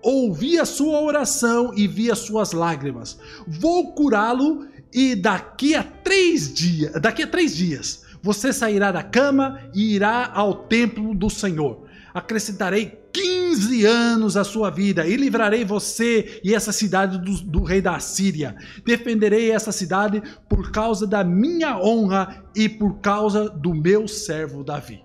ouvi 0.06 0.60
a 0.60 0.66
sua 0.66 1.02
oração 1.02 1.74
e 1.76 1.88
vi 1.88 2.12
as 2.12 2.20
suas 2.20 2.52
lágrimas. 2.52 3.18
Vou 3.48 3.94
curá-lo 3.94 4.68
e 4.94 5.16
daqui 5.16 5.74
a 5.74 5.84
três 5.84 6.54
dias, 6.54 6.94
daqui 7.02 7.24
a 7.24 7.28
três 7.28 7.56
dias, 7.56 8.06
você 8.22 8.54
sairá 8.54 8.92
da 8.92 9.04
cama 9.04 9.60
e 9.74 9.96
irá 9.96 10.32
ao 10.34 10.54
templo 10.54 11.14
do 11.16 11.30
Senhor. 11.30 11.86
Acrescentarei 12.14 12.98
15 13.12 13.86
anos 13.86 14.38
à 14.38 14.44
sua 14.44 14.70
vida 14.70 15.06
e 15.08 15.16
livrarei 15.18 15.66
você 15.66 16.40
e 16.44 16.54
essa 16.54 16.72
cidade 16.72 17.18
do, 17.18 17.42
do 17.42 17.64
rei 17.64 17.82
da 17.82 18.00
Síria. 18.00 18.56
Defenderei 18.86 19.52
essa 19.52 19.72
cidade 19.72 20.22
por 20.48 20.72
causa 20.72 21.08
da 21.08 21.24
minha 21.24 21.78
honra 21.78 22.46
e 22.56 22.70
por 22.70 23.00
causa 23.00 23.50
do 23.50 23.74
meu 23.74 24.08
servo 24.08 24.64
Davi. 24.64 25.04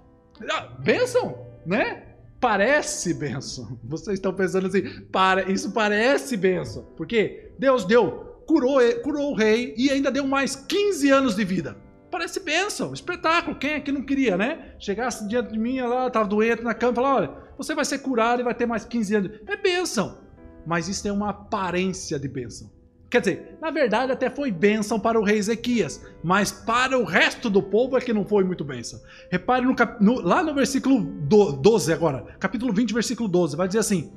Ah, 0.51 0.69
bênção, 0.79 1.37
né? 1.67 2.10
Parece 2.41 3.13
benção. 3.13 3.79
Vocês 3.85 4.15
estão 4.15 4.33
pensando 4.33 4.67
assim, 4.67 4.83
para, 5.13 5.51
isso 5.51 5.71
parece 5.73 6.37
benção. 6.37 6.85
Porque 6.97 7.53
Deus 7.59 7.85
deu, 7.85 8.43
curou, 8.47 8.81
curou 9.03 9.31
o 9.31 9.35
rei 9.35 9.75
e 9.77 9.91
ainda 9.91 10.11
deu 10.11 10.27
mais 10.27 10.57
15 10.57 11.11
anos 11.11 11.37
de 11.37 11.45
vida. 11.45 11.77
Parece 12.11 12.41
benção, 12.41 12.93
espetáculo. 12.93 13.57
Quem 13.57 13.75
é 13.75 13.81
que 13.81 13.93
não 13.93 14.03
queria, 14.03 14.37
né? 14.37 14.75
Chegasse 14.81 15.29
diante 15.29 15.53
de 15.53 15.59
mim, 15.59 15.81
lá, 15.81 16.09
estava 16.09 16.29
doente 16.29 16.63
na 16.63 16.75
cama, 16.75 16.95
falar: 16.95 17.15
olha, 17.15 17.31
você 17.57 17.75
vai 17.75 17.85
ser 17.85 17.99
curado 17.99 18.41
e 18.41 18.45
vai 18.45 18.55
ter 18.55 18.67
mais 18.67 18.85
15 18.85 19.15
anos. 19.15 19.41
É 19.47 19.57
benção. 19.57 20.19
Mas 20.67 20.89
isso 20.89 21.07
é 21.07 21.13
uma 21.13 21.31
aparência 21.31 22.19
de 22.19 22.27
benção. 22.27 22.71
Quer 23.11 23.21
dizer, 23.21 23.59
na 23.61 23.71
verdade 23.71 24.13
até 24.13 24.31
foi 24.31 24.53
bênção 24.53 25.01
para 25.01 25.19
o 25.19 25.25
rei 25.25 25.39
Ezequias, 25.39 26.01
mas 26.23 26.53
para 26.53 26.97
o 26.97 27.05
resto 27.05 27.51
do 27.51 27.61
povo 27.61 27.99
é 27.99 28.01
que 28.01 28.13
não 28.13 28.25
foi 28.25 28.45
muito 28.45 28.65
bênção. 28.65 29.01
Repare 29.29 29.65
no, 29.67 29.75
no, 30.01 30.21
lá 30.21 30.43
no 30.45 30.55
versículo 30.55 31.01
12 31.01 31.93
agora, 31.93 32.25
capítulo 32.39 32.73
20, 32.73 32.95
versículo 32.95 33.29
12, 33.29 33.57
vai 33.57 33.67
dizer 33.67 33.81
assim, 33.81 34.13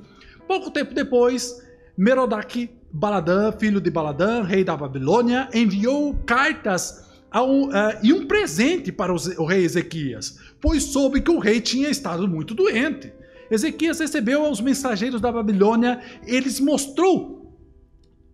Pouco 0.46 0.70
tempo 0.70 0.94
depois, 0.94 1.62
Merodach 1.96 2.70
Baladã, 2.92 3.50
filho 3.52 3.80
de 3.80 3.90
Baladã, 3.90 4.42
rei 4.42 4.62
da 4.62 4.76
Babilônia, 4.76 5.48
enviou 5.52 6.14
cartas 6.26 7.04
ao, 7.30 7.64
uh, 7.64 7.70
e 8.02 8.12
um 8.12 8.26
presente 8.26 8.92
para 8.92 9.12
o, 9.12 9.16
o 9.38 9.44
rei 9.44 9.64
Ezequias, 9.64 10.38
pois 10.60 10.84
soube 10.84 11.20
que 11.20 11.30
o 11.30 11.38
rei 11.38 11.60
tinha 11.60 11.88
estado 11.88 12.28
muito 12.28 12.54
doente. 12.54 13.12
Ezequias 13.50 13.98
recebeu 13.98 14.48
os 14.48 14.60
mensageiros 14.60 15.20
da 15.20 15.32
Babilônia, 15.32 16.00
eles 16.26 16.60
mostrou 16.60 17.43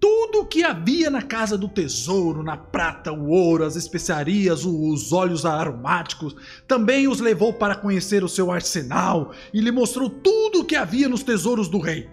tudo 0.00 0.40
o 0.40 0.46
que 0.46 0.64
havia 0.64 1.10
na 1.10 1.20
casa 1.20 1.58
do 1.58 1.68
tesouro, 1.68 2.42
na 2.42 2.56
prata, 2.56 3.12
o 3.12 3.28
ouro, 3.28 3.64
as 3.64 3.76
especiarias, 3.76 4.64
os 4.64 5.12
óleos 5.12 5.44
aromáticos, 5.44 6.34
também 6.66 7.06
os 7.06 7.20
levou 7.20 7.52
para 7.52 7.76
conhecer 7.76 8.24
o 8.24 8.28
seu 8.28 8.50
arsenal 8.50 9.32
e 9.52 9.60
lhe 9.60 9.70
mostrou 9.70 10.08
tudo 10.08 10.60
o 10.60 10.64
que 10.64 10.74
havia 10.74 11.08
nos 11.08 11.22
tesouros 11.22 11.68
do 11.68 11.78
rei. 11.78 12.08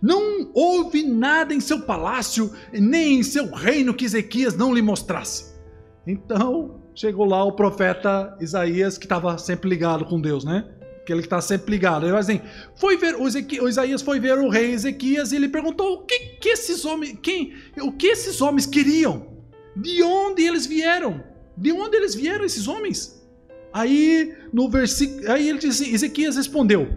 Não 0.00 0.52
houve 0.54 1.02
nada 1.02 1.52
em 1.52 1.60
seu 1.60 1.80
palácio, 1.80 2.52
nem 2.72 3.18
em 3.18 3.22
seu 3.24 3.50
reino 3.52 3.94
que 3.94 4.04
Ezequias 4.04 4.56
não 4.56 4.72
lhe 4.72 4.82
mostrasse. 4.82 5.56
Então 6.06 6.82
chegou 6.94 7.26
lá 7.26 7.42
o 7.42 7.52
profeta 7.52 8.36
Isaías, 8.40 8.96
que 8.96 9.04
estava 9.04 9.36
sempre 9.36 9.68
ligado 9.68 10.04
com 10.04 10.20
Deus, 10.20 10.44
né? 10.44 10.75
Que 11.06 11.12
está 11.12 11.40
sempre 11.40 11.70
ligado. 11.70 12.06
Ele 12.06 12.16
assim, 12.16 12.40
foi 12.74 12.96
ver, 12.96 13.14
o, 13.14 13.22
o, 13.22 13.68
Isaías 13.68 14.02
foi 14.02 14.18
ver 14.18 14.38
o 14.38 14.48
rei 14.48 14.72
Ezequias 14.72 15.32
e 15.32 15.36
ele 15.36 15.48
perguntou 15.48 15.94
o 15.94 15.98
que, 16.04 16.18
que 16.40 16.48
esses 16.48 16.84
homens, 16.84 17.18
quem, 17.22 17.54
o 17.80 17.92
que 17.92 18.08
esses 18.08 18.40
homens 18.40 18.66
queriam? 18.66 19.34
De 19.76 20.02
onde 20.02 20.42
eles 20.42 20.66
vieram? 20.66 21.22
De 21.56 21.72
onde 21.72 21.96
eles 21.96 22.14
vieram 22.14 22.44
esses 22.44 22.66
homens? 22.66 23.24
Aí 23.72 24.34
no 24.52 24.68
versículo, 24.68 25.30
aí 25.30 25.48
ele 25.48 25.58
disse, 25.58 25.92
Ezequias 25.92 26.36
respondeu: 26.36 26.88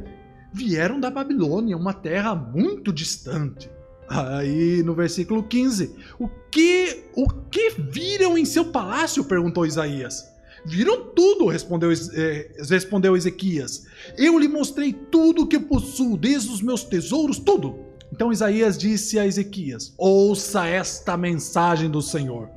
vieram 0.51 0.99
da 0.99 1.11
Babilônia, 1.11 1.77
uma 1.77 1.93
terra 1.93 2.33
muito 2.33 2.91
distante. 2.91 3.69
Aí 4.07 4.81
no 4.81 4.95
versículo 4.95 5.43
15, 5.43 5.95
o 6.17 6.27
que 6.49 7.03
o 7.15 7.27
que 7.27 7.69
viram 7.77 8.37
em 8.37 8.45
seu 8.45 8.65
palácio? 8.65 9.23
perguntou 9.23 9.65
Isaías. 9.65 10.25
Viram 10.65 11.05
tudo, 11.15 11.47
respondeu, 11.47 11.91
eh, 11.91 12.51
respondeu 12.69 13.15
Ezequias. 13.15 13.85
Eu 14.17 14.37
lhe 14.37 14.47
mostrei 14.47 14.93
tudo 14.93 15.47
que 15.47 15.59
possuo, 15.59 16.17
desde 16.17 16.49
os 16.49 16.61
meus 16.61 16.83
tesouros, 16.83 17.39
tudo. 17.39 17.79
Então 18.11 18.31
Isaías 18.31 18.77
disse 18.77 19.17
a 19.19 19.25
Ezequias: 19.25 19.93
Ouça 19.97 20.65
esta 20.65 21.15
mensagem 21.15 21.89
do 21.89 22.01
Senhor. 22.01 22.49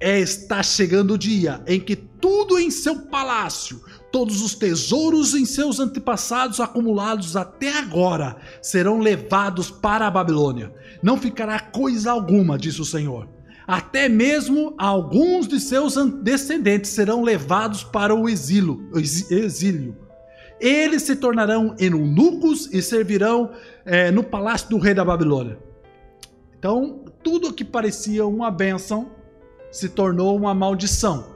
É, 0.00 0.18
está 0.18 0.62
chegando 0.62 1.14
o 1.14 1.18
dia 1.18 1.62
em 1.66 1.80
que 1.80 1.96
tudo 1.96 2.58
em 2.58 2.70
seu 2.70 3.06
palácio, 3.06 3.80
todos 4.10 4.42
os 4.42 4.54
tesouros 4.54 5.34
em 5.34 5.46
seus 5.46 5.80
antepassados 5.80 6.60
acumulados 6.60 7.36
até 7.36 7.78
agora, 7.78 8.36
serão 8.60 8.98
levados 8.98 9.70
para 9.70 10.06
a 10.06 10.10
Babilônia. 10.10 10.74
Não 11.02 11.16
ficará 11.16 11.58
coisa 11.58 12.10
alguma, 12.10 12.58
disse 12.58 12.80
o 12.80 12.84
Senhor. 12.84 13.28
Até 13.66 14.08
mesmo 14.08 14.74
alguns 14.76 15.48
de 15.48 15.58
seus 15.58 15.94
descendentes 16.22 16.90
serão 16.90 17.22
levados 17.22 17.82
para 17.82 18.14
o 18.14 18.28
exílio. 18.28 18.88
exílio. 18.94 19.96
Eles 20.60 21.02
se 21.02 21.16
tornarão 21.16 21.74
eunucos 21.78 22.72
e 22.72 22.80
servirão 22.80 23.50
é, 23.84 24.10
no 24.10 24.22
palácio 24.22 24.68
do 24.70 24.78
rei 24.78 24.94
da 24.94 25.04
Babilônia. 25.04 25.58
Então, 26.58 27.04
tudo 27.22 27.52
que 27.52 27.64
parecia 27.64 28.26
uma 28.26 28.50
bênção 28.50 29.10
se 29.70 29.88
tornou 29.88 30.36
uma 30.36 30.54
maldição. 30.54 31.32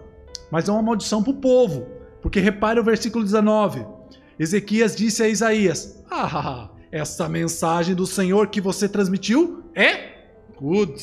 mas 0.51 0.69
é 0.69 0.73
uma 0.73 0.83
maldição 0.83 1.23
para 1.23 1.33
o 1.33 1.37
povo. 1.37 1.87
Porque 2.23 2.41
repare 2.41 2.81
o 2.81 2.85
versículo 2.85 3.25
19. 3.25 3.85
Ezequias 4.39 4.95
disse 4.95 5.23
a 5.23 5.29
Isaías: 5.29 6.03
Ah, 6.11 6.71
essa 6.91 7.29
mensagem 7.29 7.95
do 7.95 8.07
Senhor 8.07 8.49
que 8.49 8.61
você 8.61 8.89
transmitiu 8.89 9.65
é 9.75 10.13
good, 10.59 10.95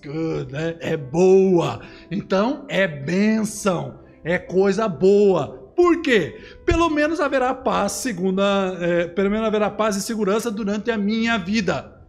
good, 0.00 0.52
né? 0.52 0.76
é 0.80 0.96
boa. 0.96 1.80
Então 2.10 2.64
é 2.68 2.86
bênção, 2.86 4.00
é 4.24 4.38
coisa 4.38 4.88
boa. 4.88 5.72
Por 5.74 6.02
quê? 6.02 6.40
Pelo 6.66 6.90
menos 6.90 7.20
haverá 7.20 7.54
paz, 7.54 7.92
segunda, 7.92 8.76
é, 8.80 9.06
pelo 9.06 9.30
menos 9.30 9.46
haverá 9.46 9.70
paz 9.70 9.96
e 9.96 10.02
segurança 10.02 10.50
durante 10.50 10.90
a 10.90 10.98
minha 10.98 11.38
vida. 11.38 12.00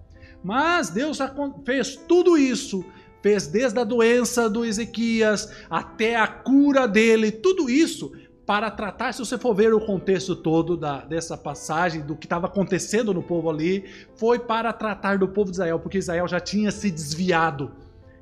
Mas 0.43 0.89
Deus 0.89 1.19
fez 1.65 1.95
tudo 1.95 2.37
isso, 2.37 2.83
fez 3.21 3.47
desde 3.47 3.79
a 3.79 3.83
doença 3.83 4.49
do 4.49 4.65
Ezequias 4.65 5.51
até 5.69 6.15
a 6.15 6.27
cura 6.27 6.87
dele, 6.87 7.31
tudo 7.31 7.69
isso 7.69 8.11
para 8.51 8.69
tratar, 8.69 9.13
se 9.13 9.19
você 9.19 9.37
for 9.37 9.55
ver 9.55 9.73
o 9.73 9.79
contexto 9.79 10.35
todo 10.35 10.75
da, 10.75 11.05
dessa 11.05 11.37
passagem, 11.37 12.01
do 12.01 12.17
que 12.17 12.25
estava 12.25 12.47
acontecendo 12.47 13.13
no 13.13 13.23
povo 13.23 13.49
ali, 13.49 13.85
foi 14.17 14.39
para 14.39 14.73
tratar 14.73 15.17
do 15.17 15.25
povo 15.25 15.49
de 15.49 15.55
Israel, 15.55 15.79
porque 15.79 15.97
Israel 15.97 16.27
já 16.27 16.37
tinha 16.37 16.69
se 16.69 16.91
desviado. 16.91 17.71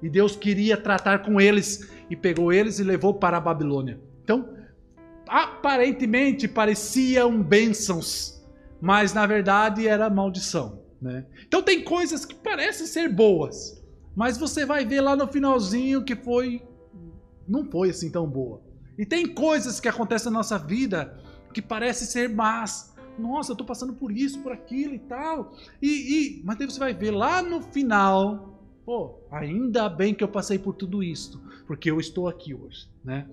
E 0.03 0.07
Deus 0.07 0.35
queria 0.35 0.77
tratar 0.77 1.23
com 1.23 1.41
eles 1.41 1.89
e 2.11 2.15
pegou 2.15 2.53
eles 2.53 2.77
e 2.77 2.83
levou 2.83 3.15
para 3.15 3.37
a 3.37 3.41
Babilônia. 3.41 3.99
Então, 4.23 4.53
aparentemente 5.27 6.47
pareciam 6.47 7.41
bênçãos, 7.41 8.39
mas 8.79 9.15
na 9.15 9.25
verdade 9.25 9.87
era 9.87 10.11
maldição. 10.11 10.83
Né? 11.01 11.25
Então 11.47 11.63
tem 11.63 11.83
coisas 11.83 12.23
que 12.23 12.35
parecem 12.35 12.85
ser 12.85 13.09
boas, 13.09 13.83
mas 14.15 14.37
você 14.37 14.63
vai 14.63 14.85
ver 14.85 15.01
lá 15.01 15.15
no 15.15 15.27
finalzinho 15.27 16.03
que 16.03 16.15
foi 16.15 16.61
não 17.47 17.65
foi 17.65 17.89
assim 17.89 18.11
tão 18.11 18.27
boa. 18.27 18.68
E 18.99 19.05
tem 19.05 19.25
coisas 19.25 19.79
que 19.79 19.87
acontecem 19.87 20.29
na 20.29 20.39
nossa 20.39 20.57
vida 20.57 21.17
que 21.53 21.61
parecem 21.61 22.05
ser 22.05 22.27
más. 22.27 22.93
Nossa, 23.17 23.51
eu 23.51 23.53
estou 23.53 23.65
passando 23.65 23.93
por 23.93 24.11
isso, 24.11 24.39
por 24.39 24.51
aquilo 24.51 24.93
e 24.93 24.99
tal. 24.99 25.53
E, 25.81 25.87
e, 25.87 26.41
mas 26.43 26.57
daí 26.57 26.69
você 26.69 26.77
vai 26.77 26.93
ver 26.93 27.11
lá 27.11 27.41
no 27.41 27.61
final, 27.61 28.61
pô, 28.85 29.15
ainda 29.31 29.87
bem 29.87 30.13
que 30.13 30.21
eu 30.21 30.27
passei 30.27 30.59
por 30.59 30.75
tudo 30.75 31.01
isso, 31.01 31.41
porque 31.65 31.89
eu 31.89 31.97
estou 31.97 32.27
aqui 32.27 32.53
hoje, 32.53 32.89
né? 33.01 33.25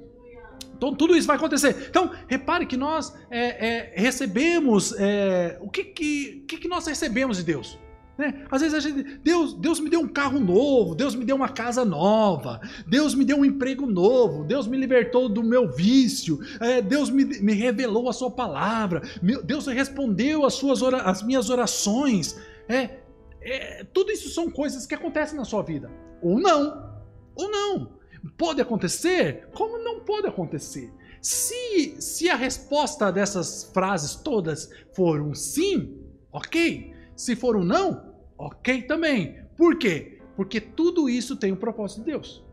Então 0.77 0.95
tudo 0.95 1.17
isso 1.17 1.27
vai 1.27 1.37
acontecer. 1.37 1.89
Então 1.91 2.13
repare 2.29 2.65
que 2.65 2.77
nós 2.77 3.13
é, 3.29 3.69
é, 3.69 4.01
recebemos 4.01 4.95
é, 4.97 5.59
o 5.61 5.69
que, 5.69 5.83
que, 5.83 6.45
que, 6.47 6.59
que 6.59 6.69
nós 6.69 6.87
recebemos 6.87 7.39
de 7.39 7.43
Deus. 7.43 7.77
Né? 8.19 8.47
Às 8.51 8.63
vezes 8.63 8.75
a 8.75 8.81
gente, 8.81 9.19
Deus, 9.19 9.53
Deus 9.55 9.79
me 9.79 9.91
deu 9.91 10.01
um 10.01 10.09
carro 10.09 10.41
novo, 10.41 10.95
Deus 10.95 11.15
me 11.15 11.25
deu 11.25 11.37
uma 11.37 11.51
casa 11.51 11.85
nova, 11.85 12.61
Deus 12.87 13.15
me 13.15 13.25
deu 13.25 13.39
um 13.39 13.45
emprego 13.45 13.87
novo, 13.87 14.45
Deus 14.45 14.67
me 14.67 14.77
libertou 14.77 15.29
do 15.29 15.43
meu 15.43 15.71
vício, 15.71 16.39
é, 16.61 16.81
Deus 16.81 17.11
me, 17.11 17.25
me 17.25 17.53
revelou 17.53 18.09
a 18.09 18.13
sua 18.13 18.31
palavra, 18.31 19.03
Deus 19.45 19.67
respondeu 19.67 20.47
as, 20.47 20.55
suas 20.55 20.81
ora, 20.81 21.03
as 21.03 21.23
minhas 21.23 21.51
orações. 21.51 22.37
É, 22.69 22.99
é, 23.43 23.85
tudo 23.85 24.11
isso 24.11 24.31
são 24.31 24.51
coisas 24.51 24.87
que 24.87 24.95
acontecem 24.95 25.37
na 25.37 25.45
sua 25.45 25.63
vida. 25.63 25.91
Ou 26.23 26.41
não. 26.41 26.97
Ou 27.35 27.51
não. 27.51 27.97
Pode 28.37 28.61
acontecer? 28.61 29.49
Como 29.55 29.79
não 29.79 30.01
pode 30.01 30.27
acontecer? 30.27 30.93
Se, 31.21 32.01
se 32.01 32.29
a 32.29 32.37
resposta 32.37 33.11
dessas 33.13 33.71
frases 33.75 34.17
todas 34.17 34.71
for 34.95 35.21
um 35.21 35.35
sim, 35.35 35.99
ok. 36.33 36.95
Se 37.17 37.35
for 37.35 37.57
um 37.57 37.65
não, 37.65 38.06
ok 38.39 38.83
também. 38.83 39.41
Por 39.57 39.77
quê? 39.77 40.19
Porque 40.37 40.61
tudo 40.61 41.09
isso 41.09 41.37
tem 41.37 41.53
um 41.53 41.57
propósito 41.57 42.01
de 42.01 42.13
Deus. 42.13 42.45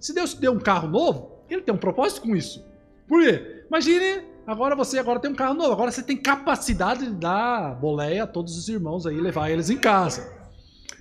Se 0.00 0.14
Deus 0.14 0.34
te 0.34 0.40
deu 0.40 0.52
um 0.52 0.58
carro 0.58 0.88
novo, 0.88 1.42
ele 1.48 1.62
tem 1.62 1.74
um 1.74 1.78
propósito 1.78 2.22
com 2.22 2.34
isso. 2.34 2.64
Por 3.06 3.22
quê? 3.22 3.64
Imagine, 3.68 4.22
agora 4.46 4.74
você 4.74 4.98
agora 4.98 5.20
tem 5.20 5.30
um 5.30 5.34
carro 5.34 5.54
novo, 5.54 5.72
agora 5.72 5.90
você 5.90 6.02
tem 6.02 6.16
capacidade 6.16 7.06
de 7.06 7.12
dar 7.12 7.74
boleia 7.74 8.24
a 8.24 8.26
todos 8.26 8.56
os 8.56 8.68
irmãos 8.68 9.06
aí, 9.06 9.16
levar 9.16 9.50
eles 9.50 9.70
em 9.70 9.78
casa. 9.78 10.34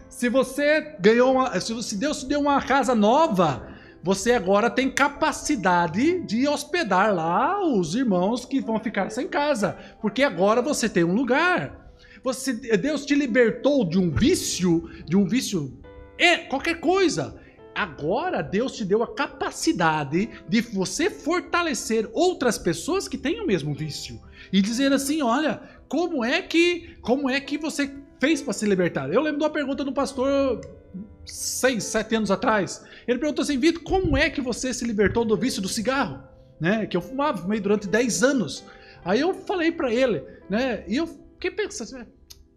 Se 0.10 0.30
você 0.30 0.96
ganhou 1.00 1.34
uma, 1.34 1.60
se 1.60 1.98
Deus 1.98 2.22
te 2.22 2.26
deu 2.26 2.40
uma 2.40 2.62
casa 2.62 2.96
nova, 2.96 3.68
você 4.02 4.34
agora 4.34 4.70
tem 4.70 4.90
capacidade 4.90 6.22
de 6.22 6.48
hospedar 6.48 7.14
lá 7.14 7.60
os 7.66 7.96
irmãos 7.96 8.46
que 8.46 8.62
vão 8.62 8.80
ficar 8.80 9.10
sem 9.10 9.28
casa, 9.28 9.78
porque 10.00 10.24
agora 10.24 10.62
você 10.62 10.88
tem 10.88 11.04
um 11.04 11.14
lugar. 11.14 11.85
Você, 12.26 12.54
Deus 12.54 13.06
te 13.06 13.14
libertou 13.14 13.88
de 13.88 14.00
um 14.00 14.10
vício, 14.10 14.90
de 15.06 15.16
um 15.16 15.28
vício, 15.28 15.78
é 16.18 16.38
qualquer 16.38 16.80
coisa. 16.80 17.40
Agora 17.76 18.42
Deus 18.42 18.72
te 18.72 18.84
deu 18.84 19.04
a 19.04 19.14
capacidade 19.14 20.32
de 20.50 20.62
você 20.62 21.08
fortalecer 21.08 22.10
outras 22.14 22.58
pessoas 22.58 23.08
que 23.08 23.16
têm 23.16 23.42
o 23.42 23.46
mesmo 23.46 23.76
vício 23.76 24.20
e 24.52 24.60
dizer 24.60 24.92
assim, 24.92 25.22
olha, 25.22 25.62
como 25.88 26.26
é 26.26 26.42
que, 26.42 26.96
como 27.00 27.30
é 27.30 27.40
que 27.40 27.60
você 27.60 27.94
fez 28.20 28.42
para 28.42 28.54
se 28.54 28.66
libertar? 28.66 29.14
Eu 29.14 29.22
lembro 29.22 29.38
de 29.38 29.44
uma 29.44 29.52
pergunta 29.52 29.84
do 29.84 29.94
pastor 29.94 30.62
seis, 31.24 31.84
sete 31.84 32.16
anos 32.16 32.32
atrás. 32.32 32.84
Ele 33.08 33.20
perguntou 33.20 33.44
assim, 33.44 33.60
Vitor, 33.60 33.84
como 33.84 34.18
é 34.18 34.32
que 34.32 34.42
você 34.42 34.74
se 34.74 34.84
libertou 34.84 35.24
do 35.24 35.38
vício 35.38 35.62
do 35.62 35.70
cigarro? 35.70 36.24
Né? 36.60 36.88
Que 36.88 36.98
eu 36.98 37.02
fumava, 37.02 37.38
fumei 37.38 37.60
durante 37.60 37.88
10 37.88 38.24
anos. 38.24 38.64
Aí 39.04 39.20
eu 39.20 39.32
falei 39.32 39.72
para 39.72 39.94
ele, 39.94 40.24
né? 40.50 40.84
E 40.88 40.96
eu 40.96 41.24
fiquei 41.36 41.52
pensando, 41.52 42.02
assim, 42.02 42.10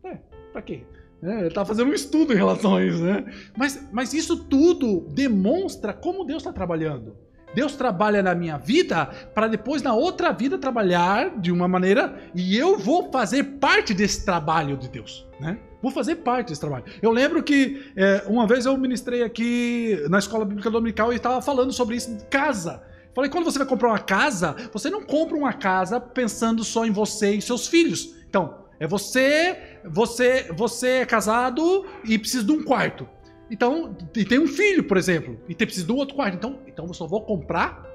é, 0.04 0.18
pra 0.52 0.62
quê? 0.62 0.84
É, 1.22 1.40
ele 1.40 1.50
tá 1.50 1.64
fazendo 1.64 1.90
um 1.90 1.94
estudo 1.94 2.32
em 2.32 2.36
relação 2.36 2.76
a 2.76 2.84
isso, 2.84 3.02
né? 3.02 3.24
Mas, 3.56 3.88
mas 3.92 4.14
isso 4.14 4.44
tudo 4.44 5.00
demonstra 5.10 5.92
como 5.92 6.24
Deus 6.24 6.42
está 6.42 6.52
trabalhando. 6.52 7.16
Deus 7.54 7.74
trabalha 7.74 8.22
na 8.22 8.34
minha 8.34 8.56
vida 8.56 9.06
para 9.34 9.48
depois 9.48 9.82
na 9.82 9.94
outra 9.94 10.32
vida 10.32 10.58
trabalhar 10.58 11.40
de 11.40 11.50
uma 11.50 11.66
maneira 11.66 12.30
e 12.34 12.56
eu 12.56 12.78
vou 12.78 13.10
fazer 13.10 13.42
parte 13.58 13.94
desse 13.94 14.24
trabalho 14.24 14.76
de 14.76 14.88
Deus, 14.88 15.26
né? 15.40 15.58
Vou 15.80 15.90
fazer 15.90 16.16
parte 16.16 16.48
desse 16.48 16.60
trabalho. 16.60 16.84
Eu 17.00 17.10
lembro 17.10 17.42
que 17.42 17.92
é, 17.96 18.24
uma 18.26 18.46
vez 18.46 18.66
eu 18.66 18.76
ministrei 18.76 19.22
aqui 19.22 20.04
na 20.10 20.18
escola 20.18 20.44
bíblica 20.44 20.70
dominical 20.70 21.12
e 21.12 21.16
estava 21.16 21.40
falando 21.40 21.72
sobre 21.72 21.96
isso 21.96 22.10
em 22.10 22.18
casa. 22.28 22.82
Falei, 23.14 23.30
quando 23.30 23.44
você 23.44 23.58
vai 23.58 23.66
comprar 23.66 23.88
uma 23.88 23.98
casa, 23.98 24.54
você 24.72 24.90
não 24.90 25.02
compra 25.02 25.36
uma 25.36 25.52
casa 25.52 26.00
pensando 26.00 26.62
só 26.62 26.84
em 26.84 26.90
você 26.90 27.32
e 27.32 27.42
seus 27.42 27.66
filhos. 27.66 28.14
Então, 28.28 28.67
é 28.80 28.86
você, 28.86 29.80
você, 29.84 30.50
você 30.54 30.88
é 30.88 31.06
casado 31.06 31.86
e 32.04 32.18
precisa 32.18 32.44
de 32.44 32.52
um 32.52 32.62
quarto. 32.64 33.08
Então, 33.50 33.96
e 34.14 34.24
tem 34.24 34.38
um 34.38 34.46
filho, 34.46 34.84
por 34.84 34.96
exemplo, 34.96 35.40
e 35.48 35.54
tem 35.54 35.66
precisa 35.66 35.86
de 35.86 35.92
um 35.92 35.96
outro 35.96 36.14
quarto. 36.14 36.36
Então, 36.36 36.58
então 36.66 36.86
eu 36.86 36.94
só 36.94 37.06
vou 37.06 37.22
comprar 37.22 37.86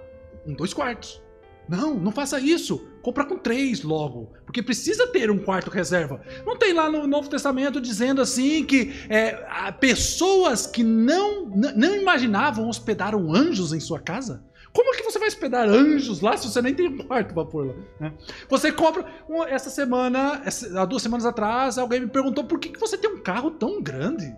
um 0.45 0.53
dois 0.53 0.73
quartos. 0.73 1.21
Não, 1.67 1.93
não 1.93 2.11
faça 2.11 2.39
isso. 2.39 2.85
Compra 3.01 3.25
com 3.25 3.37
três 3.37 3.83
logo, 3.83 4.31
porque 4.45 4.61
precisa 4.61 5.07
ter 5.07 5.31
um 5.31 5.37
quarto 5.37 5.69
reserva. 5.69 6.21
Não 6.45 6.57
tem 6.57 6.73
lá 6.73 6.89
no 6.89 7.07
Novo 7.07 7.29
Testamento 7.29 7.79
dizendo 7.79 8.21
assim 8.21 8.65
que 8.65 8.93
é, 9.09 9.71
pessoas 9.71 10.67
que 10.67 10.83
não, 10.83 11.45
não 11.45 11.95
imaginavam 11.95 12.67
hospedaram 12.67 13.33
anjos 13.33 13.71
em 13.73 13.79
sua 13.79 13.99
casa? 13.99 14.43
Como 14.73 14.91
é 14.91 14.97
que 14.97 15.03
você 15.03 15.19
vai 15.19 15.27
hospedar 15.27 15.69
anjos 15.69 16.19
lá 16.19 16.35
se 16.35 16.49
você 16.49 16.61
nem 16.61 16.73
tem 16.73 16.87
um 16.87 16.97
quarto 16.97 17.33
para 17.33 17.45
pôr 17.45 17.67
lá? 17.67 17.73
Né? 17.99 18.13
Você 18.49 18.71
compra. 18.71 19.05
Essa 19.47 19.69
semana, 19.69 20.41
há 20.75 20.85
duas 20.85 21.03
semanas 21.03 21.25
atrás, 21.25 21.77
alguém 21.77 22.01
me 22.01 22.07
perguntou 22.07 22.43
por 22.43 22.59
que, 22.59 22.69
que 22.69 22.79
você 22.79 22.97
tem 22.97 23.09
um 23.09 23.21
carro 23.21 23.51
tão 23.51 23.81
grande? 23.81 24.35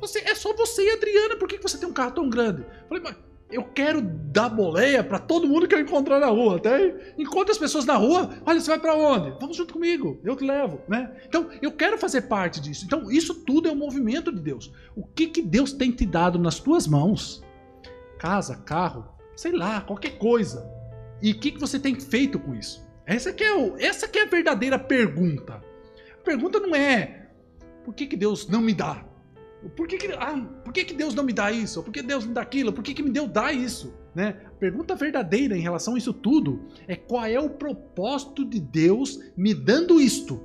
Você, 0.00 0.20
é 0.20 0.34
só 0.34 0.54
você 0.54 0.84
e 0.84 0.90
a 0.90 0.94
Adriana, 0.94 1.36
por 1.36 1.48
que 1.48 1.58
você 1.58 1.78
tem 1.78 1.88
um 1.88 1.92
carro 1.92 2.12
tão 2.12 2.28
grande? 2.28 2.62
Eu 2.62 2.88
falei, 2.88 3.02
mas 3.02 3.16
eu 3.50 3.64
quero 3.64 4.02
dar 4.02 4.50
boleia 4.50 5.02
para 5.02 5.18
todo 5.18 5.48
mundo 5.48 5.66
que 5.66 5.74
eu 5.74 5.80
encontrar 5.80 6.20
na 6.20 6.26
rua, 6.26 6.56
até 6.56 7.14
encontre 7.16 7.50
as 7.50 7.58
pessoas 7.58 7.86
na 7.86 7.96
rua, 7.96 8.38
olha, 8.44 8.60
você 8.60 8.68
vai 8.68 8.78
para 8.78 8.94
onde? 8.94 9.30
Vamos 9.40 9.56
junto 9.56 9.72
comigo, 9.72 10.20
eu 10.22 10.36
te 10.36 10.44
levo, 10.44 10.80
né? 10.86 11.10
Então, 11.26 11.48
eu 11.62 11.72
quero 11.72 11.96
fazer 11.96 12.22
parte 12.22 12.60
disso. 12.60 12.84
Então, 12.84 13.10
isso 13.10 13.34
tudo 13.34 13.68
é 13.68 13.72
um 13.72 13.76
movimento 13.76 14.30
de 14.30 14.40
Deus. 14.40 14.70
O 14.94 15.02
que 15.02 15.28
que 15.28 15.42
Deus 15.42 15.72
tem 15.72 15.90
te 15.90 16.04
dado 16.04 16.38
nas 16.38 16.60
tuas 16.60 16.86
mãos? 16.86 17.42
Casa, 18.18 18.56
carro, 18.56 19.06
sei 19.38 19.52
lá, 19.52 19.80
qualquer 19.80 20.18
coisa. 20.18 20.68
E 21.22 21.30
o 21.30 21.38
que 21.38 21.52
que 21.52 21.60
você 21.60 21.78
tem 21.78 21.94
feito 21.94 22.40
com 22.40 22.56
isso? 22.56 22.84
Essa 23.06 23.32
que 23.32 23.44
é 23.44 23.54
o, 23.54 23.78
essa 23.78 24.08
que 24.08 24.18
é 24.18 24.22
a 24.24 24.28
verdadeira 24.28 24.76
pergunta. 24.76 25.62
A 26.12 26.24
pergunta 26.24 26.58
não 26.58 26.74
é 26.74 27.28
por 27.84 27.94
que 27.94 28.08
que 28.08 28.16
Deus 28.16 28.48
não 28.48 28.60
me 28.60 28.74
dá? 28.74 29.06
Por 29.76 29.86
que, 29.86 29.96
que, 29.96 30.12
ah, 30.12 30.44
por 30.64 30.72
que, 30.72 30.84
que 30.84 30.92
Deus 30.92 31.14
não 31.14 31.22
me 31.22 31.32
dá 31.32 31.52
isso? 31.52 31.84
Por 31.84 31.92
que 31.92 32.02
Deus 32.02 32.26
me 32.26 32.34
dá 32.34 32.40
aquilo? 32.40 32.72
Por 32.72 32.82
que, 32.82 32.94
que 32.94 33.02
me 33.02 33.10
deu 33.10 33.28
dar 33.28 33.52
isso? 33.52 33.94
Né? 34.12 34.40
A 34.44 34.50
pergunta 34.50 34.96
verdadeira 34.96 35.56
em 35.56 35.60
relação 35.60 35.94
a 35.94 35.98
isso 35.98 36.12
tudo 36.12 36.66
é 36.88 36.96
qual 36.96 37.24
é 37.24 37.38
o 37.38 37.50
propósito 37.50 38.44
de 38.44 38.58
Deus 38.58 39.20
me 39.36 39.54
dando 39.54 40.00
isto? 40.00 40.42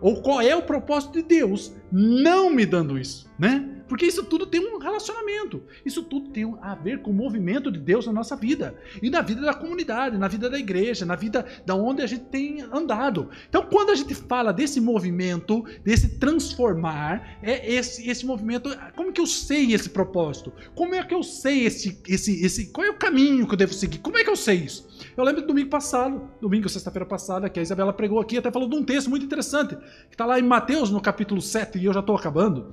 Ou 0.00 0.22
qual 0.22 0.40
é 0.40 0.56
o 0.56 0.62
propósito 0.62 1.12
de 1.12 1.22
Deus 1.22 1.74
não 1.92 2.48
me 2.48 2.64
dando 2.64 2.98
isso? 2.98 3.30
Né? 3.38 3.79
Porque 3.90 4.06
isso 4.06 4.22
tudo 4.22 4.46
tem 4.46 4.60
um 4.60 4.78
relacionamento. 4.78 5.64
Isso 5.84 6.04
tudo 6.04 6.30
tem 6.30 6.56
a 6.62 6.76
ver 6.76 7.02
com 7.02 7.10
o 7.10 7.12
movimento 7.12 7.72
de 7.72 7.80
Deus 7.80 8.06
na 8.06 8.12
nossa 8.12 8.36
vida. 8.36 8.76
E 9.02 9.10
na 9.10 9.20
vida 9.20 9.40
da 9.40 9.52
comunidade, 9.52 10.16
na 10.16 10.28
vida 10.28 10.48
da 10.48 10.56
igreja, 10.56 11.04
na 11.04 11.16
vida 11.16 11.44
da 11.66 11.74
onde 11.74 12.00
a 12.00 12.06
gente 12.06 12.26
tem 12.26 12.62
andado. 12.72 13.30
Então, 13.48 13.66
quando 13.66 13.90
a 13.90 13.96
gente 13.96 14.14
fala 14.14 14.52
desse 14.52 14.80
movimento, 14.80 15.64
desse 15.82 16.20
transformar, 16.20 17.40
é 17.42 17.68
esse, 17.68 18.08
esse 18.08 18.24
movimento. 18.24 18.70
Como 18.94 19.12
que 19.12 19.20
eu 19.20 19.26
sei 19.26 19.74
esse 19.74 19.90
propósito? 19.90 20.52
Como 20.72 20.94
é 20.94 21.02
que 21.02 21.12
eu 21.12 21.24
sei 21.24 21.66
esse, 21.66 22.00
esse, 22.06 22.44
esse. 22.44 22.66
Qual 22.68 22.86
é 22.86 22.90
o 22.90 22.96
caminho 22.96 23.44
que 23.44 23.54
eu 23.54 23.58
devo 23.58 23.74
seguir? 23.74 23.98
Como 23.98 24.16
é 24.16 24.22
que 24.22 24.30
eu 24.30 24.36
sei 24.36 24.58
isso? 24.58 24.88
Eu 25.16 25.24
lembro 25.24 25.42
do 25.42 25.48
domingo 25.48 25.68
passado, 25.68 26.30
domingo, 26.40 26.68
sexta-feira 26.68 27.04
passada, 27.04 27.50
que 27.50 27.58
a 27.58 27.62
Isabela 27.62 27.92
pregou 27.92 28.20
aqui, 28.20 28.38
até 28.38 28.52
falou 28.52 28.68
de 28.68 28.76
um 28.76 28.84
texto 28.84 29.10
muito 29.10 29.26
interessante, 29.26 29.74
que 29.74 30.14
está 30.14 30.24
lá 30.24 30.38
em 30.38 30.44
Mateus, 30.44 30.90
no 30.90 31.00
capítulo 31.00 31.42
7, 31.42 31.76
e 31.76 31.86
eu 31.86 31.92
já 31.92 31.98
estou 31.98 32.14
acabando. 32.14 32.72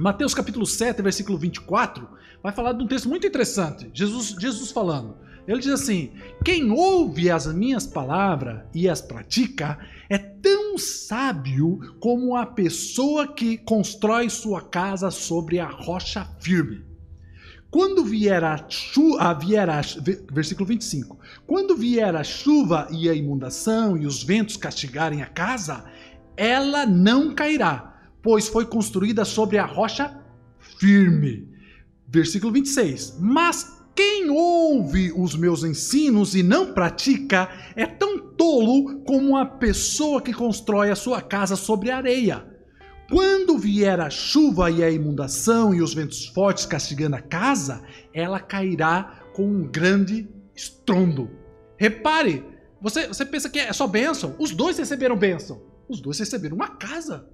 Mateus 0.00 0.32
capítulo 0.32 0.64
7, 0.64 1.02
versículo 1.02 1.36
24, 1.36 2.08
vai 2.42 2.52
falar 2.52 2.72
de 2.72 2.82
um 2.82 2.86
texto 2.86 3.06
muito 3.06 3.26
interessante. 3.26 3.90
Jesus, 3.92 4.34
Jesus 4.40 4.70
falando. 4.70 5.18
Ele 5.46 5.60
diz 5.60 5.72
assim: 5.72 6.12
Quem 6.42 6.70
ouve 6.70 7.30
as 7.30 7.44
minhas 7.52 7.86
palavras 7.86 8.62
e 8.72 8.88
as 8.88 9.02
pratica 9.02 9.78
é 10.08 10.16
tão 10.16 10.78
sábio 10.78 11.96
como 12.00 12.34
a 12.34 12.46
pessoa 12.46 13.28
que 13.28 13.58
constrói 13.58 14.30
sua 14.30 14.62
casa 14.62 15.10
sobre 15.10 15.58
a 15.58 15.66
rocha 15.66 16.26
firme. 16.40 16.82
Quando 17.70 18.02
vier 18.02 18.42
a 18.42 18.64
chuva, 18.70 19.34
vier 19.34 19.68
a, 19.68 19.82
versículo 20.32 20.66
25. 20.66 21.18
Quando 21.46 21.76
vier 21.76 22.16
a 22.16 22.24
chuva 22.24 22.88
e 22.90 23.06
a 23.10 23.12
inundação 23.12 23.98
e 23.98 24.06
os 24.06 24.22
ventos 24.22 24.56
castigarem 24.56 25.20
a 25.20 25.26
casa, 25.26 25.84
ela 26.38 26.86
não 26.86 27.34
cairá 27.34 27.89
pois 28.22 28.48
foi 28.48 28.66
construída 28.66 29.24
sobre 29.24 29.58
a 29.58 29.66
rocha 29.66 30.18
firme. 30.78 31.48
Versículo 32.08 32.52
26. 32.52 33.18
Mas 33.20 33.80
quem 33.94 34.30
ouve 34.30 35.12
os 35.16 35.34
meus 35.34 35.62
ensinos 35.62 36.34
e 36.34 36.42
não 36.42 36.72
pratica 36.72 37.48
é 37.76 37.86
tão 37.86 38.18
tolo 38.18 39.00
como 39.04 39.36
a 39.36 39.44
pessoa 39.44 40.22
que 40.22 40.32
constrói 40.32 40.90
a 40.90 40.96
sua 40.96 41.20
casa 41.20 41.56
sobre 41.56 41.90
areia. 41.90 42.46
Quando 43.10 43.58
vier 43.58 44.00
a 44.00 44.08
chuva 44.08 44.70
e 44.70 44.84
a 44.84 44.90
inundação 44.90 45.74
e 45.74 45.82
os 45.82 45.92
ventos 45.92 46.26
fortes 46.26 46.64
castigando 46.64 47.16
a 47.16 47.20
casa, 47.20 47.82
ela 48.14 48.38
cairá 48.38 49.24
com 49.34 49.44
um 49.44 49.64
grande 49.64 50.28
estrondo. 50.54 51.30
Repare, 51.76 52.44
você, 52.80 53.08
você 53.08 53.26
pensa 53.26 53.50
que 53.50 53.58
é 53.58 53.72
só 53.72 53.86
bênção? 53.86 54.36
Os 54.38 54.52
dois 54.52 54.78
receberam 54.78 55.16
bênção. 55.16 55.60
Os 55.88 56.00
dois 56.00 56.18
receberam 56.18 56.54
uma 56.54 56.68
casa. 56.68 57.28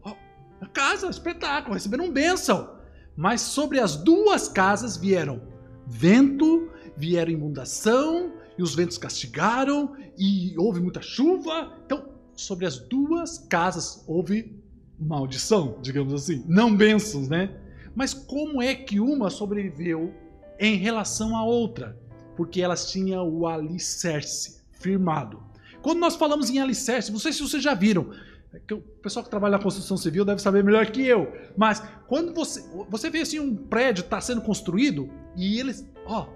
A 0.61 0.66
casa, 0.66 1.09
espetáculo, 1.09 1.74
receberam 1.74 2.11
bênção. 2.11 2.76
Mas 3.16 3.40
sobre 3.40 3.80
as 3.80 3.96
duas 3.96 4.48
casas 4.48 4.96
vieram 4.96 5.40
vento, 5.86 6.70
vieram 6.96 7.32
inundação, 7.32 8.32
e 8.59 8.62
os 8.62 8.74
ventos 8.74 8.98
castigaram, 8.98 9.94
e 10.18 10.54
houve 10.59 10.80
muita 10.80 11.00
chuva. 11.00 11.72
Então, 11.84 12.09
sobre 12.34 12.66
as 12.66 12.78
duas 12.78 13.38
casas 13.38 14.04
houve 14.07 14.61
maldição, 14.98 15.78
digamos 15.80 16.12
assim. 16.12 16.44
Não 16.46 16.74
bênçãos, 16.74 17.28
né? 17.28 17.54
Mas 17.94 18.12
como 18.12 18.61
é 18.61 18.74
que 18.74 19.00
uma 19.00 19.30
sobreviveu 19.30 20.12
em 20.59 20.76
relação 20.76 21.36
à 21.36 21.44
outra? 21.44 21.98
Porque 22.36 22.61
elas 22.61 22.90
tinham 22.90 23.28
o 23.28 23.46
alicerce 23.46 24.61
firmado. 24.72 25.42
Quando 25.80 25.98
nós 25.98 26.16
falamos 26.16 26.50
em 26.50 26.59
alicerce, 26.59 27.12
não 27.12 27.18
sei 27.18 27.32
se 27.32 27.40
vocês 27.40 27.62
já 27.62 27.72
viram, 27.72 28.11
que 28.66 28.74
o 28.74 28.80
pessoal 28.80 29.24
que 29.24 29.30
trabalha 29.30 29.57
na 29.57 29.62
construção 29.62 29.96
civil 29.96 30.24
deve 30.24 30.40
saber 30.40 30.62
melhor 30.62 30.86
que 30.86 31.07
eu. 31.07 31.32
Mas 31.57 31.82
quando 32.07 32.34
você, 32.34 32.64
você 32.88 33.11
vê 33.11 33.20
assim 33.20 33.40
um 33.40 33.54
prédio 33.54 34.02
está 34.02 34.20
sendo 34.20 34.40
construído 34.40 35.09
e 35.36 35.59
eles, 35.59 35.86
ó, 36.07 36.28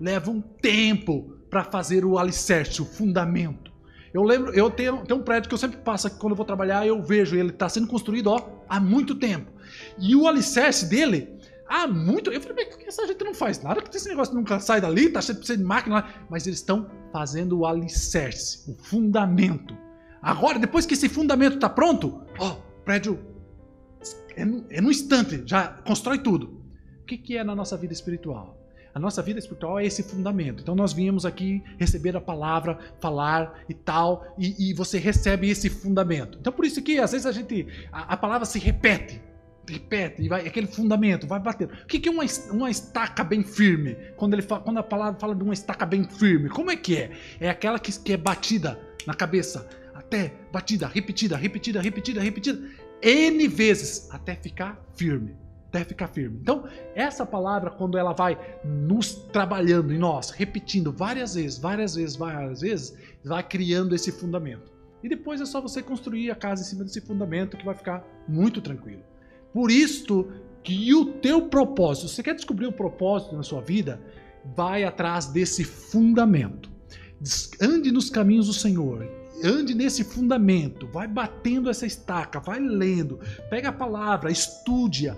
levam 0.00 0.40
tempo 0.40 1.36
para 1.48 1.64
fazer 1.64 2.04
o 2.04 2.18
alicerce, 2.18 2.80
o 2.80 2.84
fundamento. 2.84 3.70
Eu 4.12 4.22
lembro, 4.22 4.52
eu 4.52 4.70
tenho, 4.70 5.04
tenho 5.04 5.20
um 5.20 5.22
prédio 5.22 5.48
que 5.48 5.54
eu 5.54 5.58
sempre 5.58 5.78
passo 5.78 6.06
aqui 6.06 6.18
quando 6.18 6.32
eu 6.32 6.36
vou 6.36 6.46
trabalhar, 6.46 6.86
eu 6.86 7.00
vejo 7.02 7.36
ele 7.36 7.50
está 7.50 7.68
sendo 7.68 7.86
construído, 7.86 8.28
ó, 8.28 8.64
há 8.68 8.80
muito 8.80 9.14
tempo. 9.14 9.50
E 9.98 10.16
o 10.16 10.26
alicerce 10.26 10.86
dele 10.86 11.28
há 11.68 11.86
muito. 11.86 12.32
Eu 12.32 12.40
falei, 12.40 12.66
por 12.66 12.78
que 12.78 12.86
essa 12.86 13.06
gente 13.06 13.22
não 13.22 13.32
faz 13.32 13.62
nada? 13.62 13.80
Que 13.80 13.96
esse 13.96 14.08
negócio 14.08 14.34
nunca 14.34 14.58
sai 14.58 14.80
dali, 14.80 15.08
tá 15.10 15.20
cheio 15.20 15.38
de 15.38 15.58
máquina 15.58 15.96
lá. 15.96 16.08
Mas 16.28 16.46
eles 16.46 16.58
estão 16.58 16.90
fazendo 17.12 17.60
o 17.60 17.66
alicerce, 17.66 18.68
o 18.68 18.74
fundamento. 18.82 19.76
Agora, 20.22 20.58
depois 20.58 20.84
que 20.84 20.94
esse 20.94 21.08
fundamento 21.08 21.54
está 21.54 21.68
pronto, 21.68 22.20
ó, 22.38 22.56
prédio 22.84 23.18
é 24.36 24.44
no, 24.44 24.64
é 24.70 24.80
no, 24.80 24.90
instante, 24.90 25.42
já 25.46 25.68
constrói 25.68 26.18
tudo. 26.18 26.60
O 27.02 27.06
que, 27.06 27.16
que 27.16 27.36
é 27.36 27.44
na 27.44 27.54
nossa 27.54 27.76
vida 27.76 27.92
espiritual? 27.92 28.58
A 28.94 28.98
nossa 28.98 29.22
vida 29.22 29.38
espiritual 29.38 29.78
é 29.78 29.86
esse 29.86 30.02
fundamento. 30.02 30.62
Então 30.62 30.74
nós 30.74 30.92
viemos 30.92 31.24
aqui 31.24 31.62
receber 31.78 32.16
a 32.16 32.20
palavra, 32.20 32.78
falar 33.00 33.64
e 33.68 33.74
tal, 33.74 34.26
e, 34.38 34.70
e 34.70 34.74
você 34.74 34.98
recebe 34.98 35.48
esse 35.48 35.68
fundamento. 35.68 36.38
Então 36.40 36.52
por 36.52 36.64
isso 36.64 36.82
que 36.82 36.98
às 36.98 37.12
vezes 37.12 37.26
a 37.26 37.32
gente 37.32 37.66
a, 37.92 38.14
a 38.14 38.16
palavra 38.16 38.44
se 38.44 38.58
repete, 38.58 39.20
repete 39.68 40.22
e 40.22 40.28
vai 40.28 40.46
aquele 40.46 40.66
fundamento 40.66 41.26
vai 41.26 41.38
batendo. 41.38 41.72
O 41.72 41.86
que, 41.86 42.00
que 42.00 42.08
é 42.08 42.12
uma, 42.12 42.24
uma 42.50 42.70
estaca 42.70 43.22
bem 43.22 43.44
firme? 43.44 43.96
Quando 44.16 44.34
ele 44.34 44.42
fala, 44.42 44.60
quando 44.62 44.78
a 44.78 44.82
palavra 44.82 45.20
fala 45.20 45.34
de 45.34 45.42
uma 45.42 45.54
estaca 45.54 45.86
bem 45.86 46.04
firme, 46.04 46.48
como 46.48 46.70
é 46.70 46.76
que 46.76 46.96
é? 46.96 47.10
É 47.38 47.48
aquela 47.48 47.78
que, 47.78 47.96
que 47.96 48.12
é 48.12 48.16
batida 48.16 48.78
na 49.06 49.14
cabeça 49.14 49.68
até 50.10 50.34
batida, 50.50 50.88
repetida, 50.88 51.36
repetida, 51.36 51.80
repetida, 51.80 52.20
repetida, 52.20 52.68
N 53.00 53.46
vezes, 53.46 54.08
até 54.10 54.34
ficar 54.34 54.84
firme. 54.96 55.36
Até 55.68 55.84
ficar 55.84 56.08
firme. 56.08 56.36
Então, 56.42 56.68
essa 56.96 57.24
palavra, 57.24 57.70
quando 57.70 57.96
ela 57.96 58.12
vai 58.12 58.36
nos 58.64 59.14
trabalhando 59.14 59.94
em 59.94 59.98
nós, 59.98 60.30
repetindo 60.30 60.90
várias 60.90 61.36
vezes, 61.36 61.58
várias 61.58 61.94
vezes, 61.94 62.16
várias 62.16 62.60
vezes, 62.60 62.96
vai 63.24 63.42
criando 63.44 63.94
esse 63.94 64.10
fundamento. 64.10 64.72
E 65.00 65.08
depois 65.08 65.40
é 65.40 65.46
só 65.46 65.60
você 65.60 65.80
construir 65.80 66.28
a 66.32 66.34
casa 66.34 66.62
em 66.62 66.64
cima 66.64 66.82
desse 66.82 67.00
fundamento 67.00 67.56
que 67.56 67.64
vai 67.64 67.74
ficar 67.76 68.04
muito 68.26 68.60
tranquilo. 68.60 69.02
Por 69.54 69.70
isto 69.70 70.32
que 70.64 70.92
o 70.92 71.06
teu 71.06 71.42
propósito, 71.42 72.08
você 72.08 72.22
quer 72.22 72.34
descobrir 72.34 72.66
o 72.66 72.72
propósito 72.72 73.36
na 73.36 73.44
sua 73.44 73.62
vida, 73.62 74.00
vai 74.56 74.82
atrás 74.82 75.26
desse 75.26 75.62
fundamento. 75.62 76.68
Ande 77.62 77.92
nos 77.92 78.10
caminhos 78.10 78.48
do 78.48 78.52
Senhor 78.52 79.19
ande 79.44 79.74
nesse 79.74 80.04
fundamento, 80.04 80.86
vai 80.86 81.06
batendo 81.06 81.70
essa 81.70 81.86
estaca, 81.86 82.40
vai 82.40 82.60
lendo, 82.60 83.18
pega 83.48 83.68
a 83.68 83.72
palavra, 83.72 84.30
estude-a, 84.30 85.16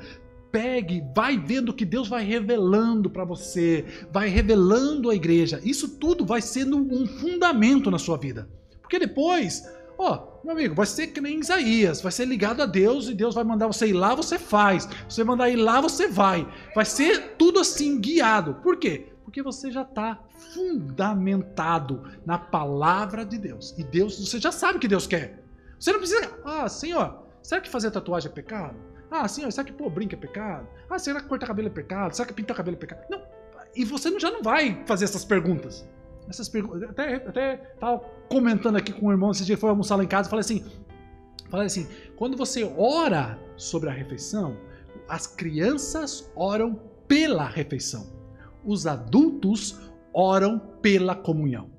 pegue, 0.53 1.03
vai 1.15 1.39
vendo 1.39 1.73
que 1.73 1.85
Deus 1.85 2.09
vai 2.09 2.23
revelando 2.23 3.09
para 3.09 3.25
você, 3.25 3.85
vai 4.13 4.29
revelando 4.29 5.09
a 5.09 5.15
igreja. 5.15 5.61
Isso 5.65 5.89
tudo 5.99 6.27
vai 6.27 6.43
sendo 6.43 6.77
um 6.77 7.07
fundamento 7.07 7.91
na 7.91 7.99
sua 7.99 8.19
vida. 8.19 8.49
Porque 8.83 8.99
depois, 8.99 9.67
ó, 9.99 10.41
meu 10.45 10.53
amigo, 10.53 10.75
vai 10.75 10.85
ser 10.85 11.07
que 11.07 11.21
nem 11.21 11.41
Isaías, 11.41 12.03
vai 12.03 12.13
ser 12.13 12.27
ligado 12.27 12.61
a 12.61 12.67
Deus 12.67 13.09
e 13.09 13.15
Deus 13.15 13.35
vai 13.35 13.45
mandar 13.45 13.67
você 13.67 13.87
ir 13.87 13.95
lá, 13.95 14.15
você 14.15 14.39
faz. 14.39 14.87
Você 15.09 15.25
mandar 15.25 15.49
ir 15.49 15.57
lá, 15.57 15.81
você 15.81 16.07
vai. 16.07 16.47
Vai 16.75 16.85
ser 16.85 17.37
tudo 17.39 17.59
assim 17.59 17.99
guiado. 17.99 18.55
Por 18.63 18.77
quê? 18.77 19.12
Porque 19.25 19.43
você 19.43 19.71
já 19.71 19.83
está 19.83 20.19
fundamentado 20.53 22.03
na 22.27 22.39
palavra 22.39 23.25
de 23.25 23.39
Deus. 23.39 23.75
E 23.79 23.85
Deus, 23.85 24.19
você 24.19 24.39
já 24.39 24.53
sabe 24.53 24.79
o 24.79 24.81
que 24.81 24.89
Deus 24.89 25.07
quer. 25.07 25.43
Você 25.79 25.93
não 25.93 25.99
precisa. 25.99 26.39
Ah, 26.45 26.69
Senhor, 26.69 27.23
será 27.43 27.61
que 27.61 27.71
fazer 27.71 27.91
tatuagem 27.91 28.31
é 28.31 28.35
pecado? 28.35 28.77
Ah, 29.11 29.29
Senhor, 29.29 29.51
será 29.53 29.65
que 29.65 29.73
pôr 29.73 29.91
brinco 29.91 30.15
é 30.15 30.19
pecado? 30.19 30.67
Ah, 30.89 30.99
será 30.99 31.21
que 31.21 31.29
cortar 31.29 31.47
cabelo 31.47 31.69
é 31.69 31.71
pecado? 31.71 32.15
Será 32.15 32.27
que 32.27 32.35
pintar 32.35 32.57
cabelo 32.57 32.77
é 32.77 32.81
pecado? 32.81 33.05
Não. 33.11 33.23
E 33.75 33.85
você 33.85 34.19
já 34.19 34.31
não 34.31 34.43
vai 34.43 34.83
fazer 34.87 35.05
essas 35.05 35.25
perguntas. 35.25 35.87
Essas 36.29 36.49
perguntas. 36.49 36.83
Até, 36.89 37.17
até 37.17 37.75
comentando 38.29 38.77
aqui 38.77 38.93
com 38.93 39.07
o 39.07 39.11
irmão 39.11 39.31
esse 39.31 39.45
dia 39.45 39.57
foi 39.57 39.71
almoçar 39.71 39.97
lá 39.97 40.05
em 40.05 40.09
casa. 40.09 40.29
Falei 40.29 40.41
assim: 40.41 40.65
falei 41.51 41.67
assim, 41.67 41.89
quando 42.17 42.37
você 42.37 42.65
ora 42.77 43.39
sobre 43.57 43.89
a 43.89 43.93
refeição, 43.93 44.57
as 45.09 45.27
crianças 45.27 46.31
oram 46.35 46.81
pela 47.07 47.47
refeição 47.47 48.22
os 48.65 48.87
adultos 48.87 49.81
oram 50.13 50.59
pela 50.59 51.15
comunhão. 51.15 51.71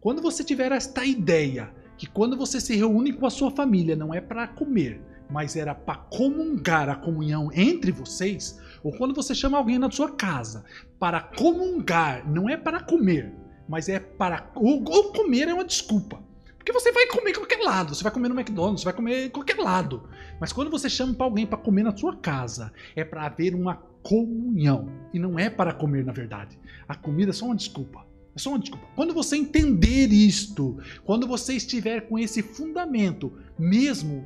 Quando 0.00 0.22
você 0.22 0.42
tiver 0.42 0.72
esta 0.72 1.04
ideia 1.04 1.70
que 1.96 2.06
quando 2.06 2.36
você 2.36 2.60
se 2.60 2.74
reúne 2.74 3.12
com 3.12 3.26
a 3.26 3.30
sua 3.30 3.50
família 3.50 3.94
não 3.94 4.12
é 4.12 4.20
para 4.20 4.48
comer, 4.48 5.00
mas 5.30 5.56
era 5.56 5.74
para 5.74 5.96
comungar 5.96 6.88
a 6.88 6.96
comunhão 6.96 7.50
entre 7.54 7.92
vocês, 7.92 8.60
ou 8.82 8.92
quando 8.92 9.14
você 9.14 9.34
chama 9.34 9.56
alguém 9.56 9.78
na 9.78 9.90
sua 9.90 10.10
casa 10.10 10.64
para 10.98 11.20
comungar, 11.20 12.28
não 12.28 12.48
é 12.48 12.56
para 12.56 12.80
comer, 12.80 13.32
mas 13.68 13.88
é 13.88 14.00
para. 14.00 14.50
Ou, 14.54 14.82
comer 15.12 15.48
é 15.48 15.54
uma 15.54 15.64
desculpa. 15.64 16.20
Porque 16.58 16.72
você 16.72 16.92
vai 16.92 17.06
comer 17.06 17.30
em 17.30 17.34
qualquer 17.34 17.60
lado, 17.60 17.94
você 17.94 18.02
vai 18.02 18.12
comer 18.12 18.28
no 18.28 18.38
McDonald's, 18.38 18.82
você 18.82 18.84
vai 18.84 18.94
comer 18.94 19.26
em 19.26 19.30
qualquer 19.30 19.56
lado. 19.56 20.08
Mas 20.40 20.52
quando 20.52 20.70
você 20.70 20.88
chama 20.88 21.14
para 21.14 21.26
alguém 21.26 21.46
para 21.46 21.58
comer 21.58 21.82
na 21.82 21.96
sua 21.96 22.16
casa, 22.16 22.72
é 22.94 23.04
para 23.04 23.26
haver 23.26 23.54
uma 23.54 23.74
comunhão. 24.02 24.88
E 25.12 25.18
não 25.18 25.38
é 25.38 25.48
para 25.48 25.72
comer, 25.72 26.04
na 26.04 26.12
verdade. 26.12 26.58
A 26.88 26.94
comida 26.94 27.30
é 27.30 27.32
só 27.32 27.46
uma 27.46 27.56
desculpa. 27.56 28.06
É 28.34 28.38
só 28.38 28.50
uma 28.50 28.58
desculpa. 28.58 28.86
Quando 28.94 29.12
você 29.12 29.36
entender 29.36 30.08
isto, 30.08 30.78
quando 31.04 31.26
você 31.26 31.54
estiver 31.54 32.08
com 32.08 32.18
esse 32.18 32.42
fundamento, 32.42 33.32
mesmo 33.58 34.24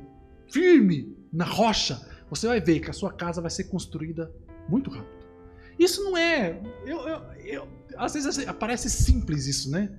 firme 0.49 1.15
na 1.31 1.45
rocha, 1.45 2.01
você 2.29 2.47
vai 2.47 2.61
ver 2.61 2.79
que 2.79 2.89
a 2.89 2.93
sua 2.93 3.11
casa 3.11 3.41
vai 3.41 3.51
ser 3.51 3.65
construída 3.65 4.31
Muito 4.69 4.89
rápido. 4.89 5.17
Isso 5.79 6.03
não 6.03 6.17
é. 6.17 6.59
Eu, 6.85 7.07
eu, 7.07 7.21
eu, 7.45 7.67
às 7.97 8.13
vezes 8.13 8.43
parece 8.59 8.89
simples 8.89 9.45
isso, 9.45 9.69
né? 9.69 9.89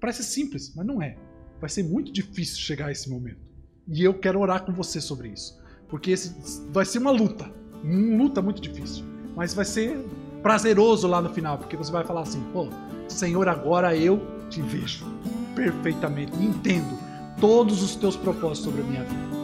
Parece 0.00 0.22
simples, 0.22 0.72
mas 0.74 0.86
não 0.86 1.02
é. 1.02 1.16
Vai 1.60 1.68
ser 1.68 1.82
muito 1.82 2.12
difícil 2.12 2.58
chegar 2.58 2.86
a 2.86 2.92
esse 2.92 3.10
momento. 3.10 3.40
E 3.88 4.02
eu 4.02 4.14
quero 4.14 4.40
orar 4.40 4.64
com 4.64 4.72
você 4.72 5.00
sobre 5.00 5.28
isso. 5.28 5.60
Porque 5.88 6.10
esse 6.10 6.34
vai 6.70 6.84
ser 6.84 6.98
uma 6.98 7.10
luta. 7.10 7.52
Uma 7.82 8.22
luta 8.22 8.40
muito 8.40 8.62
difícil. 8.62 9.13
Mas 9.36 9.54
vai 9.54 9.64
ser 9.64 9.98
prazeroso 10.42 11.06
lá 11.06 11.20
no 11.20 11.30
final. 11.30 11.58
Porque 11.58 11.76
você 11.76 11.90
vai 11.90 12.04
falar 12.04 12.22
assim: 12.22 12.42
pô, 12.52 12.68
Senhor, 13.08 13.48
agora 13.48 13.96
eu 13.96 14.20
te 14.48 14.60
vejo 14.62 15.04
perfeitamente. 15.54 16.32
Entendo 16.42 16.98
todos 17.40 17.82
os 17.82 17.96
teus 17.96 18.16
propósitos 18.16 18.64
sobre 18.64 18.82
a 18.82 18.84
minha 18.84 19.04
vida. 19.04 19.43